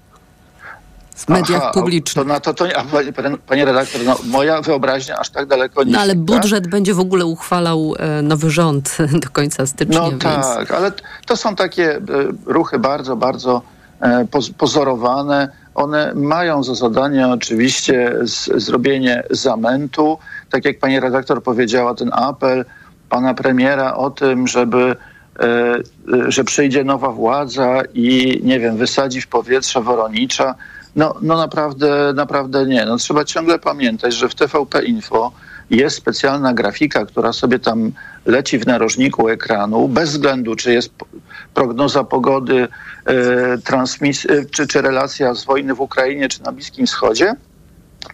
w 1.19 1.29
mediach 1.29 1.63
Aha, 1.63 1.71
publicznych. 1.75 2.27
To 2.27 2.33
na 2.33 2.41
to, 2.41 2.55
to 2.55 2.65
a, 2.77 2.85
panie, 2.85 3.13
panie 3.47 3.65
redaktor, 3.65 4.01
no, 4.05 4.17
moja 4.25 4.63
wyobraźnia 4.63 5.19
aż 5.19 5.31
tak 5.31 5.47
daleko 5.47 5.85
nie 5.85 5.93
No 5.93 6.01
ale 6.01 6.13
sięga. 6.13 6.35
budżet 6.35 6.69
będzie 6.69 6.95
w 6.95 7.01
ogóle 7.01 7.25
uchwalał 7.27 7.95
e, 7.99 8.23
nowy 8.23 8.51
rząd 8.51 8.97
do 9.25 9.29
końca 9.31 9.67
stycznia, 9.67 10.01
No 10.01 10.11
więc... 10.11 10.23
tak, 10.23 10.71
ale 10.71 10.93
to 11.27 11.37
są 11.37 11.57
takie 11.57 11.97
e, 11.97 12.01
ruchy 12.47 12.79
bardzo, 12.79 13.17
bardzo 13.17 13.63
e, 14.01 14.25
poz- 14.31 14.53
pozorowane. 14.59 15.49
One 15.75 16.13
mają 16.15 16.63
za 16.63 16.75
zadanie 16.75 17.29
oczywiście 17.29 18.15
z, 18.23 18.63
zrobienie 18.63 19.23
zamętu. 19.31 20.19
Tak 20.51 20.65
jak 20.65 20.79
pani 20.79 21.01
redaktor 21.01 21.43
powiedziała, 21.43 21.95
ten 21.95 22.11
apel 22.13 22.65
pana 23.09 23.35
premiera 23.35 23.95
o 23.95 24.11
tym, 24.11 24.49
żeby 24.49 24.97
e, 25.41 25.45
e, 25.45 26.33
że 26.33 26.45
przyjdzie 26.45 26.85
nowa 26.85 27.09
władza 27.09 27.83
i 27.95 28.41
nie 28.45 28.61
wiem, 28.61 28.77
wysadzi 28.77 29.21
w 29.21 29.27
powietrze 29.29 29.81
Woronicza. 29.81 30.55
No, 30.97 31.15
no 31.23 31.37
naprawdę, 31.37 32.13
naprawdę 32.15 32.67
nie. 32.67 32.85
No, 32.85 32.97
trzeba 32.97 33.25
ciągle 33.25 33.59
pamiętać, 33.59 34.15
że 34.15 34.29
w 34.29 34.35
TVP 34.35 34.85
Info 34.85 35.33
jest 35.71 35.97
specjalna 35.97 36.55
grafika, 36.55 37.07
która 37.07 37.33
sobie 37.33 37.59
tam 37.59 37.93
leci 38.27 38.59
w 38.59 38.67
narożniku 38.67 39.29
ekranu, 39.29 39.89
bez 39.89 40.11
względu 40.11 40.57
czy 40.57 40.73
jest 40.73 40.91
prognoza 41.55 42.05
pogody, 42.05 42.69
e, 43.05 43.59
transmis, 43.59 44.27
e, 44.27 44.45
czy, 44.45 44.67
czy 44.67 44.83
relacja 44.83 45.35
z 45.35 45.45
wojny 45.45 45.75
w 45.75 45.81
Ukrainie, 45.81 46.29
czy 46.29 46.43
na 46.43 46.53
Bliskim 46.53 46.87
Wschodzie. 46.87 47.35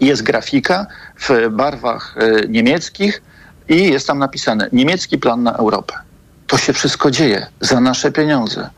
Jest 0.00 0.22
grafika 0.22 0.87
w 1.20 1.48
barwach 1.50 2.16
e, 2.18 2.48
niemieckich 2.48 3.22
i 3.68 3.92
jest 3.92 4.06
tam 4.06 4.18
napisane 4.18 4.68
niemiecki 4.72 5.18
plan 5.18 5.42
na 5.42 5.52
Europę. 5.52 5.94
To 6.46 6.58
się 6.58 6.72
wszystko 6.72 7.10
dzieje 7.10 7.46
za 7.60 7.81
nasze 7.81 8.12
pieniądze. 8.12 8.70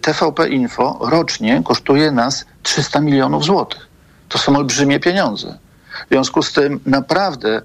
TVP 0.00 0.48
Info 0.48 0.98
rocznie 1.10 1.62
kosztuje 1.64 2.10
nas 2.10 2.44
300 2.62 3.00
milionów 3.00 3.44
złotych. 3.44 3.88
To 4.28 4.38
są 4.38 4.56
olbrzymie 4.56 5.00
pieniądze. 5.00 5.58
W 6.06 6.08
związku 6.08 6.42
z 6.42 6.52
tym 6.52 6.80
naprawdę 6.86 7.56
e, 7.56 7.62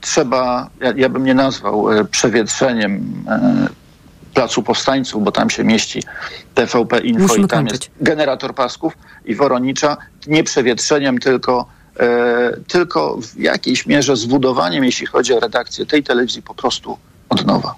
trzeba, 0.00 0.70
ja, 0.80 0.92
ja 0.96 1.08
bym 1.08 1.24
nie 1.24 1.34
nazwał 1.34 1.92
e, 1.92 2.04
przewietrzeniem 2.04 3.24
e, 3.28 3.68
Placu 4.34 4.62
Powstańców, 4.62 5.24
bo 5.24 5.32
tam 5.32 5.50
się 5.50 5.64
mieści 5.64 6.02
TVP 6.54 6.98
Info 6.98 7.22
Musimy 7.22 7.46
i 7.46 7.48
tam 7.48 7.64
kończyć. 7.64 7.86
jest 7.86 8.02
generator 8.02 8.54
pasków 8.54 8.92
i 9.24 9.34
Woronicza, 9.34 9.96
nie 10.26 10.44
przewietrzeniem, 10.44 11.18
tylko, 11.18 11.66
tylko 12.68 13.18
w 13.22 13.38
jakiejś 13.38 13.86
mierze 13.86 14.16
zbudowaniem, 14.16 14.84
jeśli 14.84 15.06
chodzi 15.06 15.34
o 15.34 15.40
redakcję 15.40 15.86
tej 15.86 16.02
telewizji, 16.02 16.42
po 16.42 16.54
prostu 16.54 16.98
od 17.28 17.46
nowa. 17.46 17.74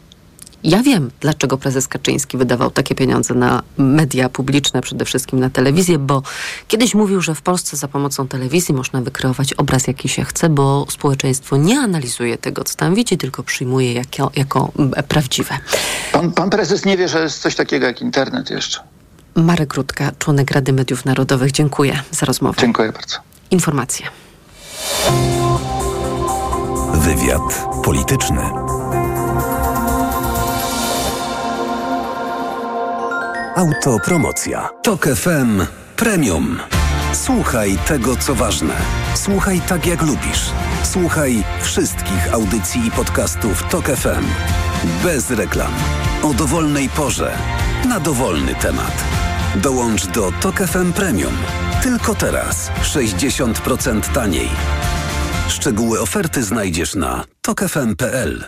Ja 0.64 0.82
wiem, 0.82 1.11
dlaczego 1.20 1.59
prezes 1.59 1.88
Kaczyński 1.88 2.38
wydawał 2.38 2.70
takie 2.70 2.94
pieniądze 2.94 3.34
na 3.34 3.62
media 3.76 4.28
publiczne, 4.28 4.80
przede 4.80 5.04
wszystkim 5.04 5.40
na 5.40 5.50
telewizję, 5.50 5.98
bo 5.98 6.22
kiedyś 6.68 6.94
mówił, 6.94 7.20
że 7.20 7.34
w 7.34 7.42
Polsce 7.42 7.76
za 7.76 7.88
pomocą 7.88 8.28
telewizji 8.28 8.74
można 8.74 9.00
wykreować 9.00 9.54
obraz, 9.54 9.86
jaki 9.86 10.09
się 10.09 10.24
chce, 10.24 10.48
bo 10.48 10.86
społeczeństwo 10.90 11.56
nie 11.56 11.80
analizuje 11.80 12.38
tego, 12.38 12.64
co 12.64 12.74
tam 12.74 12.94
widzi, 12.94 13.18
tylko 13.18 13.42
przyjmuje 13.42 13.92
jako, 13.92 14.30
jako 14.36 14.72
prawdziwe. 15.09 15.59
Pan, 16.12 16.32
pan 16.32 16.50
prezes 16.50 16.84
nie 16.84 16.96
wie, 16.96 17.09
że 17.09 17.22
jest 17.22 17.42
coś 17.42 17.54
takiego 17.54 17.86
jak 17.86 18.00
internet 18.00 18.50
jeszcze. 18.50 18.80
Marek 19.34 19.74
Rutka, 19.74 20.12
członek 20.18 20.50
Rady 20.50 20.72
Mediów 20.72 21.04
Narodowych, 21.04 21.52
dziękuję 21.52 22.00
za 22.11 22.26
rozmowę. 22.26 22.61
Dziękuję 22.61 22.92
bardzo. 22.92 23.16
Informacje. 23.50 24.06
Wywiad 26.94 27.66
polityczny. 27.84 28.67
Autopromocja. 33.59 34.68
Tok 34.82 35.06
FM 35.06 35.66
Premium. 35.96 36.59
Słuchaj 37.12 37.78
tego, 37.86 38.16
co 38.16 38.34
ważne. 38.34 38.74
Słuchaj 39.14 39.61
tak, 39.68 39.86
jak 39.86 40.02
lubisz. 40.02 40.50
Słuchaj 40.82 41.44
wszystkich 41.62 42.34
audycji 42.34 42.86
i 42.86 42.90
podcastów 42.90 43.62
Tok 43.70 43.84
FM. 43.84 44.24
Bez 45.04 45.30
reklam. 45.30 45.72
O 46.22 46.34
dowolnej 46.34 46.88
porze. 46.88 47.32
Na 47.88 48.00
dowolny 48.00 48.54
temat. 48.54 49.04
Dołącz 49.62 50.06
do 50.06 50.32
Tok 50.40 50.56
FM 50.56 50.92
Premium. 50.92 51.34
Tylko 51.82 52.14
teraz. 52.14 52.70
60% 52.82 54.12
taniej. 54.12 54.48
Szczegóły 55.48 56.00
oferty 56.00 56.42
znajdziesz 56.42 56.94
na 56.94 57.24
tokefm.pl. 57.40 58.44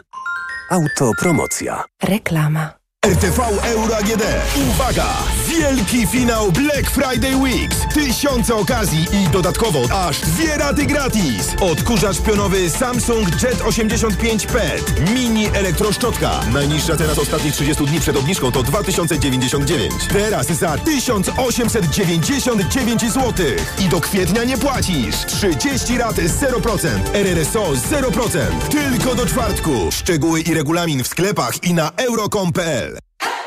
Autopromocja. 0.70 1.84
Reklama. 2.02 2.79
RTV 3.06 3.38
Euro 3.64 3.96
AGD. 3.96 4.22
Uwaga! 4.68 5.06
Wielki 5.48 6.06
finał 6.06 6.52
Black 6.52 6.90
Friday 6.90 7.36
Weeks. 7.36 7.76
Tysiące 7.94 8.54
okazji 8.54 9.06
i 9.12 9.28
dodatkowo 9.28 10.06
aż 10.06 10.20
dwie 10.20 10.56
raty 10.56 10.86
gratis. 10.86 11.54
Odkurzacz 11.60 12.20
pionowy 12.20 12.70
Samsung 12.70 13.42
Jet 13.42 13.62
85 13.62 14.46
PET. 14.46 15.10
Mini 15.14 15.46
elektroszczotka. 15.46 16.40
Najniższa 16.52 16.96
cena 16.96 17.14
z 17.14 17.18
ostatnich 17.18 17.54
30 17.54 17.86
dni 17.86 18.00
przed 18.00 18.16
obniżką 18.16 18.52
to 18.52 18.62
2099. 18.62 19.92
Teraz 20.12 20.46
za 20.46 20.78
1899 20.78 23.00
zł. 23.12 23.46
I 23.78 23.88
do 23.88 24.00
kwietnia 24.00 24.44
nie 24.44 24.58
płacisz. 24.58 25.16
30 25.26 25.98
rat 25.98 26.16
0%. 26.16 26.88
RRSO 27.14 27.72
0%. 27.72 28.38
Tylko 28.70 29.14
do 29.14 29.26
czwartku. 29.26 29.88
Szczegóły 29.92 30.40
i 30.40 30.54
regulamin 30.54 31.04
w 31.04 31.08
sklepach 31.08 31.64
i 31.64 31.74
na 31.74 31.90
euro.com.pl. 31.96 32.89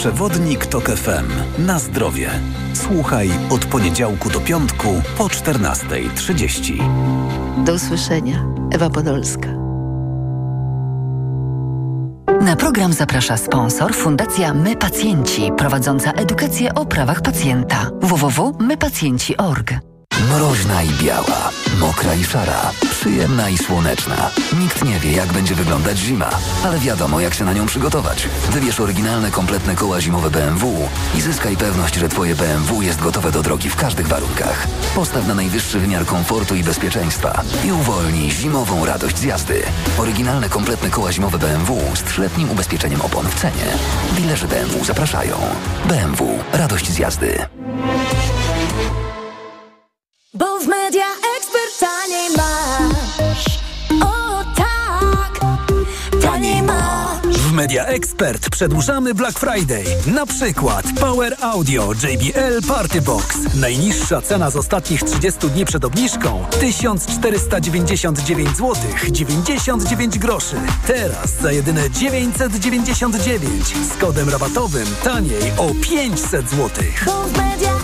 Przewodnik 0.00 0.66
TOK 0.66 0.90
FM. 0.90 1.26
Na 1.66 1.78
zdrowie. 1.78 2.30
Słuchaj 2.74 3.30
od 3.50 3.64
poniedziałku 3.64 4.30
do 4.30 4.40
piątku 4.40 4.88
po 5.18 5.24
14.30. 5.24 7.64
Do 7.64 7.74
usłyszenia. 7.74 8.44
Ewa 8.72 8.90
Podolska. 8.90 9.48
Na 12.40 12.56
program 12.56 12.92
zaprasza 12.92 13.36
sponsor 13.36 13.94
Fundacja 13.94 14.54
My 14.54 14.76
Pacjenci, 14.76 15.50
prowadząca 15.58 16.12
edukację 16.12 16.74
o 16.74 16.86
prawach 16.86 17.22
pacjenta. 17.22 17.90
www.mypacjenci.org. 18.00 19.89
Mroźna 20.28 20.82
i 20.82 20.90
biała, 20.90 21.50
mokra 21.78 22.14
i 22.14 22.24
szara, 22.24 22.70
przyjemna 22.90 23.48
i 23.48 23.58
słoneczna. 23.58 24.30
Nikt 24.58 24.84
nie 24.84 25.00
wie, 25.00 25.12
jak 25.12 25.32
będzie 25.32 25.54
wyglądać 25.54 25.98
zima, 25.98 26.30
ale 26.64 26.78
wiadomo, 26.78 27.20
jak 27.20 27.34
się 27.34 27.44
na 27.44 27.52
nią 27.52 27.66
przygotować. 27.66 28.28
Wybierz 28.50 28.80
oryginalne, 28.80 29.30
kompletne 29.30 29.74
koła 29.74 30.00
zimowe 30.00 30.30
BMW 30.30 30.88
i 31.14 31.20
zyskaj 31.20 31.56
pewność, 31.56 31.94
że 31.94 32.08
Twoje 32.08 32.34
BMW 32.34 32.82
jest 32.82 33.00
gotowe 33.00 33.32
do 33.32 33.42
drogi 33.42 33.70
w 33.70 33.76
każdych 33.76 34.08
warunkach. 34.08 34.66
Postaw 34.94 35.26
na 35.26 35.34
najwyższy 35.34 35.80
wymiar 35.80 36.06
komfortu 36.06 36.54
i 36.54 36.64
bezpieczeństwa 36.64 37.42
i 37.64 37.72
uwolnij 37.72 38.30
zimową 38.30 38.84
radość 38.84 39.18
z 39.18 39.22
jazdy. 39.22 39.62
Oryginalne, 39.98 40.48
kompletne 40.48 40.90
koła 40.90 41.12
zimowe 41.12 41.38
BMW 41.38 41.80
z 41.94 42.02
trzyletnim 42.02 42.50
ubezpieczeniem 42.50 43.00
opon 43.00 43.26
w 43.26 43.34
cenie. 43.34 43.66
Dilerzy 44.16 44.48
BMW 44.48 44.84
zapraszają. 44.84 45.36
BMW. 45.88 46.38
Radość 46.52 46.90
z 46.90 46.98
jazdy. 46.98 47.46
Media 57.60 57.86
Expert 57.86 58.50
przedłużamy 58.50 59.14
Black 59.14 59.38
Friday. 59.38 59.84
Na 60.06 60.26
przykład 60.26 60.84
Power 61.00 61.36
Audio 61.40 61.92
JBL 61.92 62.68
Party 62.68 63.00
Box. 63.00 63.36
Najniższa 63.54 64.22
cena 64.22 64.50
z 64.50 64.56
ostatnich 64.56 65.02
30 65.02 65.48
dni 65.48 65.64
przed 65.64 65.84
obniżką 65.84 66.44
1499 66.60 68.48
zł 68.56 68.74
99 69.10 70.18
groszy. 70.18 70.56
Teraz 70.86 71.40
za 71.40 71.52
jedyne 71.52 71.90
999 71.90 73.66
z 73.66 74.00
kodem 74.00 74.28
rabatowym 74.28 74.86
taniej 75.04 75.52
o 75.58 75.74
500 75.82 76.50
zł. 76.50 76.68
Media. 77.36 77.79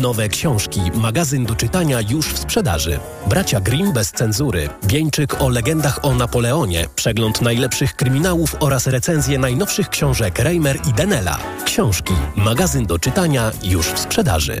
Nowe 0.00 0.28
książki, 0.28 0.80
magazyn 0.94 1.44
do 1.46 1.54
czytania 1.54 2.00
już 2.08 2.26
w 2.26 2.38
sprzedaży. 2.38 3.00
Bracia 3.26 3.60
Grimm 3.60 3.92
bez 3.92 4.10
cenzury, 4.10 4.68
wieńczyk 4.82 5.40
o 5.40 5.48
legendach 5.48 6.04
o 6.04 6.14
Napoleonie, 6.14 6.86
przegląd 6.94 7.40
najlepszych 7.40 7.94
kryminałów 7.94 8.56
oraz 8.60 8.86
recenzje 8.86 9.38
najnowszych 9.38 9.88
książek 9.88 10.38
Reimer 10.38 10.78
i 10.88 10.92
Denela. 10.92 11.38
Książki, 11.64 12.14
magazyn 12.36 12.86
do 12.86 12.98
czytania 12.98 13.52
już 13.62 13.86
w 13.86 13.98
sprzedaży. 13.98 14.60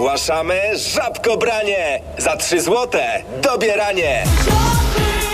Ogłaszamy 0.00 0.60
żabkobranie! 0.76 2.00
Za 2.18 2.36
3 2.36 2.60
złote 2.60 3.22
dobieranie! 3.42 4.24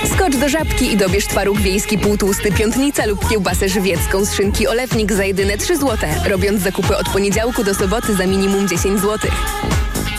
Wskocz 0.05 0.37
do 0.37 0.49
Żabki 0.49 0.93
i 0.93 0.97
dobierz 0.97 1.27
twaróg 1.27 1.59
wiejski 1.61 1.99
półtłusty 1.99 2.53
piątnica 2.53 3.07
lub 3.07 3.29
kiełbasę 3.29 3.69
żywiecką 3.69 4.25
z 4.25 4.35
szynki 4.35 4.69
olewnik 4.69 5.13
za 5.13 5.25
jedyne 5.25 5.59
3 5.59 5.77
zł, 5.77 5.97
robiąc 6.29 6.63
zakupy 6.63 6.97
od 6.97 7.09
poniedziałku 7.09 7.65
do 7.65 7.75
soboty 7.75 8.15
za 8.15 8.27
minimum 8.27 8.69
10 8.69 9.01
zł. 9.01 9.31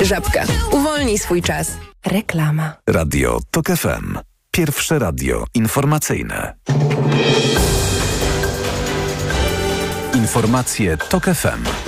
Żabka. 0.01 0.43
Uwolnij 0.71 1.17
swój 1.17 1.41
czas. 1.41 1.71
Reklama. 2.05 2.73
Radio 2.89 3.39
TOK 3.51 3.67
FM. 3.67 4.17
Pierwsze 4.51 4.99
radio 4.99 5.45
informacyjne. 5.53 6.53
Informacje 10.13 10.97
TOK 10.97 11.23
FM. 11.25 11.87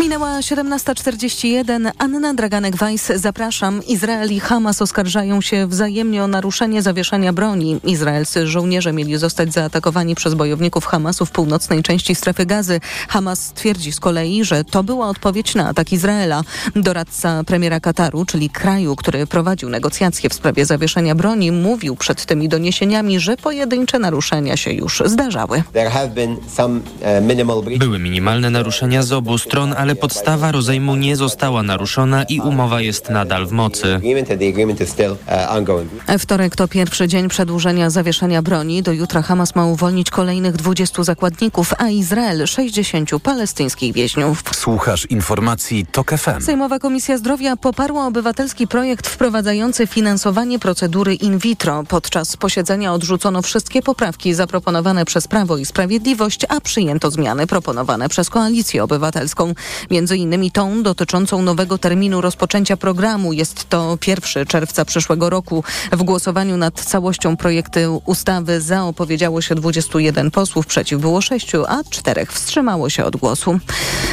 Minęła 0.00 0.40
17.41. 0.40 1.90
Anna 1.98 2.34
Draganek-Weiss. 2.34 3.12
Zapraszam. 3.16 3.82
Izrael 3.86 4.32
i 4.32 4.40
Hamas 4.40 4.82
oskarżają 4.82 5.40
się 5.40 5.66
wzajemnie 5.66 6.24
o 6.24 6.26
naruszenie 6.26 6.82
zawieszania 6.82 7.32
broni. 7.32 7.80
Izraelscy 7.84 8.46
żołnierze 8.46 8.92
mieli 8.92 9.18
zostać 9.18 9.52
zaatakowani 9.52 10.14
przez 10.14 10.34
bojowników 10.34 10.86
Hamasu 10.86 11.26
w 11.26 11.30
północnej 11.30 11.82
części 11.82 12.14
strefy 12.14 12.46
gazy. 12.46 12.80
Hamas 13.08 13.52
twierdzi 13.52 13.92
z 13.92 14.00
kolei, 14.00 14.44
że 14.44 14.64
to 14.64 14.82
była 14.82 15.08
odpowiedź 15.08 15.54
na 15.54 15.68
atak 15.68 15.92
Izraela. 15.92 16.42
Doradca 16.76 17.44
premiera 17.44 17.80
Kataru, 17.80 18.24
czyli 18.24 18.50
kraju, 18.50 18.96
który 18.96 19.26
prowadził 19.26 19.68
negocjacje 19.68 20.30
w 20.30 20.34
sprawie 20.34 20.66
zawieszenia 20.66 21.14
broni, 21.14 21.52
mówił 21.52 21.96
przed 21.96 22.24
tymi 22.24 22.48
doniesieniami, 22.48 23.20
że 23.20 23.36
pojedyncze 23.36 23.98
naruszenia 23.98 24.56
się 24.56 24.72
już 24.72 25.02
zdarzały. 25.06 25.62
Uh, 27.70 27.78
Były 27.78 27.98
minimalne 27.98 28.50
naruszenia 28.50 29.02
z 29.02 29.12
obu 29.12 29.38
stron, 29.38 29.74
ale 29.78 29.85
podstawa 29.94 30.52
rozejmu 30.52 30.96
nie 30.96 31.16
została 31.16 31.62
naruszona 31.62 32.22
i 32.22 32.40
umowa 32.40 32.80
jest 32.80 33.10
nadal 33.10 33.46
w 33.46 33.52
mocy. 33.52 34.00
Wtorek 36.18 36.56
to 36.56 36.68
pierwszy 36.68 37.08
dzień 37.08 37.28
przedłużenia 37.28 37.90
zawieszenia 37.90 38.42
broni. 38.42 38.82
Do 38.82 38.92
jutra 38.92 39.22
Hamas 39.22 39.54
ma 39.54 39.66
uwolnić 39.66 40.10
kolejnych 40.10 40.56
20 40.56 41.04
zakładników, 41.04 41.74
a 41.78 41.88
Izrael 41.88 42.46
60 42.46 43.10
palestyńskich 43.22 43.94
więźniów. 43.94 44.42
Słuchasz 44.54 45.06
informacji 45.06 45.86
TOK 45.92 46.10
FM. 46.10 46.40
Sejmowa 46.42 46.78
Komisja 46.78 47.18
Zdrowia 47.18 47.56
poparła 47.56 48.06
obywatelski 48.06 48.66
projekt 48.66 49.06
wprowadzający 49.06 49.86
finansowanie 49.86 50.58
procedury 50.58 51.14
in 51.14 51.38
vitro. 51.38 51.84
Podczas 51.88 52.36
posiedzenia 52.36 52.92
odrzucono 52.92 53.42
wszystkie 53.42 53.82
poprawki 53.82 54.34
zaproponowane 54.34 55.04
przez 55.04 55.28
Prawo 55.28 55.56
i 55.56 55.64
Sprawiedliwość, 55.64 56.46
a 56.48 56.60
przyjęto 56.60 57.10
zmiany 57.10 57.46
proponowane 57.46 58.08
przez 58.08 58.30
Koalicję 58.30 58.84
Obywatelską. 58.84 59.54
Między 59.90 60.16
innymi 60.16 60.50
tą 60.50 60.82
dotyczącą 60.82 61.42
nowego 61.42 61.78
terminu 61.78 62.20
rozpoczęcia 62.20 62.76
programu. 62.76 63.32
Jest 63.32 63.68
to 63.68 63.98
1 64.06 64.46
czerwca 64.46 64.84
przyszłego 64.84 65.30
roku. 65.30 65.64
W 65.92 66.02
głosowaniu 66.02 66.56
nad 66.56 66.80
całością 66.80 67.36
projektu 67.36 68.02
ustawy 68.06 68.60
za 68.60 68.84
opowiedziało 68.84 69.40
się 69.40 69.54
21 69.54 70.30
posłów, 70.30 70.66
przeciw 70.66 71.00
było 71.00 71.20
6, 71.20 71.52
a 71.68 71.84
4 71.90 72.26
wstrzymało 72.26 72.90
się 72.90 73.04
od 73.04 73.16
głosu. 73.16 73.58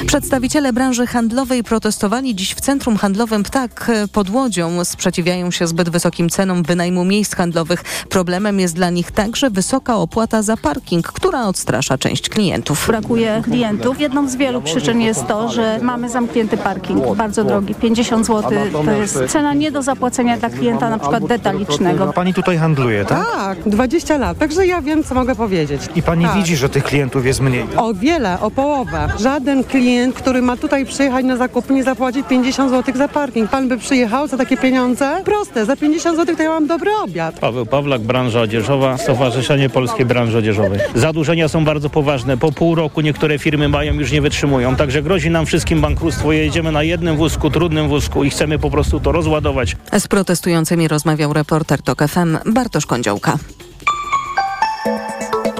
Przedstawiciele 0.07 0.73
branży 0.73 1.07
handlowej 1.07 1.63
protestowali 1.63 2.35
dziś 2.35 2.55
w 2.55 2.61
centrum 2.61 2.97
handlowym 2.97 3.43
Ptak 3.43 3.91
pod 4.11 4.29
Łodzią. 4.29 4.85
Sprzeciwiają 4.85 5.51
się 5.51 5.67
zbyt 5.67 5.89
wysokim 5.89 6.29
cenom 6.29 6.63
wynajmu 6.63 7.05
miejsc 7.05 7.35
handlowych. 7.35 7.83
Problemem 8.09 8.59
jest 8.59 8.75
dla 8.75 8.89
nich 8.89 9.11
także 9.11 9.49
wysoka 9.49 9.95
opłata 9.95 10.41
za 10.41 10.57
parking, 10.57 11.11
która 11.11 11.47
odstrasza 11.47 11.97
część 11.97 12.29
klientów. 12.29 12.87
Brakuje 12.87 13.41
klientów. 13.43 13.99
Jedną 13.99 14.29
z 14.29 14.35
wielu 14.35 14.61
przyczyn 14.61 15.01
jest 15.01 15.27
to, 15.27 15.49
że 15.53 15.79
mamy 15.81 16.09
zamknięty 16.09 16.57
parking, 16.57 17.15
bardzo 17.15 17.43
drogi, 17.43 17.75
50 17.75 18.25
zł 18.25 18.51
to 18.85 18.91
jest 18.91 19.19
cena 19.27 19.53
nie 19.53 19.71
do 19.71 19.81
zapłacenia 19.81 20.37
dla 20.37 20.49
klienta 20.49 20.89
na 20.89 20.99
przykład 20.99 21.25
detalicznego. 21.25 22.13
Pani 22.13 22.33
tutaj 22.33 22.57
handluje, 22.57 23.05
tak? 23.05 23.25
Tak, 23.35 23.57
20 23.65 24.17
lat, 24.17 24.37
także 24.37 24.67
ja 24.67 24.81
wiem, 24.81 25.03
co 25.03 25.15
mogę 25.15 25.35
powiedzieć. 25.35 25.81
I 25.95 26.01
pani 26.01 26.25
tak. 26.25 26.35
widzi, 26.35 26.55
że 26.55 26.69
tych 26.69 26.83
klientów 26.83 27.25
jest 27.25 27.41
mniej? 27.41 27.65
O 27.77 27.93
wiele, 27.93 28.39
o 28.39 28.51
połowę. 28.51 29.07
Żaden 29.19 29.63
klient, 29.63 30.15
który 30.15 30.41
ma 30.41 30.57
tutaj 30.57 30.85
przyjechać 30.85 31.25
na 31.25 31.37
zakupy, 31.37 31.73
nie 31.73 31.83
zapłaci 31.83 32.23
50 32.23 32.71
zł 32.71 32.95
za 32.95 33.07
parking. 33.07 33.49
Pan 33.49 33.67
by 33.67 33.77
przyjechał 33.77 34.27
za 34.27 34.37
takie 34.37 34.57
pieniądze? 34.57 35.21
Proste, 35.25 35.65
za 35.65 35.75
50 35.75 36.17
zł 36.17 36.35
to 36.35 36.43
ja 36.43 36.49
mam 36.49 36.67
dobry 36.67 36.91
obiad. 37.03 37.39
Paweł 37.39 37.65
Pawlak, 37.65 38.01
branża 38.01 38.41
odzieżowa, 38.41 38.97
Stowarzyszenie 38.97 39.69
Polskiej 39.69 40.05
Branży 40.05 40.37
Odzieżowej. 40.37 40.79
Zadłużenia 40.95 41.47
są 41.47 41.65
bardzo 41.65 41.89
poważne. 41.89 42.37
Po 42.37 42.51
pół 42.51 42.75
roku 42.75 43.01
niektóre 43.01 43.39
firmy 43.39 43.69
mają, 43.69 43.93
już 43.93 44.11
nie 44.11 44.21
wytrzymują, 44.21 44.75
także 44.75 45.01
grozi 45.01 45.29
nam 45.29 45.42
wszystkim 45.45 45.81
bankructwo. 45.81 46.31
Jedziemy 46.31 46.71
na 46.71 46.83
jednym 46.83 47.17
wózku, 47.17 47.49
trudnym 47.49 47.87
wózku 47.87 48.23
i 48.23 48.29
chcemy 48.29 48.59
po 48.59 48.69
prostu 48.69 48.99
to 48.99 49.11
rozładować. 49.11 49.75
Z 49.99 50.07
protestującymi 50.07 50.87
rozmawiał 50.87 51.33
reporter 51.33 51.81
TOK 51.81 52.03
FM 52.07 52.37
Bartosz 52.53 52.85
Kądziołka. 52.85 53.37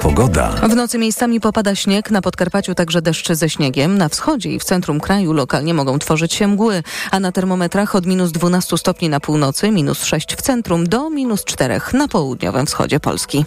Pogoda. 0.02 0.50
W 0.50 0.76
nocy 0.76 0.98
miejscami 0.98 1.40
popada 1.40 1.76
śnieg, 1.76 2.12
na 2.12 2.22
Podkarpaciu 2.22 2.76
także 2.76 3.02
deszcze 3.02 3.36
ze 3.36 3.50
śniegiem. 3.50 3.98
Na 3.98 4.10
wschodzie 4.10 4.50
i 4.50 4.60
w 4.60 4.64
centrum 4.64 5.00
kraju 5.00 5.34
lokalnie 5.34 5.74
mogą 5.74 6.00
tworzyć 6.00 6.34
się 6.34 6.48
mgły, 6.48 6.84
a 7.12 7.20
na 7.20 7.32
termometrach 7.32 7.96
od 7.96 8.06
minus 8.06 8.32
12 8.32 8.78
stopni 8.78 9.10
na 9.10 9.20
północy, 9.20 9.72
minus 9.72 10.04
6 10.04 10.36
w 10.36 10.42
centrum 10.42 10.88
do 10.88 11.10
minus 11.10 11.44
4 11.44 11.82
na 11.94 12.08
południowym 12.08 12.66
wschodzie 12.66 13.00
Polski. 13.00 13.46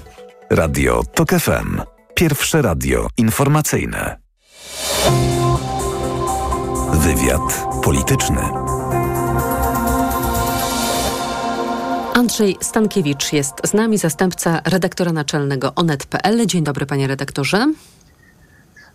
Radio 0.51 1.03
TOK 1.14 1.30
FM. 1.30 1.80
Pierwsze 2.14 2.62
radio 2.62 3.09
informacyjne. 3.16 4.16
Wywiad 6.93 7.66
polityczny. 7.82 8.41
Andrzej 12.14 12.57
Stankiewicz 12.61 13.32
jest 13.32 13.55
z 13.64 13.74
nami, 13.74 13.99
zastępca 13.99 14.61
redaktora 14.64 15.12
naczelnego 15.12 15.72
onet.pl. 15.74 16.47
Dzień 16.47 16.64
dobry, 16.64 16.87
panie 16.87 17.07
redaktorze. 17.07 17.72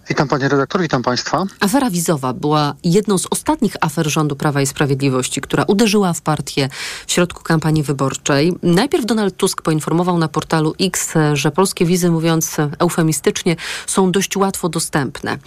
Witam 0.09 0.27
panie 0.27 0.49
redaktor, 0.49 0.81
witam 0.81 1.03
państwa. 1.03 1.45
Afera 1.59 1.89
wizowa 1.89 2.33
była 2.33 2.75
jedną 2.83 3.17
z 3.17 3.27
ostatnich 3.29 3.75
afer 3.81 4.09
rządu 4.09 4.35
Prawa 4.35 4.61
i 4.61 4.67
Sprawiedliwości, 4.67 5.41
która 5.41 5.63
uderzyła 5.63 6.13
w 6.13 6.21
partię 6.21 6.69
w 7.07 7.11
środku 7.11 7.43
kampanii 7.43 7.83
wyborczej. 7.83 8.53
Najpierw 8.63 9.05
Donald 9.05 9.37
Tusk 9.37 9.61
poinformował 9.61 10.17
na 10.17 10.27
portalu 10.27 10.73
X, 10.79 11.13
że 11.33 11.51
polskie 11.51 11.85
wizy, 11.85 12.11
mówiąc 12.11 12.57
eufemistycznie, 12.79 13.55
są 13.87 14.11
dość 14.11 14.37
łatwo 14.37 14.69
dostępne. 14.69 15.37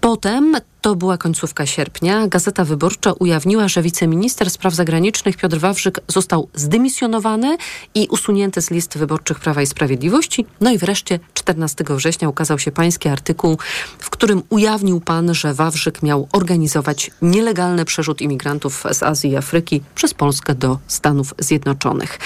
Potem 0.00 0.56
to 0.80 0.96
była 0.96 1.18
końcówka 1.18 1.66
sierpnia. 1.66 2.26
Gazeta 2.28 2.64
Wyborcza 2.64 3.12
ujawniła, 3.12 3.68
że 3.68 3.82
wiceminister 3.82 4.50
spraw 4.50 4.74
zagranicznych 4.74 5.36
Piotr 5.36 5.58
Wawrzyk 5.58 6.00
został 6.08 6.48
zdymisjonowany 6.54 7.56
i 7.94 8.08
usunięty 8.10 8.62
z 8.62 8.70
list 8.70 8.98
wyborczych 8.98 9.40
Prawa 9.40 9.62
i 9.62 9.66
Sprawiedliwości. 9.66 10.46
No 10.60 10.70
i 10.70 10.78
wreszcie 10.78 11.18
14 11.34 11.84
września 11.88 12.28
ukazał 12.28 12.58
się 12.58 12.72
pański 12.72 13.08
artykuł, 13.08 13.58
w 13.98 14.10
którym 14.10 14.42
ujawnił 14.48 15.00
pan, 15.00 15.34
że 15.34 15.54
Wawrzyk 15.54 16.02
miał 16.02 16.28
organizować 16.32 17.10
nielegalny 17.22 17.84
przerzut 17.84 18.20
imigrantów 18.20 18.84
z 18.92 19.02
Azji 19.02 19.30
i 19.30 19.36
Afryki 19.36 19.80
przez 19.94 20.14
Polskę 20.14 20.54
do 20.54 20.78
Stanów 20.86 21.34
Zjednoczonych. 21.38 22.18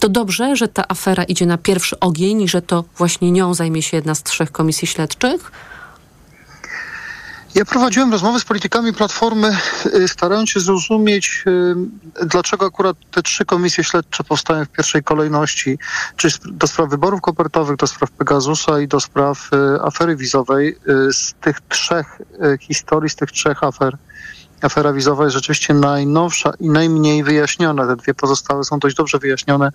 To 0.00 0.08
dobrze, 0.08 0.56
że 0.56 0.68
ta 0.68 0.84
afera 0.88 1.24
idzie 1.24 1.46
na 1.46 1.58
pierwszy 1.58 2.00
ogień 2.00 2.42
i 2.42 2.48
że 2.48 2.62
to 2.62 2.84
właśnie 2.96 3.32
nią 3.32 3.54
zajmie 3.54 3.82
się 3.82 3.96
jedna 3.96 4.14
z 4.14 4.22
trzech 4.22 4.52
komisji 4.52 4.88
śledczych? 4.88 5.52
Ja 7.54 7.64
prowadziłem 7.64 8.12
rozmowy 8.12 8.40
z 8.40 8.44
politykami 8.44 8.92
Platformy, 8.92 9.56
y, 9.86 10.08
starając 10.08 10.50
się 10.50 10.60
zrozumieć, 10.60 11.44
y, 11.46 12.26
dlaczego 12.26 12.66
akurat 12.66 12.96
te 13.10 13.22
trzy 13.22 13.44
komisje 13.44 13.84
śledcze 13.84 14.24
powstają 14.24 14.64
w 14.64 14.68
pierwszej 14.68 15.02
kolejności, 15.02 15.78
czyli 16.16 16.34
do 16.44 16.66
spraw 16.66 16.90
wyborów 16.90 17.20
kopertowych, 17.20 17.76
do 17.76 17.86
spraw 17.86 18.10
Pegasusa 18.10 18.80
i 18.80 18.88
do 18.88 19.00
spraw 19.00 19.50
y, 19.52 19.82
afery 19.82 20.16
wizowej. 20.16 20.76
Z 21.12 21.34
tych 21.40 21.60
trzech 21.60 22.18
historii, 22.60 23.10
z 23.10 23.16
tych 23.16 23.30
trzech 23.30 23.64
afer, 23.64 23.96
afera 24.62 24.92
wizowa 24.92 25.24
jest 25.24 25.34
rzeczywiście 25.34 25.74
najnowsza 25.74 26.52
i 26.60 26.68
najmniej 26.68 27.24
wyjaśniona. 27.24 27.86
Te 27.86 27.96
dwie 27.96 28.14
pozostałe 28.14 28.64
są 28.64 28.78
dość 28.78 28.96
dobrze 28.96 29.18
wyjaśnione 29.18 29.70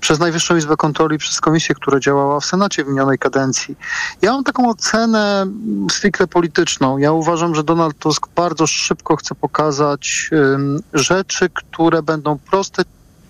przez 0.00 0.18
Najwyższą 0.18 0.56
Izbę 0.56 0.76
Kontroli, 0.76 1.18
przez 1.18 1.40
komisję, 1.40 1.74
która 1.74 2.00
działała 2.00 2.40
w 2.40 2.44
Senacie 2.44 2.84
w 2.84 2.88
minionej 2.88 3.18
kadencji. 3.18 3.76
Ja 4.22 4.32
mam 4.32 4.44
taką 4.44 4.70
ocenę 4.70 5.46
stricte 5.90 6.26
polityczną. 6.26 6.98
Ja 6.98 7.12
uważam, 7.12 7.54
że 7.54 7.64
Donald 7.64 7.98
Tusk 7.98 8.28
bardzo 8.34 8.66
szybko 8.66 9.16
chce 9.16 9.34
pokazać 9.34 10.30
um, 10.32 10.80
rzeczy, 10.94 11.50
które 11.54 12.02
będą 12.02 12.38
proste, 12.38 12.84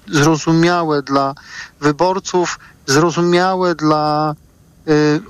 zrozumiałe 0.07 1.03
dla 1.03 1.35
wyborców, 1.81 2.59
zrozumiałe 2.87 3.75
dla 3.75 4.35
y, 4.89 5.21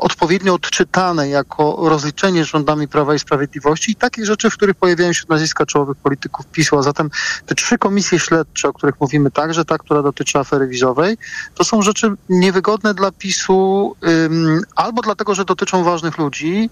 odpowiednio 0.00 0.54
odczytane 0.54 1.28
jako 1.28 1.76
rozliczenie 1.88 2.44
rządami 2.44 2.88
Prawa 2.88 3.14
i 3.14 3.18
Sprawiedliwości 3.18 3.92
i 3.92 3.96
takie 3.96 4.26
rzeczy, 4.26 4.50
w 4.50 4.54
których 4.54 4.76
pojawiają 4.76 5.12
się 5.12 5.24
nazwiska 5.28 5.66
czołowych 5.66 5.96
polityków 5.96 6.46
PiSu. 6.46 6.78
A 6.78 6.82
zatem 6.82 7.10
te 7.46 7.54
trzy 7.54 7.78
komisje 7.78 8.18
śledcze, 8.18 8.68
o 8.68 8.72
których 8.72 9.00
mówimy, 9.00 9.30
także 9.30 9.64
ta, 9.64 9.78
która 9.78 10.02
dotyczy 10.02 10.38
afery 10.38 10.66
wizowej, 10.68 11.18
to 11.54 11.64
są 11.64 11.82
rzeczy 11.82 12.12
niewygodne 12.28 12.94
dla 12.94 13.12
PiSu 13.12 13.96
ym, 14.24 14.62
albo 14.76 15.02
dlatego, 15.02 15.34
że 15.34 15.44
dotyczą 15.44 15.84
ważnych 15.84 16.18
ludzi, 16.18 16.70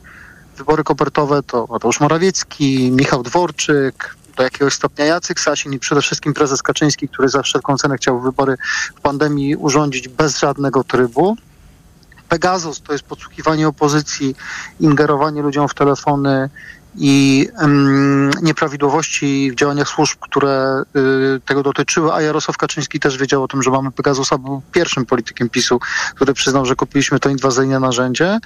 wybory 0.56 0.84
kopertowe 0.84 1.42
to 1.42 1.66
Mateusz 1.70 2.00
Morawiecki, 2.00 2.90
Michał 2.90 3.22
Dworczyk, 3.22 4.16
do 4.36 4.42
jakiegoś 4.42 4.74
stopnia 4.74 5.04
Jacek 5.04 5.40
Sasin 5.40 5.72
i 5.72 5.78
przede 5.78 6.02
wszystkim 6.02 6.34
prezes 6.34 6.62
Kaczyński, 6.62 7.08
który 7.08 7.28
za 7.28 7.42
wszelką 7.42 7.76
cenę 7.76 7.96
chciał 7.96 8.20
wybory 8.20 8.56
w 8.96 9.00
pandemii 9.00 9.56
urządzić 9.56 10.08
bez 10.08 10.38
żadnego 10.38 10.84
trybu. 10.84 11.36
Pegasus 12.34 12.80
to 12.80 12.92
jest 12.92 13.04
podsłuchiwanie 13.04 13.68
opozycji, 13.68 14.34
ingerowanie 14.80 15.42
ludziom 15.42 15.68
w 15.68 15.74
telefony 15.74 16.50
i 16.96 17.48
nieprawidłowości 18.42 19.50
w 19.50 19.54
działaniach 19.54 19.88
służb, 19.88 20.18
które 20.20 20.82
y, 21.36 21.40
tego 21.40 21.62
dotyczyły, 21.62 22.12
a 22.12 22.22
Jarosław 22.22 22.56
Kaczyński 22.56 23.00
też 23.00 23.18
wiedział 23.18 23.42
o 23.42 23.48
tym, 23.48 23.62
że 23.62 23.70
mamy 23.70 23.90
Pegasusa, 23.92 24.38
był 24.38 24.62
pierwszym 24.72 25.06
politykiem 25.06 25.48
PiSu, 25.50 25.80
który 26.14 26.34
przyznał, 26.34 26.66
że 26.66 26.76
kupiliśmy 26.76 27.20
to 27.20 27.28
inwazyjne 27.28 27.80
narzędzie. 27.80 28.38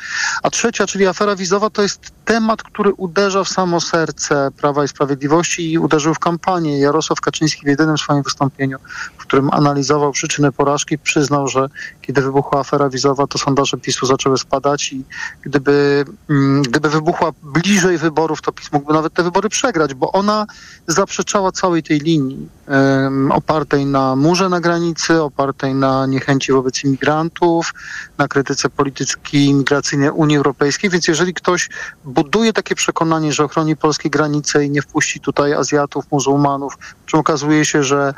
A 0.42 0.50
trzecia, 0.50 0.86
czyli 0.86 1.06
afera 1.06 1.36
wizowa, 1.36 1.70
to 1.70 1.82
jest 1.82 2.12
temat, 2.24 2.62
który 2.62 2.92
uderza 2.92 3.44
w 3.44 3.48
samo 3.48 3.80
serce 3.80 4.50
Prawa 4.56 4.84
i 4.84 4.88
Sprawiedliwości 4.88 5.72
i 5.72 5.78
uderzył 5.78 6.14
w 6.14 6.18
kampanię. 6.18 6.78
Jarosław 6.78 7.20
Kaczyński 7.20 7.64
w 7.64 7.68
jedynym 7.68 7.98
swoim 7.98 8.22
wystąpieniu, 8.22 8.78
w 9.18 9.22
którym 9.22 9.50
analizował 9.52 10.12
przyczyny 10.12 10.52
porażki, 10.52 10.98
przyznał, 10.98 11.48
że 11.48 11.68
kiedy 12.02 12.22
wybuchła 12.22 12.60
afera 12.60 12.88
wizowa, 12.88 13.26
to 13.26 13.38
sondaże 13.38 13.76
PiSu 13.76 14.06
zaczęły 14.06 14.38
spadać 14.38 14.92
i 14.92 15.04
gdyby, 15.42 16.04
mm, 16.30 16.62
gdyby 16.62 16.90
wybuchła 16.90 17.32
bliżej 17.42 17.98
wyborów, 17.98 18.37
to 18.40 18.52
PiS 18.52 18.72
mógłby 18.72 18.92
nawet 18.92 19.14
te 19.14 19.22
wybory 19.22 19.48
przegrać, 19.48 19.94
bo 19.94 20.12
ona 20.12 20.46
zaprzeczała 20.86 21.52
całej 21.52 21.82
tej 21.82 21.98
linii 21.98 22.48
um, 22.68 23.32
opartej 23.32 23.86
na 23.86 24.16
murze 24.16 24.48
na 24.48 24.60
granicy, 24.60 25.22
opartej 25.22 25.74
na 25.74 26.06
niechęci 26.06 26.52
wobec 26.52 26.84
imigrantów, 26.84 27.74
na 28.18 28.28
krytyce 28.28 28.70
polityki 28.70 29.44
imigracyjnej 29.44 30.10
Unii 30.10 30.36
Europejskiej, 30.36 30.90
więc 30.90 31.08
jeżeli 31.08 31.34
ktoś 31.34 31.68
buduje 32.04 32.52
takie 32.52 32.74
przekonanie, 32.74 33.32
że 33.32 33.44
ochroni 33.44 33.76
polskie 33.76 34.10
granice 34.10 34.64
i 34.64 34.70
nie 34.70 34.82
wpuści 34.82 35.20
tutaj 35.20 35.54
Azjatów, 35.54 36.04
muzułmanów, 36.12 36.78
czym 37.06 37.20
okazuje 37.20 37.64
się, 37.64 37.84
że 37.84 38.14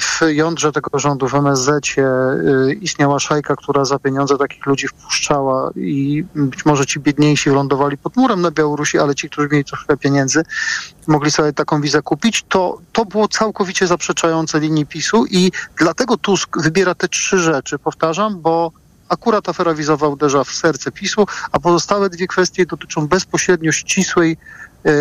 w 0.00 0.20
jądrze 0.28 0.72
tego 0.72 0.98
rządu, 0.98 1.28
w 1.28 1.34
MSZ 1.34 1.98
y, 1.98 2.74
istniała 2.80 3.18
szajka, 3.18 3.56
która 3.56 3.84
za 3.84 3.98
pieniądze 3.98 4.38
takich 4.38 4.66
ludzi 4.66 4.88
wpuszczała 4.88 5.70
i 5.76 6.24
być 6.34 6.64
może 6.66 6.86
ci 6.86 7.00
biedniejsi 7.00 7.50
lądowali 7.50 7.98
pod 7.98 8.16
murem 8.16 8.40
na 8.40 8.50
Białorusi, 8.50 8.98
ale 8.98 9.14
ci, 9.14 9.30
którzy 9.30 9.48
mieli 9.52 9.64
trochę 9.64 9.96
pieniędzy, 9.96 10.42
mogli 11.06 11.30
sobie 11.30 11.52
taką 11.52 11.80
wizę 11.80 12.02
kupić. 12.02 12.44
To, 12.48 12.78
to 12.92 13.04
było 13.04 13.28
całkowicie 13.28 13.86
zaprzeczające 13.86 14.60
linii 14.60 14.86
PiSu 14.86 15.26
i 15.30 15.52
dlatego 15.78 16.16
Tusk 16.16 16.62
wybiera 16.62 16.94
te 16.94 17.08
trzy 17.08 17.38
rzeczy, 17.38 17.78
powtarzam, 17.78 18.40
bo 18.40 18.72
akurat 19.08 19.48
afera 19.48 19.74
wizowa 19.74 20.08
uderza 20.08 20.44
w 20.44 20.50
serce 20.50 20.92
PiSu, 20.92 21.26
a 21.52 21.60
pozostałe 21.60 22.10
dwie 22.10 22.26
kwestie 22.26 22.66
dotyczą 22.66 23.08
bezpośrednio 23.08 23.72
ścisłej 23.72 24.36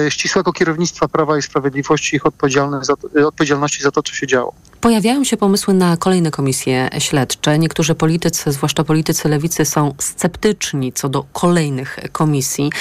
ścisłego 0.09 0.53
kierownictwa 0.53 1.07
Prawa 1.07 1.37
i 1.37 1.41
Sprawiedliwości 1.41 2.15
ich 2.15 2.23
e, 2.25 3.27
odpowiedzialności 3.27 3.83
za 3.83 3.91
to, 3.91 4.03
co 4.03 4.13
się 4.13 4.27
działo. 4.27 4.53
Pojawiają 4.81 5.23
się 5.23 5.37
pomysły 5.37 5.73
na 5.73 5.97
kolejne 5.97 6.31
komisje 6.31 6.89
śledcze. 6.99 7.59
Niektórzy 7.59 7.95
politycy, 7.95 8.51
zwłaszcza 8.51 8.83
politycy 8.83 9.29
lewicy, 9.29 9.65
są 9.65 9.93
sceptyczni 9.99 10.93
co 10.93 11.09
do 11.09 11.25
kolejnych 11.33 11.99
komisji. 12.11 12.71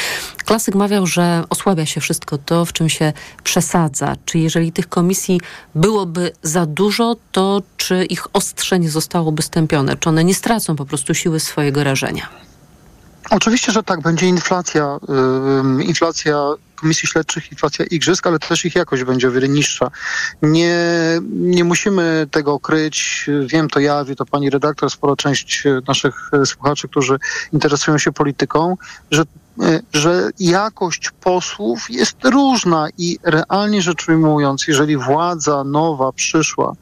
Klasyk 0.44 0.74
mawiał, 0.74 1.06
że 1.06 1.44
osłabia 1.50 1.86
się 1.86 2.00
wszystko 2.00 2.38
to, 2.38 2.64
w 2.64 2.72
czym 2.72 2.88
się 2.88 3.12
przesadza. 3.44 4.16
Czy 4.24 4.38
jeżeli 4.38 4.72
tych 4.72 4.88
komisji 4.88 5.40
byłoby 5.74 6.32
za 6.42 6.66
dużo, 6.66 7.16
to 7.32 7.62
czy 7.76 8.04
ich 8.04 8.26
ostrze 8.32 8.78
nie 8.78 8.90
zostałoby 8.90 9.42
stępione? 9.42 9.96
Czy 9.96 10.08
one 10.08 10.24
nie 10.24 10.34
stracą 10.34 10.76
po 10.76 10.86
prostu 10.86 11.14
siły 11.14 11.40
swojego 11.40 11.84
rażenia? 11.84 12.28
Oczywiście, 13.30 13.72
że 13.72 13.82
tak, 13.82 14.00
będzie 14.00 14.26
inflacja. 14.26 14.98
Inflacja 15.80 16.54
komisji 16.76 17.08
śledczych, 17.08 17.52
inflacja 17.52 17.84
igrzysk, 17.84 18.26
ale 18.26 18.38
też 18.38 18.64
ich 18.64 18.74
jakość 18.74 19.04
będzie 19.04 19.28
o 19.28 19.30
wiele 19.30 19.48
niższa. 19.48 19.90
Nie, 20.42 20.78
nie 21.30 21.64
musimy 21.64 22.26
tego 22.30 22.60
kryć. 22.60 23.26
Wiem 23.46 23.68
to 23.68 23.80
ja, 23.80 24.04
wie 24.04 24.16
to 24.16 24.26
pani 24.26 24.50
redaktor, 24.50 24.90
spora 24.90 25.16
część 25.16 25.64
naszych 25.88 26.30
słuchaczy, 26.44 26.88
którzy 26.88 27.18
interesują 27.52 27.98
się 27.98 28.12
polityką, 28.12 28.76
że 29.10 29.24
że 29.92 30.30
jakość 30.38 31.10
posłów 31.10 31.90
jest 31.90 32.24
różna 32.24 32.88
i 32.98 33.18
realnie 33.22 33.82
rzecz 33.82 34.08
ujmując, 34.08 34.68
jeżeli 34.68 34.96
władza 34.96 35.64
nowa 35.64 36.12
przyszła 36.12 36.72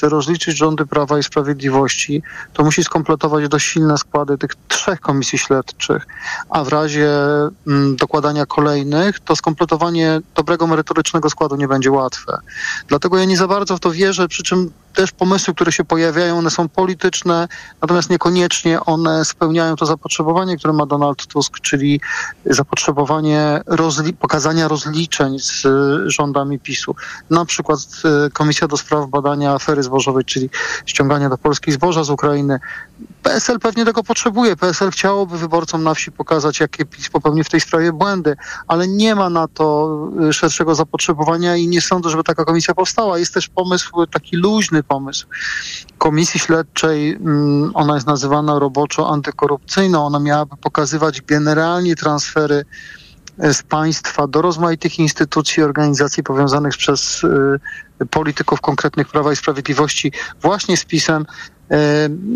chce 0.00 0.08
rozliczyć 0.08 0.56
rządy 0.56 0.86
Prawa 0.86 1.18
i 1.18 1.22
Sprawiedliwości, 1.22 2.22
to 2.52 2.64
musi 2.64 2.84
skompletować 2.84 3.48
dość 3.48 3.66
silne 3.66 3.98
składy 3.98 4.38
tych 4.38 4.50
trzech 4.68 5.00
komisji 5.00 5.38
śledczych, 5.38 6.06
a 6.50 6.64
w 6.64 6.68
razie 6.68 7.08
mm, 7.66 7.96
dokładania 7.96 8.46
kolejnych, 8.46 9.20
to 9.20 9.36
skompletowanie 9.36 10.20
dobrego 10.34 10.66
merytorycznego 10.66 11.30
składu 11.30 11.56
nie 11.56 11.68
będzie 11.68 11.90
łatwe. 11.90 12.38
Dlatego 12.88 13.18
ja 13.18 13.24
nie 13.24 13.36
za 13.36 13.48
bardzo 13.48 13.76
w 13.76 13.80
to 13.80 13.90
wierzę, 13.90 14.28
przy 14.28 14.42
czym 14.42 14.70
też 14.94 15.12
pomysły, 15.12 15.54
które 15.54 15.72
się 15.72 15.84
pojawiają, 15.84 16.38
one 16.38 16.50
są 16.50 16.68
polityczne, 16.68 17.48
natomiast 17.82 18.10
niekoniecznie 18.10 18.80
one 18.80 19.24
spełniają 19.24 19.76
to 19.76 19.86
zapotrzebowanie, 19.86 20.56
które 20.56 20.72
ma 20.72 20.86
Donald 20.86 21.26
Tusk, 21.26 21.60
czyli 21.60 22.00
zapotrzebowanie 22.46 23.60
rozli 23.66 24.12
pokazania 24.12 24.68
rozliczeń 24.68 25.38
z 25.38 25.66
rządami 26.06 26.58
PiSu. 26.58 26.94
Na 27.30 27.44
przykład 27.44 27.78
y, 28.26 28.30
Komisja 28.30 28.68
do 28.68 28.76
Spraw 28.76 29.10
Badania 29.10 29.52
Afery 29.52 29.82
Zbożowej, 29.90 30.24
czyli 30.24 30.50
ściągania 30.86 31.28
do 31.28 31.38
Polski 31.38 31.72
zboża 31.72 32.04
z 32.04 32.10
Ukrainy. 32.10 32.60
PSL 33.22 33.60
pewnie 33.60 33.84
tego 33.84 34.02
potrzebuje. 34.02 34.56
PSL 34.56 34.90
chciałoby 34.90 35.38
wyborcom 35.38 35.82
na 35.82 35.94
wsi 35.94 36.12
pokazać, 36.12 36.60
jakie 36.60 36.84
PiS 36.84 37.08
popełni 37.08 37.44
w 37.44 37.48
tej 37.48 37.60
sprawie 37.60 37.92
błędy, 37.92 38.36
ale 38.68 38.88
nie 38.88 39.14
ma 39.14 39.30
na 39.30 39.48
to 39.48 39.96
y, 40.28 40.32
szerszego 40.32 40.74
zapotrzebowania 40.74 41.56
i 41.56 41.68
nie 41.68 41.80
sądzę, 41.80 42.10
żeby 42.10 42.24
taka 42.24 42.44
komisja 42.44 42.74
powstała. 42.74 43.18
Jest 43.18 43.34
też 43.34 43.48
pomysł, 43.48 44.06
taki 44.06 44.36
luźny 44.36 44.82
pomysł 44.82 45.26
komisji 45.98 46.40
śledczej. 46.40 47.12
Mm, 47.12 47.70
ona 47.74 47.94
jest 47.94 48.06
nazywana 48.06 48.58
roboczo 48.58 49.10
antykorupcyjną. 49.10 50.06
Ona 50.06 50.20
miałaby 50.20 50.56
pokazywać 50.56 51.20
generalnie 51.20 51.96
transfery 51.96 52.64
z 53.42 53.62
państwa 53.62 54.26
do 54.26 54.42
rozmaitych 54.42 54.98
instytucji, 54.98 55.62
organizacji 55.62 56.22
powiązanych 56.22 56.76
przez 56.76 57.24
y, 57.24 58.06
polityków 58.10 58.60
konkretnych 58.60 59.08
Prawa 59.08 59.32
i 59.32 59.36
Sprawiedliwości 59.36 60.12
właśnie 60.40 60.76
z 60.76 60.84
PiSem 60.84 61.26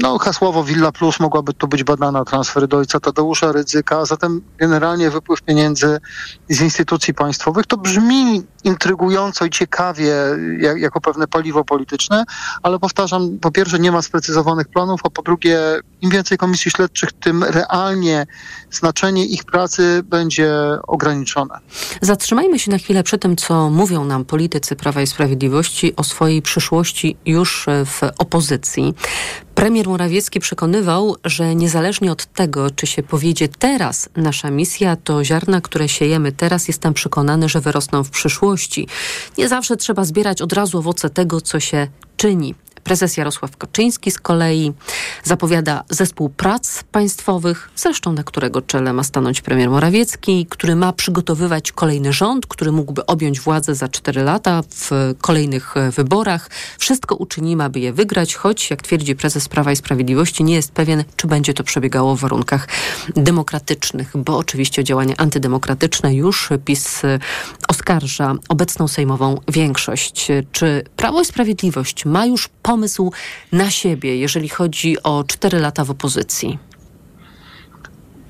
no, 0.03 0.19
hasłowo 0.19 0.65
Villa 0.65 0.93
Plus 0.93 1.21
mogłaby 1.21 1.55
tu 1.55 1.69
być 1.69 1.85
badana, 1.85 2.25
transfery 2.25 2.69
do 2.69 2.77
ojca 2.77 3.01
Tadeusza 3.01 3.53
Rydzyka, 3.53 3.99
a 3.99 4.05
zatem 4.05 4.41
generalnie 4.59 5.11
wypływ 5.11 5.43
pieniędzy 5.43 6.01
z 6.49 6.61
instytucji 6.61 7.15
państwowych. 7.15 7.67
To 7.67 7.77
brzmi 7.77 8.43
intrygująco 8.65 9.45
i 9.45 9.51
ciekawie 9.51 10.15
jak, 10.59 10.79
jako 10.79 11.01
pewne 11.01 11.27
paliwo 11.27 11.65
polityczne, 11.65 12.25
ale 12.63 12.79
powtarzam, 12.79 13.39
po 13.41 13.51
pierwsze 13.51 13.79
nie 13.79 13.93
ma 13.93 14.03
sprecyzowanych 14.03 14.69
planów, 14.69 15.01
a 15.05 15.11
po 15.11 15.23
drugie 15.23 15.61
im 16.01 16.11
więcej 16.11 16.39
komisji 16.39 16.71
śledczych, 16.71 17.13
tym 17.13 17.45
realnie 17.45 18.27
znaczenie 18.71 19.27
ich 19.27 19.45
pracy 19.45 20.03
będzie 20.05 20.55
ograniczone. 20.87 21.59
Zatrzymajmy 22.01 22.59
się 22.59 22.71
na 22.71 22.79
chwilę 22.79 23.03
przy 23.03 23.19
tym, 23.19 23.37
co 23.37 23.71
mówią 23.71 24.05
nam 24.05 24.25
politycy 24.25 24.77
Prawa 24.77 25.03
i 25.03 25.07
Sprawiedliwości 25.07 25.97
o 25.97 26.05
swojej 26.05 26.43
przyszłości 26.43 27.17
już 27.27 27.67
w 27.87 28.01
opozycji. 28.19 28.95
Premier 29.55 29.89
Morawiecki 29.89 30.41
przekonywał, 30.41 31.17
że 31.25 31.55
niezależnie 31.55 32.13
od 32.13 32.27
tego, 32.27 32.71
czy 32.71 32.87
się 32.87 33.03
powiedzie 33.03 33.49
teraz 33.49 34.09
nasza 34.17 34.51
misja, 34.51 34.97
to 34.97 35.25
ziarna, 35.25 35.61
które 35.61 35.89
siejemy 35.89 36.33
teraz, 36.33 36.69
jestem 36.69 36.95
przekonany, 36.95 37.49
że 37.49 37.61
wyrosną 37.61 38.05
w 38.05 38.11
przyszłości. 38.11 38.89
Nie 39.39 39.49
zawsze 39.49 39.77
trzeba 39.77 40.05
zbierać 40.05 40.43
od 40.43 40.53
razu 40.53 40.79
owoce 40.79 41.11
tego, 41.11 41.41
co 41.41 41.61
się 41.61 41.87
czyni. 42.17 42.55
Prezes 42.85 43.17
Jarosław 43.17 43.57
Kaczyński 43.57 44.11
z 44.11 44.19
kolei 44.19 44.73
zapowiada 45.25 45.85
zespół 45.91 46.29
prac 46.29 46.85
państwowych, 46.85 47.71
zresztą 47.77 48.13
na 48.13 48.25
którego 48.25 48.63
czele 48.63 48.93
ma 48.93 49.03
stanąć 49.03 49.41
premier 49.41 49.71
Morawiecki, 49.71 50.47
który 50.51 50.77
ma 50.77 50.93
przygotowywać 50.93 51.73
kolejny 51.73 52.13
rząd, 52.13 52.47
który 52.47 52.73
mógłby 52.73 53.07
objąć 53.07 53.41
władzę 53.41 53.75
za 53.75 53.89
cztery 53.89 54.23
lata 54.23 54.63
w 54.71 55.15
kolejnych 55.21 55.75
wyborach. 55.97 56.51
Wszystko 56.79 57.15
uczynimy, 57.15 57.65
aby 57.65 57.81
je 57.81 57.93
wygrać, 57.93 58.35
choć, 58.35 58.71
jak 58.71 58.83
twierdzi 58.83 59.17
prezes 59.17 59.49
Prawa 59.49 59.73
i 59.73 59.77
Sprawiedliwości, 59.77 60.45
nie 60.45 60.55
jest 60.55 60.73
pewien, 60.73 61.05
czy 61.17 61.27
będzie 61.27 61.55
to 61.55 61.65
przebiegało 61.65 62.17
w 62.17 62.21
warunkach 62.21 62.69
demokratycznych, 63.17 64.13
bo 64.15 64.37
oczywiście 64.39 64.85
działania 64.85 65.15
antydemokratyczne 65.19 66.15
już 66.15 66.49
PiS 66.65 67.03
oskarża 67.69 68.35
obecną 68.49 68.89
sejmową 68.89 69.41
większość. 69.49 70.29
Czy 70.53 70.85
Prawo 70.97 71.21
i 71.21 71.25
Sprawiedliwość 71.25 72.05
ma 72.05 72.27
już 72.27 72.49
pomysł, 72.49 72.74
pomysł 72.75 73.13
na 73.53 73.71
siebie, 73.71 74.17
jeżeli 74.17 74.49
chodzi 74.49 75.03
o 75.03 75.25
cztery 75.25 75.59
lata 75.59 75.85
w 75.85 75.91
opozycji? 75.91 76.59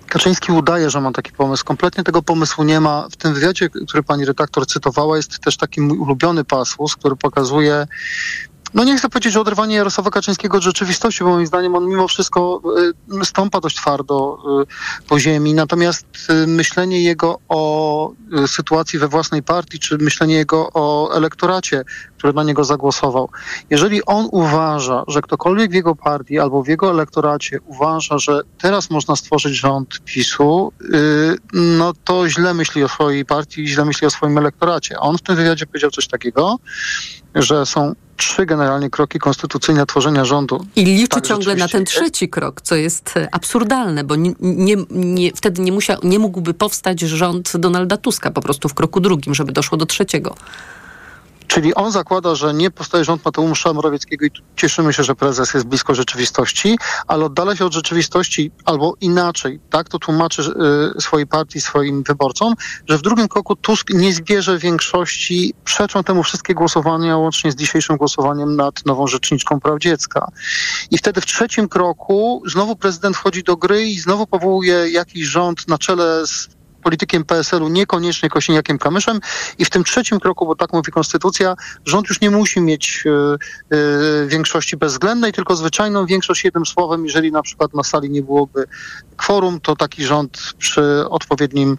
Kaczyński 0.09 0.53
udaje, 0.53 0.91
że 0.91 1.01
ma 1.01 1.13
taki 1.13 1.33
pomysł. 1.33 1.65
Kompletnie 1.65 2.05
tego 2.05 2.23
pomysłu 2.23 2.65
nie 2.65 2.81
ma. 2.81 3.09
W 3.11 3.17
tym 3.17 3.35
wywiadzie, 3.35 3.69
który 3.89 4.03
pani 4.03 4.25
redaktor 4.25 4.67
cytowała, 4.67 5.17
jest 5.17 5.39
też 5.39 5.57
taki 5.57 5.81
mój 5.81 5.99
ulubiony 5.99 6.45
pasus, 6.45 6.97
który 6.97 7.17
pokazuje 7.17 7.87
No 8.75 8.85
nie 8.85 8.97
chcę 8.99 9.09
powiedzieć, 9.09 9.33
że 9.33 9.41
oderwanie 9.41 9.77
Jarosława 9.77 10.11
Kaczyńskiego 10.11 10.57
od 10.57 10.63
rzeczywistości, 10.63 11.25
bo 11.25 11.31
moim 11.31 11.47
zdaniem 11.47 11.75
on 11.75 11.89
mimo 11.89 12.09
wszystko 12.09 12.63
y, 13.21 13.25
stąpa 13.25 13.61
dość 13.61 13.77
twardo 13.77 14.39
y, 14.63 15.07
po 15.07 15.19
ziemi. 15.19 15.55
Natomiast 15.55 16.07
y, 16.31 16.47
myślenie 16.47 17.03
jego 17.03 17.39
o 17.49 18.13
sytuacji 18.47 18.99
we 18.99 19.09
własnej 19.09 19.43
partii, 19.43 19.79
czy 19.79 19.99
myślenie 19.99 20.35
jego 20.35 20.71
o 20.75 21.15
elektoracie, 21.17 21.83
który 22.19 22.33
na 22.33 22.43
niego 22.43 22.65
zagłosował. 22.65 23.29
Jeżeli 23.71 24.05
on 24.05 24.29
uważa, 24.33 25.05
że 25.09 25.23
ktokolwiek 25.23 25.71
w 25.71 25.75
jego 25.75 25.95
partii 25.97 26.39
albo 26.39 26.63
w 26.63 26.69
jego 26.69 26.91
elektoracie 26.91 27.59
uważa, 27.67 28.19
że 28.19 28.41
teraz 28.59 28.91
można 28.91 29.17
stworzyć 29.17 29.55
rząd 29.55 30.01
PiSu, 30.05 30.73
no 31.53 31.93
to 32.05 32.29
źle 32.29 32.55
myśli 32.55 32.85
o 32.85 32.89
swojej 32.89 33.25
partii 33.25 33.63
i 33.63 33.69
źle 33.69 33.85
myśli 33.85 34.07
o 34.07 34.11
swoim 34.11 34.39
elektoracie. 34.39 34.99
On 34.99 35.19
w 35.19 35.23
tym 35.23 35.37
wywiadzie 35.37 35.67
powiedział 35.67 35.91
coś 35.91 36.09
takiego, 36.09 36.59
że 37.35 37.67
są 37.67 37.95
trzy 38.17 38.47
generalnie 38.47 38.91
kroki 38.91 39.19
konstytucyjne 39.19 39.87
tworzenia 39.87 40.25
rządu. 40.25 40.67
I 40.77 40.85
liczy 40.85 41.09
tak, 41.09 41.27
ciągle 41.27 41.57
na 41.57 41.69
ten 41.69 41.85
trzeci 41.85 42.29
krok, 42.29 42.61
co 42.61 42.75
jest 42.75 43.17
e, 43.17 43.29
absurdalne, 43.33 44.05
bo 44.05 44.17
nie, 44.17 44.33
nie, 44.41 44.77
nie, 44.91 45.33
wtedy 45.33 45.63
nie, 45.63 45.73
musiał, 45.73 45.99
nie 46.03 46.19
mógłby 46.19 46.55
powstać 46.55 47.01
rząd 47.01 47.53
Donalda 47.57 47.97
Tuska 47.97 48.31
po 48.31 48.41
prostu 48.41 48.69
w 48.69 48.75
kroku 48.75 49.01
drugim, 49.01 49.35
żeby 49.35 49.53
doszło 49.53 49.79
do 49.79 49.87
trzeciego. 49.87 50.35
Czyli 51.55 51.75
on 51.75 51.93
zakłada, 51.93 52.35
że 52.35 52.55
nie 52.55 52.71
powstaje 52.71 53.05
rząd 53.05 53.25
Mateusza 53.25 53.73
Morawieckiego 53.73 54.27
i 54.27 54.31
cieszymy 54.57 54.93
się, 54.93 55.05
że 55.05 55.15
prezes 55.15 55.55
jest 55.55 55.67
blisko 55.67 55.95
rzeczywistości, 55.95 56.79
ale 57.07 57.25
oddala 57.25 57.57
się 57.57 57.67
od 57.67 57.75
rzeczywistości 57.75 58.51
albo 58.65 58.95
inaczej, 59.01 59.61
tak 59.71 59.89
to 59.89 59.99
tłumaczy 59.99 60.43
y, 60.97 61.01
swojej 61.01 61.27
partii, 61.27 61.61
swoim 61.61 62.03
wyborcom, 62.03 62.55
że 62.89 62.99
w 62.99 63.03
drugim 63.03 63.29
kroku 63.29 63.57
Tusk 63.57 63.91
nie 63.91 64.13
zbierze 64.13 64.59
większości, 64.59 65.55
przeczą 65.65 66.05
temu 66.05 66.23
wszystkie 66.23 66.55
głosowania, 66.55 67.17
łącznie 67.17 67.53
z 67.53 67.57
dzisiejszym 67.57 67.97
głosowaniem 67.97 68.57
nad 68.57 68.87
nową 68.87 69.07
rzeczniczką 69.07 69.61
praw 69.61 69.79
dziecka. 69.79 70.29
I 70.91 70.99
wtedy 70.99 71.21
w 71.21 71.27
trzecim 71.27 71.69
kroku 71.69 72.43
znowu 72.47 72.77
prezydent 72.77 73.17
wchodzi 73.17 73.43
do 73.43 73.57
gry 73.57 73.83
i 73.83 73.99
znowu 73.99 74.27
powołuje 74.27 74.91
jakiś 74.91 75.27
rząd 75.27 75.69
na 75.69 75.79
czele 75.79 76.27
z 76.27 76.54
politykiem 76.85 77.25
PSL-u, 77.25 77.69
niekoniecznie 77.69 78.29
Kosiniakiem 78.29 78.79
Kamyszem. 78.79 79.21
I 79.59 79.65
w 79.65 79.71
tym 79.71 79.85
trzecim 79.85 80.21
kroku, 80.21 80.47
bo 80.47 80.57
tak 80.57 80.73
mówi 80.73 80.93
konstytucja, 80.93 81.55
rząd 81.85 82.09
już 82.09 82.21
nie 82.21 82.31
musi 82.31 82.61
mieć 82.61 83.05
y, 83.07 83.77
y, 83.77 84.27
większości 84.27 84.77
bezwzględnej, 84.77 85.33
tylko 85.33 85.57
zwyczajną 85.57 86.07
większość 86.07 86.45
jednym 86.45 86.67
słowem, 86.67 87.05
jeżeli 87.05 87.33
na 87.33 87.43
przykład 87.43 87.75
na 87.75 87.83
sali 87.83 88.11
nie 88.11 88.23
byłoby 88.23 88.65
kworum, 89.17 89.61
to 89.61 89.77
taki 89.77 90.05
rząd 90.05 90.39
przy 90.59 91.09
odpowiednim, 91.09 91.77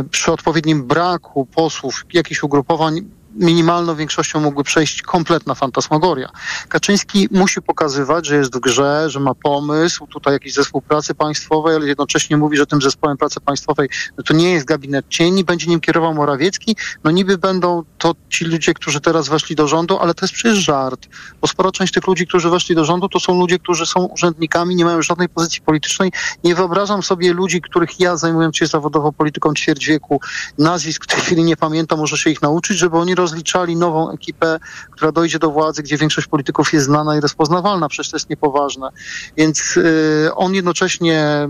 y, 0.00 0.04
przy 0.10 0.32
odpowiednim 0.32 0.86
braku 0.86 1.46
posłów, 1.46 2.04
jakichś 2.12 2.42
ugrupowań 2.42 3.19
minimalną 3.34 3.96
większością 3.96 4.40
mógłby 4.40 4.64
przejść 4.64 5.02
kompletna 5.02 5.54
fantasmagoria. 5.54 6.30
Kaczyński 6.68 7.28
musi 7.30 7.62
pokazywać, 7.62 8.26
że 8.26 8.36
jest 8.36 8.56
w 8.56 8.60
grze, 8.60 9.10
że 9.10 9.20
ma 9.20 9.34
pomysł, 9.34 10.06
tutaj 10.06 10.32
jakiś 10.32 10.54
zespół 10.54 10.82
pracy 10.82 11.14
państwowej, 11.14 11.76
ale 11.76 11.86
jednocześnie 11.86 12.36
mówi, 12.36 12.56
że 12.56 12.66
tym 12.66 12.82
zespołem 12.82 13.16
pracy 13.16 13.40
państwowej 13.40 13.88
no 14.18 14.24
to 14.24 14.34
nie 14.34 14.50
jest 14.50 14.66
gabinet 14.66 15.06
cieni, 15.08 15.44
będzie 15.44 15.66
nim 15.66 15.80
kierował 15.80 16.14
Morawiecki. 16.14 16.76
No 17.04 17.10
niby 17.10 17.38
będą 17.38 17.82
to 17.98 18.14
ci 18.28 18.44
ludzie, 18.44 18.74
którzy 18.74 19.00
teraz 19.00 19.28
weszli 19.28 19.56
do 19.56 19.68
rządu, 19.68 19.98
ale 19.98 20.14
to 20.14 20.24
jest 20.26 20.34
przecież 20.34 20.58
żart, 20.58 21.08
bo 21.40 21.48
spora 21.48 21.70
część 21.70 21.92
tych 21.92 22.06
ludzi, 22.06 22.26
którzy 22.26 22.50
weszli 22.50 22.74
do 22.74 22.84
rządu, 22.84 23.08
to 23.08 23.20
są 23.20 23.38
ludzie, 23.38 23.58
którzy 23.58 23.86
są 23.86 24.04
urzędnikami, 24.04 24.76
nie 24.76 24.84
mają 24.84 25.02
żadnej 25.02 25.28
pozycji 25.28 25.62
politycznej. 25.62 26.12
Nie 26.44 26.54
wyobrażam 26.54 27.02
sobie 27.02 27.32
ludzi, 27.32 27.60
których 27.60 28.00
ja 28.00 28.16
zajmując 28.16 28.56
się 28.56 28.66
zawodowo 28.66 29.12
polityką 29.12 29.54
ćwierć 29.54 29.86
wieku, 29.86 30.20
nazwisk 30.58 31.04
w 31.04 31.06
tej 31.06 31.20
chwili 31.20 31.44
nie 31.44 31.56
pamiętam, 31.56 31.98
może 31.98 32.16
się 32.16 32.30
ich 32.30 32.42
nauczyć, 32.42 32.78
żeby 32.78 32.98
oni 32.98 33.14
rozliczali 33.20 33.76
nową 33.76 34.10
ekipę, 34.10 34.58
która 34.90 35.12
dojdzie 35.12 35.38
do 35.38 35.50
władzy, 35.50 35.82
gdzie 35.82 35.96
większość 35.96 36.26
polityków 36.26 36.72
jest 36.72 36.86
znana 36.86 37.16
i 37.16 37.20
rozpoznawalna. 37.20 37.88
Przecież 37.88 38.10
to 38.10 38.16
jest 38.16 38.30
niepoważne. 38.30 38.88
Więc 39.36 39.76
y, 39.76 40.30
on 40.34 40.54
jednocześnie 40.54 41.48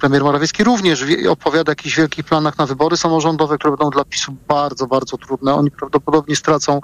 Premier 0.00 0.22
Morawiecki 0.22 0.64
również 0.64 1.04
opowiada 1.28 1.70
o 1.70 1.72
jakichś 1.72 1.96
wielkich 1.96 2.24
planach 2.24 2.58
na 2.58 2.66
wybory 2.66 2.96
samorządowe, 2.96 3.58
które 3.58 3.70
będą 3.70 3.90
dla 3.90 4.04
PiSu 4.04 4.36
bardzo, 4.48 4.86
bardzo 4.86 5.18
trudne. 5.18 5.54
Oni 5.54 5.70
prawdopodobnie 5.70 6.36
stracą 6.36 6.80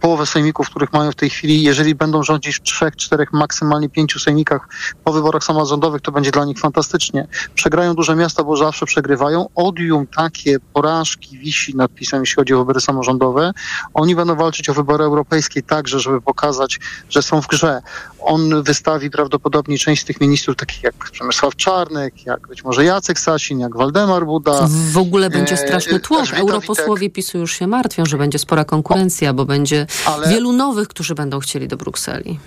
połowę 0.00 0.26
sejmików, 0.26 0.70
których 0.70 0.92
mają 0.92 1.12
w 1.12 1.14
tej 1.14 1.30
chwili, 1.30 1.62
jeżeli 1.62 1.94
będą 1.94 2.22
rządzić 2.22 2.56
w 2.56 2.62
trzech, 2.62 2.96
czterech, 2.96 3.32
maksymalnie 3.32 3.88
pięciu 3.88 4.18
sejmikach 4.18 4.68
po 5.04 5.12
wyborach 5.12 5.44
samorządowych, 5.44 6.02
to 6.02 6.12
będzie 6.12 6.30
dla 6.30 6.44
nich 6.44 6.58
fantastycznie. 6.58 7.26
Przegrają 7.54 7.94
duże 7.94 8.16
miasta, 8.16 8.44
bo 8.44 8.56
zawsze 8.56 8.86
przegrywają. 8.86 9.48
Odium 9.54 10.06
takie 10.06 10.56
porażki 10.72 11.38
wisi 11.38 11.76
nad 11.76 11.94
PiSem, 11.94 12.20
jeśli 12.20 12.36
chodzi 12.36 12.54
o 12.54 12.58
wybory 12.58 12.80
samorządowe. 12.80 13.52
Oni 13.94 14.14
będą 14.16 14.36
walczyć 14.36 14.68
o 14.68 14.74
wybory 14.74 15.04
europejskie 15.04 15.62
także, 15.62 16.00
żeby 16.00 16.20
pokazać, 16.20 16.80
że 17.10 17.22
są 17.22 17.42
w 17.42 17.46
grze. 17.46 17.82
On 18.20 18.62
wystawi 18.62 19.10
prawdopodobnie 19.10 19.78
część 19.78 20.02
z 20.02 20.04
tych 20.04 20.20
ministrów, 20.20 20.56
takich 20.56 20.82
jak 20.82 20.94
Przemysław 20.94 21.56
Czarnek, 21.56 22.26
jak 22.26 22.48
być 22.48 22.64
może 22.64 22.84
Jacek 22.84 23.20
Sasin, 23.20 23.60
jak 23.60 23.76
Waldemar 23.76 24.26
Buda. 24.26 24.68
W 24.92 24.98
ogóle 24.98 25.30
będzie 25.30 25.56
straszny 25.56 26.00
tłok. 26.00 26.26
Europosłowie 26.34 27.10
PiSu 27.10 27.38
już 27.38 27.52
się 27.52 27.66
martwią, 27.66 28.06
że 28.06 28.18
będzie 28.18 28.38
spora 28.38 28.64
konkurencja, 28.64 29.32
bo 29.32 29.44
będzie 29.44 29.86
ale... 30.06 30.28
wielu 30.28 30.52
nowych, 30.52 30.88
którzy 30.88 31.14
będą 31.14 31.40
chcieli 31.40 31.68
do 31.68 31.76
Brukseli 31.76 32.38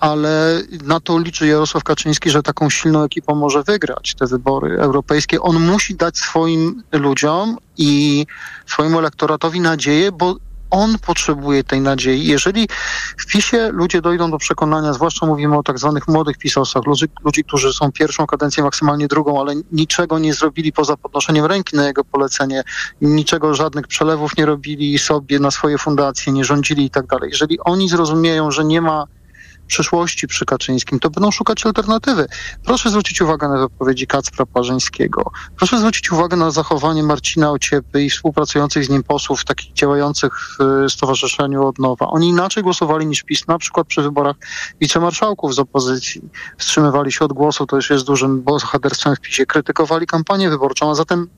ale 0.00 0.62
na 0.84 1.00
to 1.00 1.18
liczy 1.18 1.46
Jarosław 1.46 1.84
Kaczyński, 1.84 2.30
że 2.30 2.42
taką 2.42 2.70
silną 2.70 3.04
ekipą 3.04 3.34
może 3.34 3.62
wygrać 3.62 4.14
te 4.14 4.26
wybory 4.26 4.78
europejskie. 4.80 5.40
On 5.40 5.60
musi 5.60 5.94
dać 5.94 6.18
swoim 6.18 6.82
ludziom 6.92 7.56
i 7.78 8.26
swojemu 8.66 8.98
elektoratowi 8.98 9.60
nadzieję, 9.60 10.12
bo 10.12 10.36
on 10.70 10.98
potrzebuje 10.98 11.64
tej 11.64 11.80
nadziei. 11.80 12.26
Jeżeli 12.26 12.68
w 13.18 13.26
PiSie 13.26 13.70
ludzie 13.72 14.00
dojdą 14.00 14.30
do 14.30 14.38
przekonania, 14.38 14.92
zwłaszcza 14.92 15.26
mówimy 15.26 15.58
o 15.58 15.62
tak 15.62 15.78
zwanych 15.78 16.08
młodych 16.08 16.38
pisowcach, 16.38 16.86
ludzi, 16.86 17.06
ludzi, 17.24 17.44
którzy 17.44 17.72
są 17.72 17.92
pierwszą 17.92 18.26
kadencję, 18.26 18.62
maksymalnie 18.62 19.08
drugą, 19.08 19.40
ale 19.40 19.54
niczego 19.72 20.18
nie 20.18 20.34
zrobili 20.34 20.72
poza 20.72 20.96
podnoszeniem 20.96 21.44
ręki 21.44 21.76
na 21.76 21.86
jego 21.86 22.04
polecenie, 22.04 22.62
niczego, 23.00 23.54
żadnych 23.54 23.86
przelewów 23.86 24.36
nie 24.36 24.46
robili 24.46 24.98
sobie 24.98 25.38
na 25.38 25.50
swoje 25.50 25.78
fundacje, 25.78 26.32
nie 26.32 26.44
rządzili 26.44 26.84
i 26.84 26.90
tak 26.90 27.06
dalej. 27.06 27.30
Jeżeli 27.30 27.60
oni 27.60 27.88
zrozumieją, 27.88 28.50
że 28.50 28.64
nie 28.64 28.80
ma 28.80 29.06
przyszłości 29.66 30.26
przy 30.26 30.44
Kaczyńskim, 30.44 31.00
to 31.00 31.10
będą 31.10 31.30
szukać 31.30 31.66
alternatywy. 31.66 32.26
Proszę 32.64 32.90
zwrócić 32.90 33.22
uwagę 33.22 33.48
na 33.48 33.58
wypowiedzi 33.58 34.06
Kacpra 34.06 34.46
Parzyńskiego. 34.46 35.30
Proszę 35.56 35.78
zwrócić 35.78 36.12
uwagę 36.12 36.36
na 36.36 36.50
zachowanie 36.50 37.02
Marcina 37.02 37.50
Ociepy 37.50 38.02
i 38.02 38.10
współpracujących 38.10 38.84
z 38.84 38.88
nim 38.88 39.02
posłów, 39.02 39.44
takich 39.44 39.72
działających 39.72 40.32
w 40.58 40.90
Stowarzyszeniu 40.92 41.66
Odnowa. 41.66 42.08
Oni 42.08 42.28
inaczej 42.28 42.62
głosowali 42.62 43.06
niż 43.06 43.22
PiS, 43.22 43.46
na 43.46 43.58
przykład 43.58 43.86
przy 43.86 44.02
wyborach 44.02 44.36
wicemarszałków 44.80 45.54
z 45.54 45.58
opozycji. 45.58 46.22
Wstrzymywali 46.58 47.12
się 47.12 47.24
od 47.24 47.32
głosu, 47.32 47.66
to 47.66 47.76
już 47.76 47.90
jest 47.90 48.06
dużym 48.06 48.42
bohaterstwem 48.42 49.16
w 49.16 49.20
PiSie. 49.20 49.46
Krytykowali 49.46 50.06
kampanię 50.06 50.50
wyborczą, 50.50 50.90
a 50.90 50.94
zatem 50.94 51.28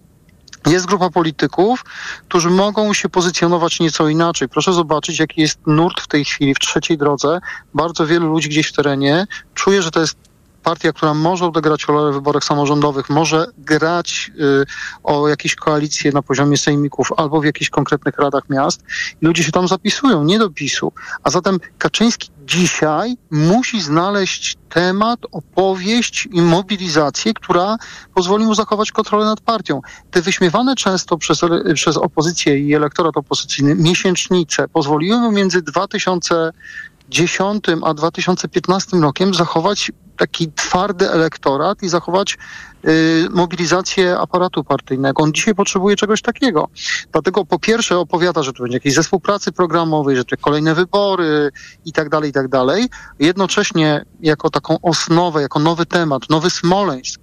jest 0.67 0.87
grupa 0.87 1.11
polityków, 1.11 1.85
którzy 2.29 2.51
mogą 2.51 2.95
się 2.95 3.09
pozycjonować 3.09 3.81
nieco 3.81 4.09
inaczej. 4.09 4.49
Proszę 4.49 4.73
zobaczyć, 4.73 5.19
jaki 5.19 5.41
jest 5.41 5.59
nurt 5.67 6.01
w 6.01 6.07
tej 6.07 6.25
chwili 6.25 6.55
w 6.55 6.59
trzeciej 6.59 6.99
drodze. 6.99 7.41
Bardzo 7.75 8.07
wielu 8.07 8.29
ludzi 8.29 8.49
gdzieś 8.49 8.69
w 8.69 8.73
terenie 8.73 9.27
czuje, 9.55 9.83
że 9.83 9.91
to 9.91 10.01
jest 10.01 10.28
partia, 10.69 10.93
która 10.93 11.15
może 11.15 11.47
odegrać 11.47 11.85
rolę 11.85 12.13
w 12.13 12.15
wyborach 12.15 12.45
samorządowych, 12.45 13.11
może 13.11 13.47
grać 13.59 14.31
y, 14.41 14.65
o 15.05 15.29
jakieś 15.29 15.55
koalicje 15.55 16.13
na 16.13 16.23
poziomie 16.23 16.57
sejmików 16.57 17.13
albo 17.17 17.41
w 17.41 17.45
jakichś 17.45 17.71
konkretnych 17.71 18.19
radach 18.19 18.43
miast 18.49 18.83
ludzie 19.21 19.45
się 19.45 19.53
tam 19.53 19.69
zapisują, 19.69 20.25
nie 20.25 20.39
do 20.39 20.51
PiSu. 20.51 20.93
A 21.23 21.31
zatem 21.31 21.59
Kaczyński 21.79 22.31
dzisiaj 22.47 23.17
musi 23.31 23.81
znaleźć 23.81 24.57
temat, 24.69 25.21
opowieść 25.33 26.29
i 26.33 26.43
mobilizację, 26.43 27.35
która 27.35 27.77
pozwoli 28.15 28.45
mu 28.45 28.55
zachować 28.55 28.93
kontrolę 28.93 29.25
nad 29.25 29.41
partią. 29.41 29.81
Te 30.11 30.23
wyśmiewane 30.23 30.77
często 30.77 31.19
przez, 31.19 31.41
przez 31.75 31.97
opozycję 31.97 32.59
i 32.59 32.75
elektorat 32.75 33.17
opozycyjny 33.17 33.75
miesięcznice 33.75 34.69
pozwoliły 34.69 35.19
mu 35.19 35.33
między 35.33 35.63
2010 35.63 37.65
a 37.83 37.95
2015 37.95 38.97
rokiem 38.97 39.35
zachować 39.35 39.93
taki 40.19 40.53
twardy 40.53 41.11
elektorat 41.11 41.83
i 41.83 41.89
zachować 41.89 42.39
y, 42.85 43.27
mobilizację 43.31 44.19
aparatu 44.19 44.65
partyjnego. 44.65 45.23
On 45.23 45.33
dzisiaj 45.33 45.55
potrzebuje 45.55 45.97
czegoś 45.97 46.23
takiego. 46.23 46.69
Dlatego 47.13 47.45
po 47.45 47.59
pierwsze 47.59 47.99
opowiada, 47.99 48.43
że 48.43 48.53
to 48.53 48.63
będzie 48.63 48.77
jakiś 48.77 48.95
zespół 48.95 49.21
pracy 49.21 49.53
programowej, 49.53 50.17
że 50.17 50.25
to 50.25 50.37
kolejne 50.37 50.75
wybory 50.75 51.51
i 51.85 51.93
tak 51.93 52.09
dalej, 52.09 52.31
i 52.31 52.33
tak 52.33 52.49
dalej. 52.49 52.89
Jednocześnie 53.19 54.05
jako 54.21 54.51
taką 54.51 54.81
osnowę, 54.81 55.43
jako 55.43 55.59
nowy 55.59 55.87
temat, 55.87 56.31
nowy 56.31 56.51
Smoleńsk, 56.51 57.21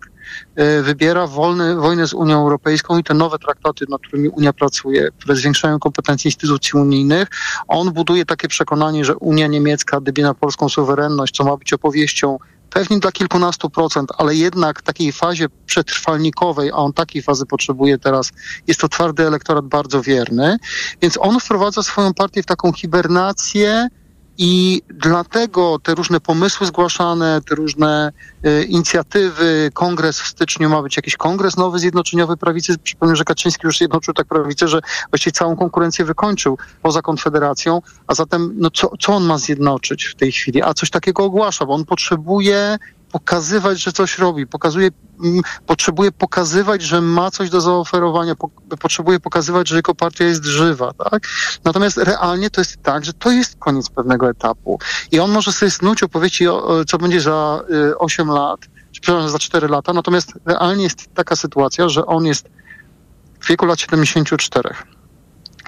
y, 0.59 0.83
wybiera 0.83 1.27
wolny, 1.27 1.75
wojnę 1.75 2.07
z 2.07 2.13
Unią 2.13 2.41
Europejską 2.41 2.97
i 2.97 3.03
te 3.03 3.13
nowe 3.13 3.39
traktaty, 3.39 3.85
nad 3.89 4.01
którymi 4.01 4.29
Unia 4.29 4.53
pracuje, 4.53 5.09
które 5.19 5.35
zwiększają 5.35 5.79
kompetencje 5.79 6.29
instytucji 6.29 6.79
unijnych. 6.79 7.27
On 7.67 7.91
buduje 7.91 8.25
takie 8.25 8.47
przekonanie, 8.47 9.05
że 9.05 9.15
Unia 9.15 9.47
Niemiecka 9.47 10.01
dybie 10.01 10.23
na 10.23 10.33
polską 10.33 10.69
suwerenność, 10.69 11.35
co 11.35 11.43
ma 11.43 11.57
być 11.57 11.73
opowieścią 11.73 12.37
pewnie 12.75 12.99
dla 12.99 13.11
kilkunastu 13.11 13.69
procent, 13.69 14.09
ale 14.17 14.35
jednak 14.35 14.81
takiej 14.81 15.11
fazie 15.11 15.47
przetrwalnikowej, 15.65 16.69
a 16.69 16.75
on 16.75 16.93
takiej 16.93 17.21
fazy 17.21 17.45
potrzebuje 17.45 17.97
teraz, 17.97 18.31
jest 18.67 18.79
to 18.79 18.89
twardy 18.89 19.27
elektorat 19.27 19.65
bardzo 19.65 20.01
wierny, 20.01 20.57
więc 21.01 21.17
on 21.21 21.39
wprowadza 21.39 21.83
swoją 21.83 22.13
partię 22.13 22.43
w 22.43 22.45
taką 22.45 22.73
hibernację, 22.73 23.87
I 24.37 24.81
dlatego 24.89 25.79
te 25.83 25.95
różne 25.95 26.19
pomysły 26.19 26.67
zgłaszane, 26.67 27.41
te 27.49 27.55
różne 27.55 28.11
e, 28.43 28.63
inicjatywy, 28.63 29.71
kongres 29.73 30.21
w 30.21 30.27
styczniu 30.27 30.69
ma 30.69 30.81
być 30.81 30.97
jakiś 30.97 31.17
kongres 31.17 31.57
nowy 31.57 31.79
Zjednoczeniowej 31.79 32.37
Prawicy. 32.37 32.77
Przypomnę, 32.77 33.15
że 33.15 33.23
Kaczyński 33.23 33.61
już 33.67 33.77
zjednoczył 33.77 34.13
tak 34.13 34.27
prawicę, 34.27 34.67
że 34.67 34.79
właściwie 35.11 35.31
całą 35.31 35.55
konkurencję 35.55 36.05
wykończył 36.05 36.57
poza 36.81 37.01
Konfederacją. 37.01 37.81
A 38.07 38.15
zatem 38.15 38.53
no 38.57 38.69
co, 38.69 38.91
co 38.99 39.13
on 39.13 39.23
ma 39.23 39.37
zjednoczyć 39.37 40.05
w 40.05 40.15
tej 40.15 40.31
chwili? 40.31 40.61
A 40.61 40.73
coś 40.73 40.89
takiego 40.89 41.23
ogłasza, 41.23 41.65
bo 41.65 41.73
on 41.73 41.85
potrzebuje 41.85 42.77
pokazywać, 43.15 43.83
że 43.83 43.91
coś 43.91 44.17
robi, 44.17 44.47
pokazuje, 44.47 44.89
mm, 45.23 45.41
potrzebuje 45.65 46.11
pokazywać, 46.11 46.81
że 46.81 47.01
ma 47.01 47.31
coś 47.31 47.49
do 47.49 47.61
zaoferowania, 47.61 48.35
po, 48.35 48.49
potrzebuje 48.79 49.19
pokazywać, 49.19 49.69
że 49.69 49.75
jego 49.75 49.95
partia 49.95 50.25
jest 50.25 50.45
żywa, 50.45 50.93
tak? 50.93 51.27
Natomiast 51.63 51.97
realnie 51.97 52.49
to 52.49 52.61
jest 52.61 52.77
tak, 52.83 53.05
że 53.05 53.13
to 53.13 53.31
jest 53.31 53.55
koniec 53.59 53.89
pewnego 53.89 54.29
etapu. 54.29 54.79
I 55.11 55.19
on 55.19 55.31
może 55.31 55.51
sobie 55.51 55.71
snuć 55.71 56.03
opowieści, 56.03 56.45
co 56.87 56.97
będzie 56.97 57.21
za 57.21 57.61
y, 57.69 57.97
8 57.97 58.27
lat, 58.27 58.59
czy 58.91 59.01
przepraszam, 59.01 59.29
za 59.29 59.39
4 59.39 59.67
lata, 59.67 59.93
natomiast 59.93 60.33
realnie 60.45 60.83
jest 60.83 61.13
taka 61.13 61.35
sytuacja, 61.35 61.89
że 61.89 62.05
on 62.05 62.25
jest 62.25 62.49
w 63.39 63.47
wieku 63.47 63.65
lat 63.65 63.79
74 63.79 64.69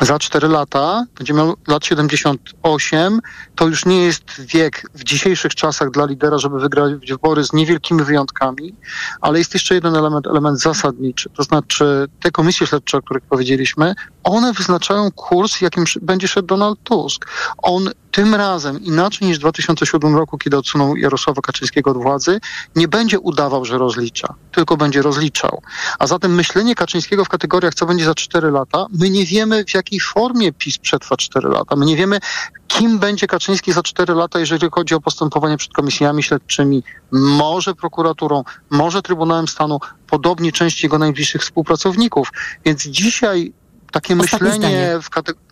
za 0.01 0.19
4 0.19 0.47
lata, 0.47 1.05
będzie 1.17 1.33
miał 1.33 1.55
lat 1.67 1.85
78, 1.85 3.19
to 3.55 3.67
już 3.67 3.85
nie 3.85 4.03
jest 4.03 4.41
wiek 4.41 4.81
w 4.93 5.03
dzisiejszych 5.03 5.55
czasach 5.55 5.91
dla 5.91 6.05
lidera, 6.05 6.37
żeby 6.37 6.59
wygrać 6.59 6.93
wybory 7.09 7.43
z 7.43 7.53
niewielkimi 7.53 8.03
wyjątkami, 8.03 8.75
ale 9.21 9.39
jest 9.39 9.53
jeszcze 9.53 9.75
jeden 9.75 9.95
element, 9.95 10.27
element 10.27 10.59
zasadniczy. 10.59 11.29
To 11.29 11.43
znaczy 11.43 12.07
te 12.19 12.31
komisje 12.31 12.67
śledcze, 12.67 12.97
o 12.97 13.01
których 13.01 13.23
powiedzieliśmy, 13.23 13.95
one 14.23 14.53
wyznaczają 14.53 15.11
kurs, 15.11 15.61
jakim 15.61 15.83
będzie 16.01 16.27
szedł 16.27 16.47
Donald 16.47 16.79
Tusk. 16.83 17.25
On 17.57 17.89
tym 18.17 18.35
razem, 18.35 18.83
inaczej 18.83 19.27
niż 19.27 19.37
w 19.37 19.39
2007 19.41 20.15
roku, 20.15 20.37
kiedy 20.37 20.57
odsunął 20.57 20.95
Jarosława 20.95 21.41
Kaczyńskiego 21.41 21.91
od 21.91 21.97
władzy, 21.97 22.39
nie 22.75 22.87
będzie 22.87 23.19
udawał, 23.19 23.65
że 23.65 23.77
rozlicza, 23.77 24.33
tylko 24.51 24.77
będzie 24.77 25.01
rozliczał. 25.01 25.61
A 25.99 26.07
zatem 26.07 26.35
myślenie 26.35 26.75
Kaczyńskiego 26.75 27.25
w 27.25 27.29
kategoriach, 27.29 27.73
co 27.75 27.85
będzie 27.85 28.05
za 28.05 28.15
4 28.15 28.51
lata, 28.51 28.85
my 28.99 29.09
nie 29.09 29.25
wiemy, 29.25 29.65
w 29.65 29.73
jakiej 29.73 29.99
formie 29.99 30.53
PiS 30.53 30.77
przetrwa 30.77 31.17
4 31.17 31.49
lata. 31.49 31.75
My 31.75 31.85
nie 31.85 31.95
wiemy, 31.95 32.19
kim 32.67 32.99
będzie 32.99 33.27
Kaczyński 33.27 33.73
za 33.73 33.83
4 33.83 34.13
lata, 34.13 34.39
jeżeli 34.39 34.67
chodzi 34.71 34.95
o 34.95 35.01
postępowanie 35.01 35.57
przed 35.57 35.73
komisjami 35.73 36.23
śledczymi, 36.23 36.83
może 37.11 37.75
prokuraturą, 37.75 38.43
może 38.69 39.01
Trybunałem 39.01 39.47
Stanu, 39.47 39.79
podobnie 40.07 40.51
części 40.51 40.85
jego 40.85 40.97
najbliższych 40.97 41.41
współpracowników. 41.41 42.31
Więc 42.65 42.83
dzisiaj 42.83 43.53
takie 43.91 44.17
Ostatnie 44.17 44.47
myślenie 44.49 44.57
zdanie. 44.57 44.99
w, 45.01 45.09
kate- 45.09 45.33
w 45.33 45.46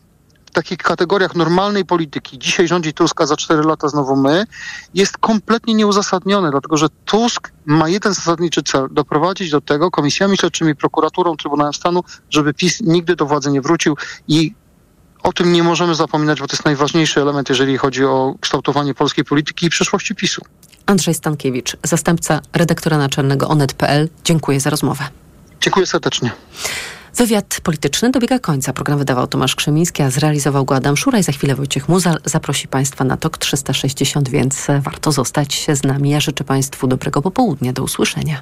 takich 0.55 0.77
kategoriach 0.77 1.35
normalnej 1.35 1.85
polityki, 1.85 2.39
dzisiaj 2.39 2.67
rządzi 2.67 2.93
Tusk, 2.93 3.21
a 3.21 3.25
za 3.25 3.37
4 3.37 3.63
lata 3.63 3.87
znowu 3.87 4.15
my, 4.15 4.45
jest 4.93 5.17
kompletnie 5.17 5.73
nieuzasadnione, 5.73 6.51
dlatego 6.51 6.77
że 6.77 6.87
Tusk 7.05 7.51
ma 7.65 7.89
jeden 7.89 8.13
zasadniczy 8.13 8.63
cel, 8.63 8.87
doprowadzić 8.91 9.51
do 9.51 9.61
tego 9.61 9.91
komisjami 9.91 10.37
śledczymi, 10.37 10.75
prokuraturą, 10.75 11.37
Trybunałem 11.37 11.73
Stanu, 11.73 12.03
żeby 12.29 12.53
PiS 12.53 12.81
nigdy 12.81 13.15
do 13.15 13.25
władzy 13.25 13.51
nie 13.51 13.61
wrócił 13.61 13.97
i 14.27 14.53
o 15.23 15.33
tym 15.33 15.51
nie 15.51 15.63
możemy 15.63 15.95
zapominać, 15.95 16.39
bo 16.39 16.47
to 16.47 16.53
jest 16.53 16.65
najważniejszy 16.65 17.21
element, 17.21 17.49
jeżeli 17.49 17.77
chodzi 17.77 18.05
o 18.05 18.35
kształtowanie 18.41 18.93
polskiej 18.93 19.25
polityki 19.25 19.65
i 19.65 19.69
przyszłości 19.69 20.15
PiSu. 20.15 20.41
Andrzej 20.85 21.13
Stankiewicz, 21.13 21.77
zastępca 21.83 22.41
redaktora 22.53 22.97
naczelnego 22.97 23.47
Onet.pl. 23.47 24.09
Dziękuję 24.23 24.59
za 24.59 24.69
rozmowę. 24.69 25.03
Dziękuję 25.61 25.85
serdecznie. 25.85 26.31
Wywiad 27.15 27.59
polityczny 27.63 28.11
dobiega 28.11 28.39
końca. 28.39 28.73
Program 28.73 28.99
wydawał 28.99 29.27
Tomasz 29.27 29.55
Krzemiński, 29.55 30.03
a 30.03 30.09
zrealizował 30.09 30.65
go 30.65 30.75
Adam 30.75 30.97
Szura 30.97 31.19
i 31.19 31.23
za 31.23 31.31
chwilę 31.31 31.55
Wojciech 31.55 31.89
Muzal 31.89 32.19
zaprosi 32.25 32.67
Państwa 32.67 33.03
na 33.03 33.17
TOK 33.17 33.37
360, 33.37 34.29
więc 34.29 34.67
warto 34.81 35.11
zostać 35.11 35.67
z 35.73 35.83
nami. 35.83 36.09
Ja 36.09 36.19
życzę 36.19 36.43
Państwu 36.43 36.87
dobrego 36.87 37.21
popołudnia. 37.21 37.73
Do 37.73 37.83
usłyszenia. 37.83 38.41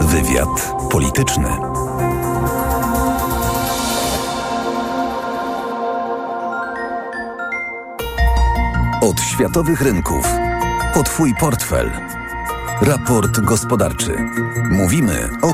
Wywiad 0.00 0.72
polityczny. 0.90 1.48
Od 9.00 9.20
światowych 9.20 9.80
rynków 9.80 10.28
po 10.94 11.02
Twój 11.02 11.34
portfel. 11.34 11.90
Raport 12.80 13.40
gospodarczy. 13.40 14.16
Mówimy 14.70 15.28
o 15.30 15.38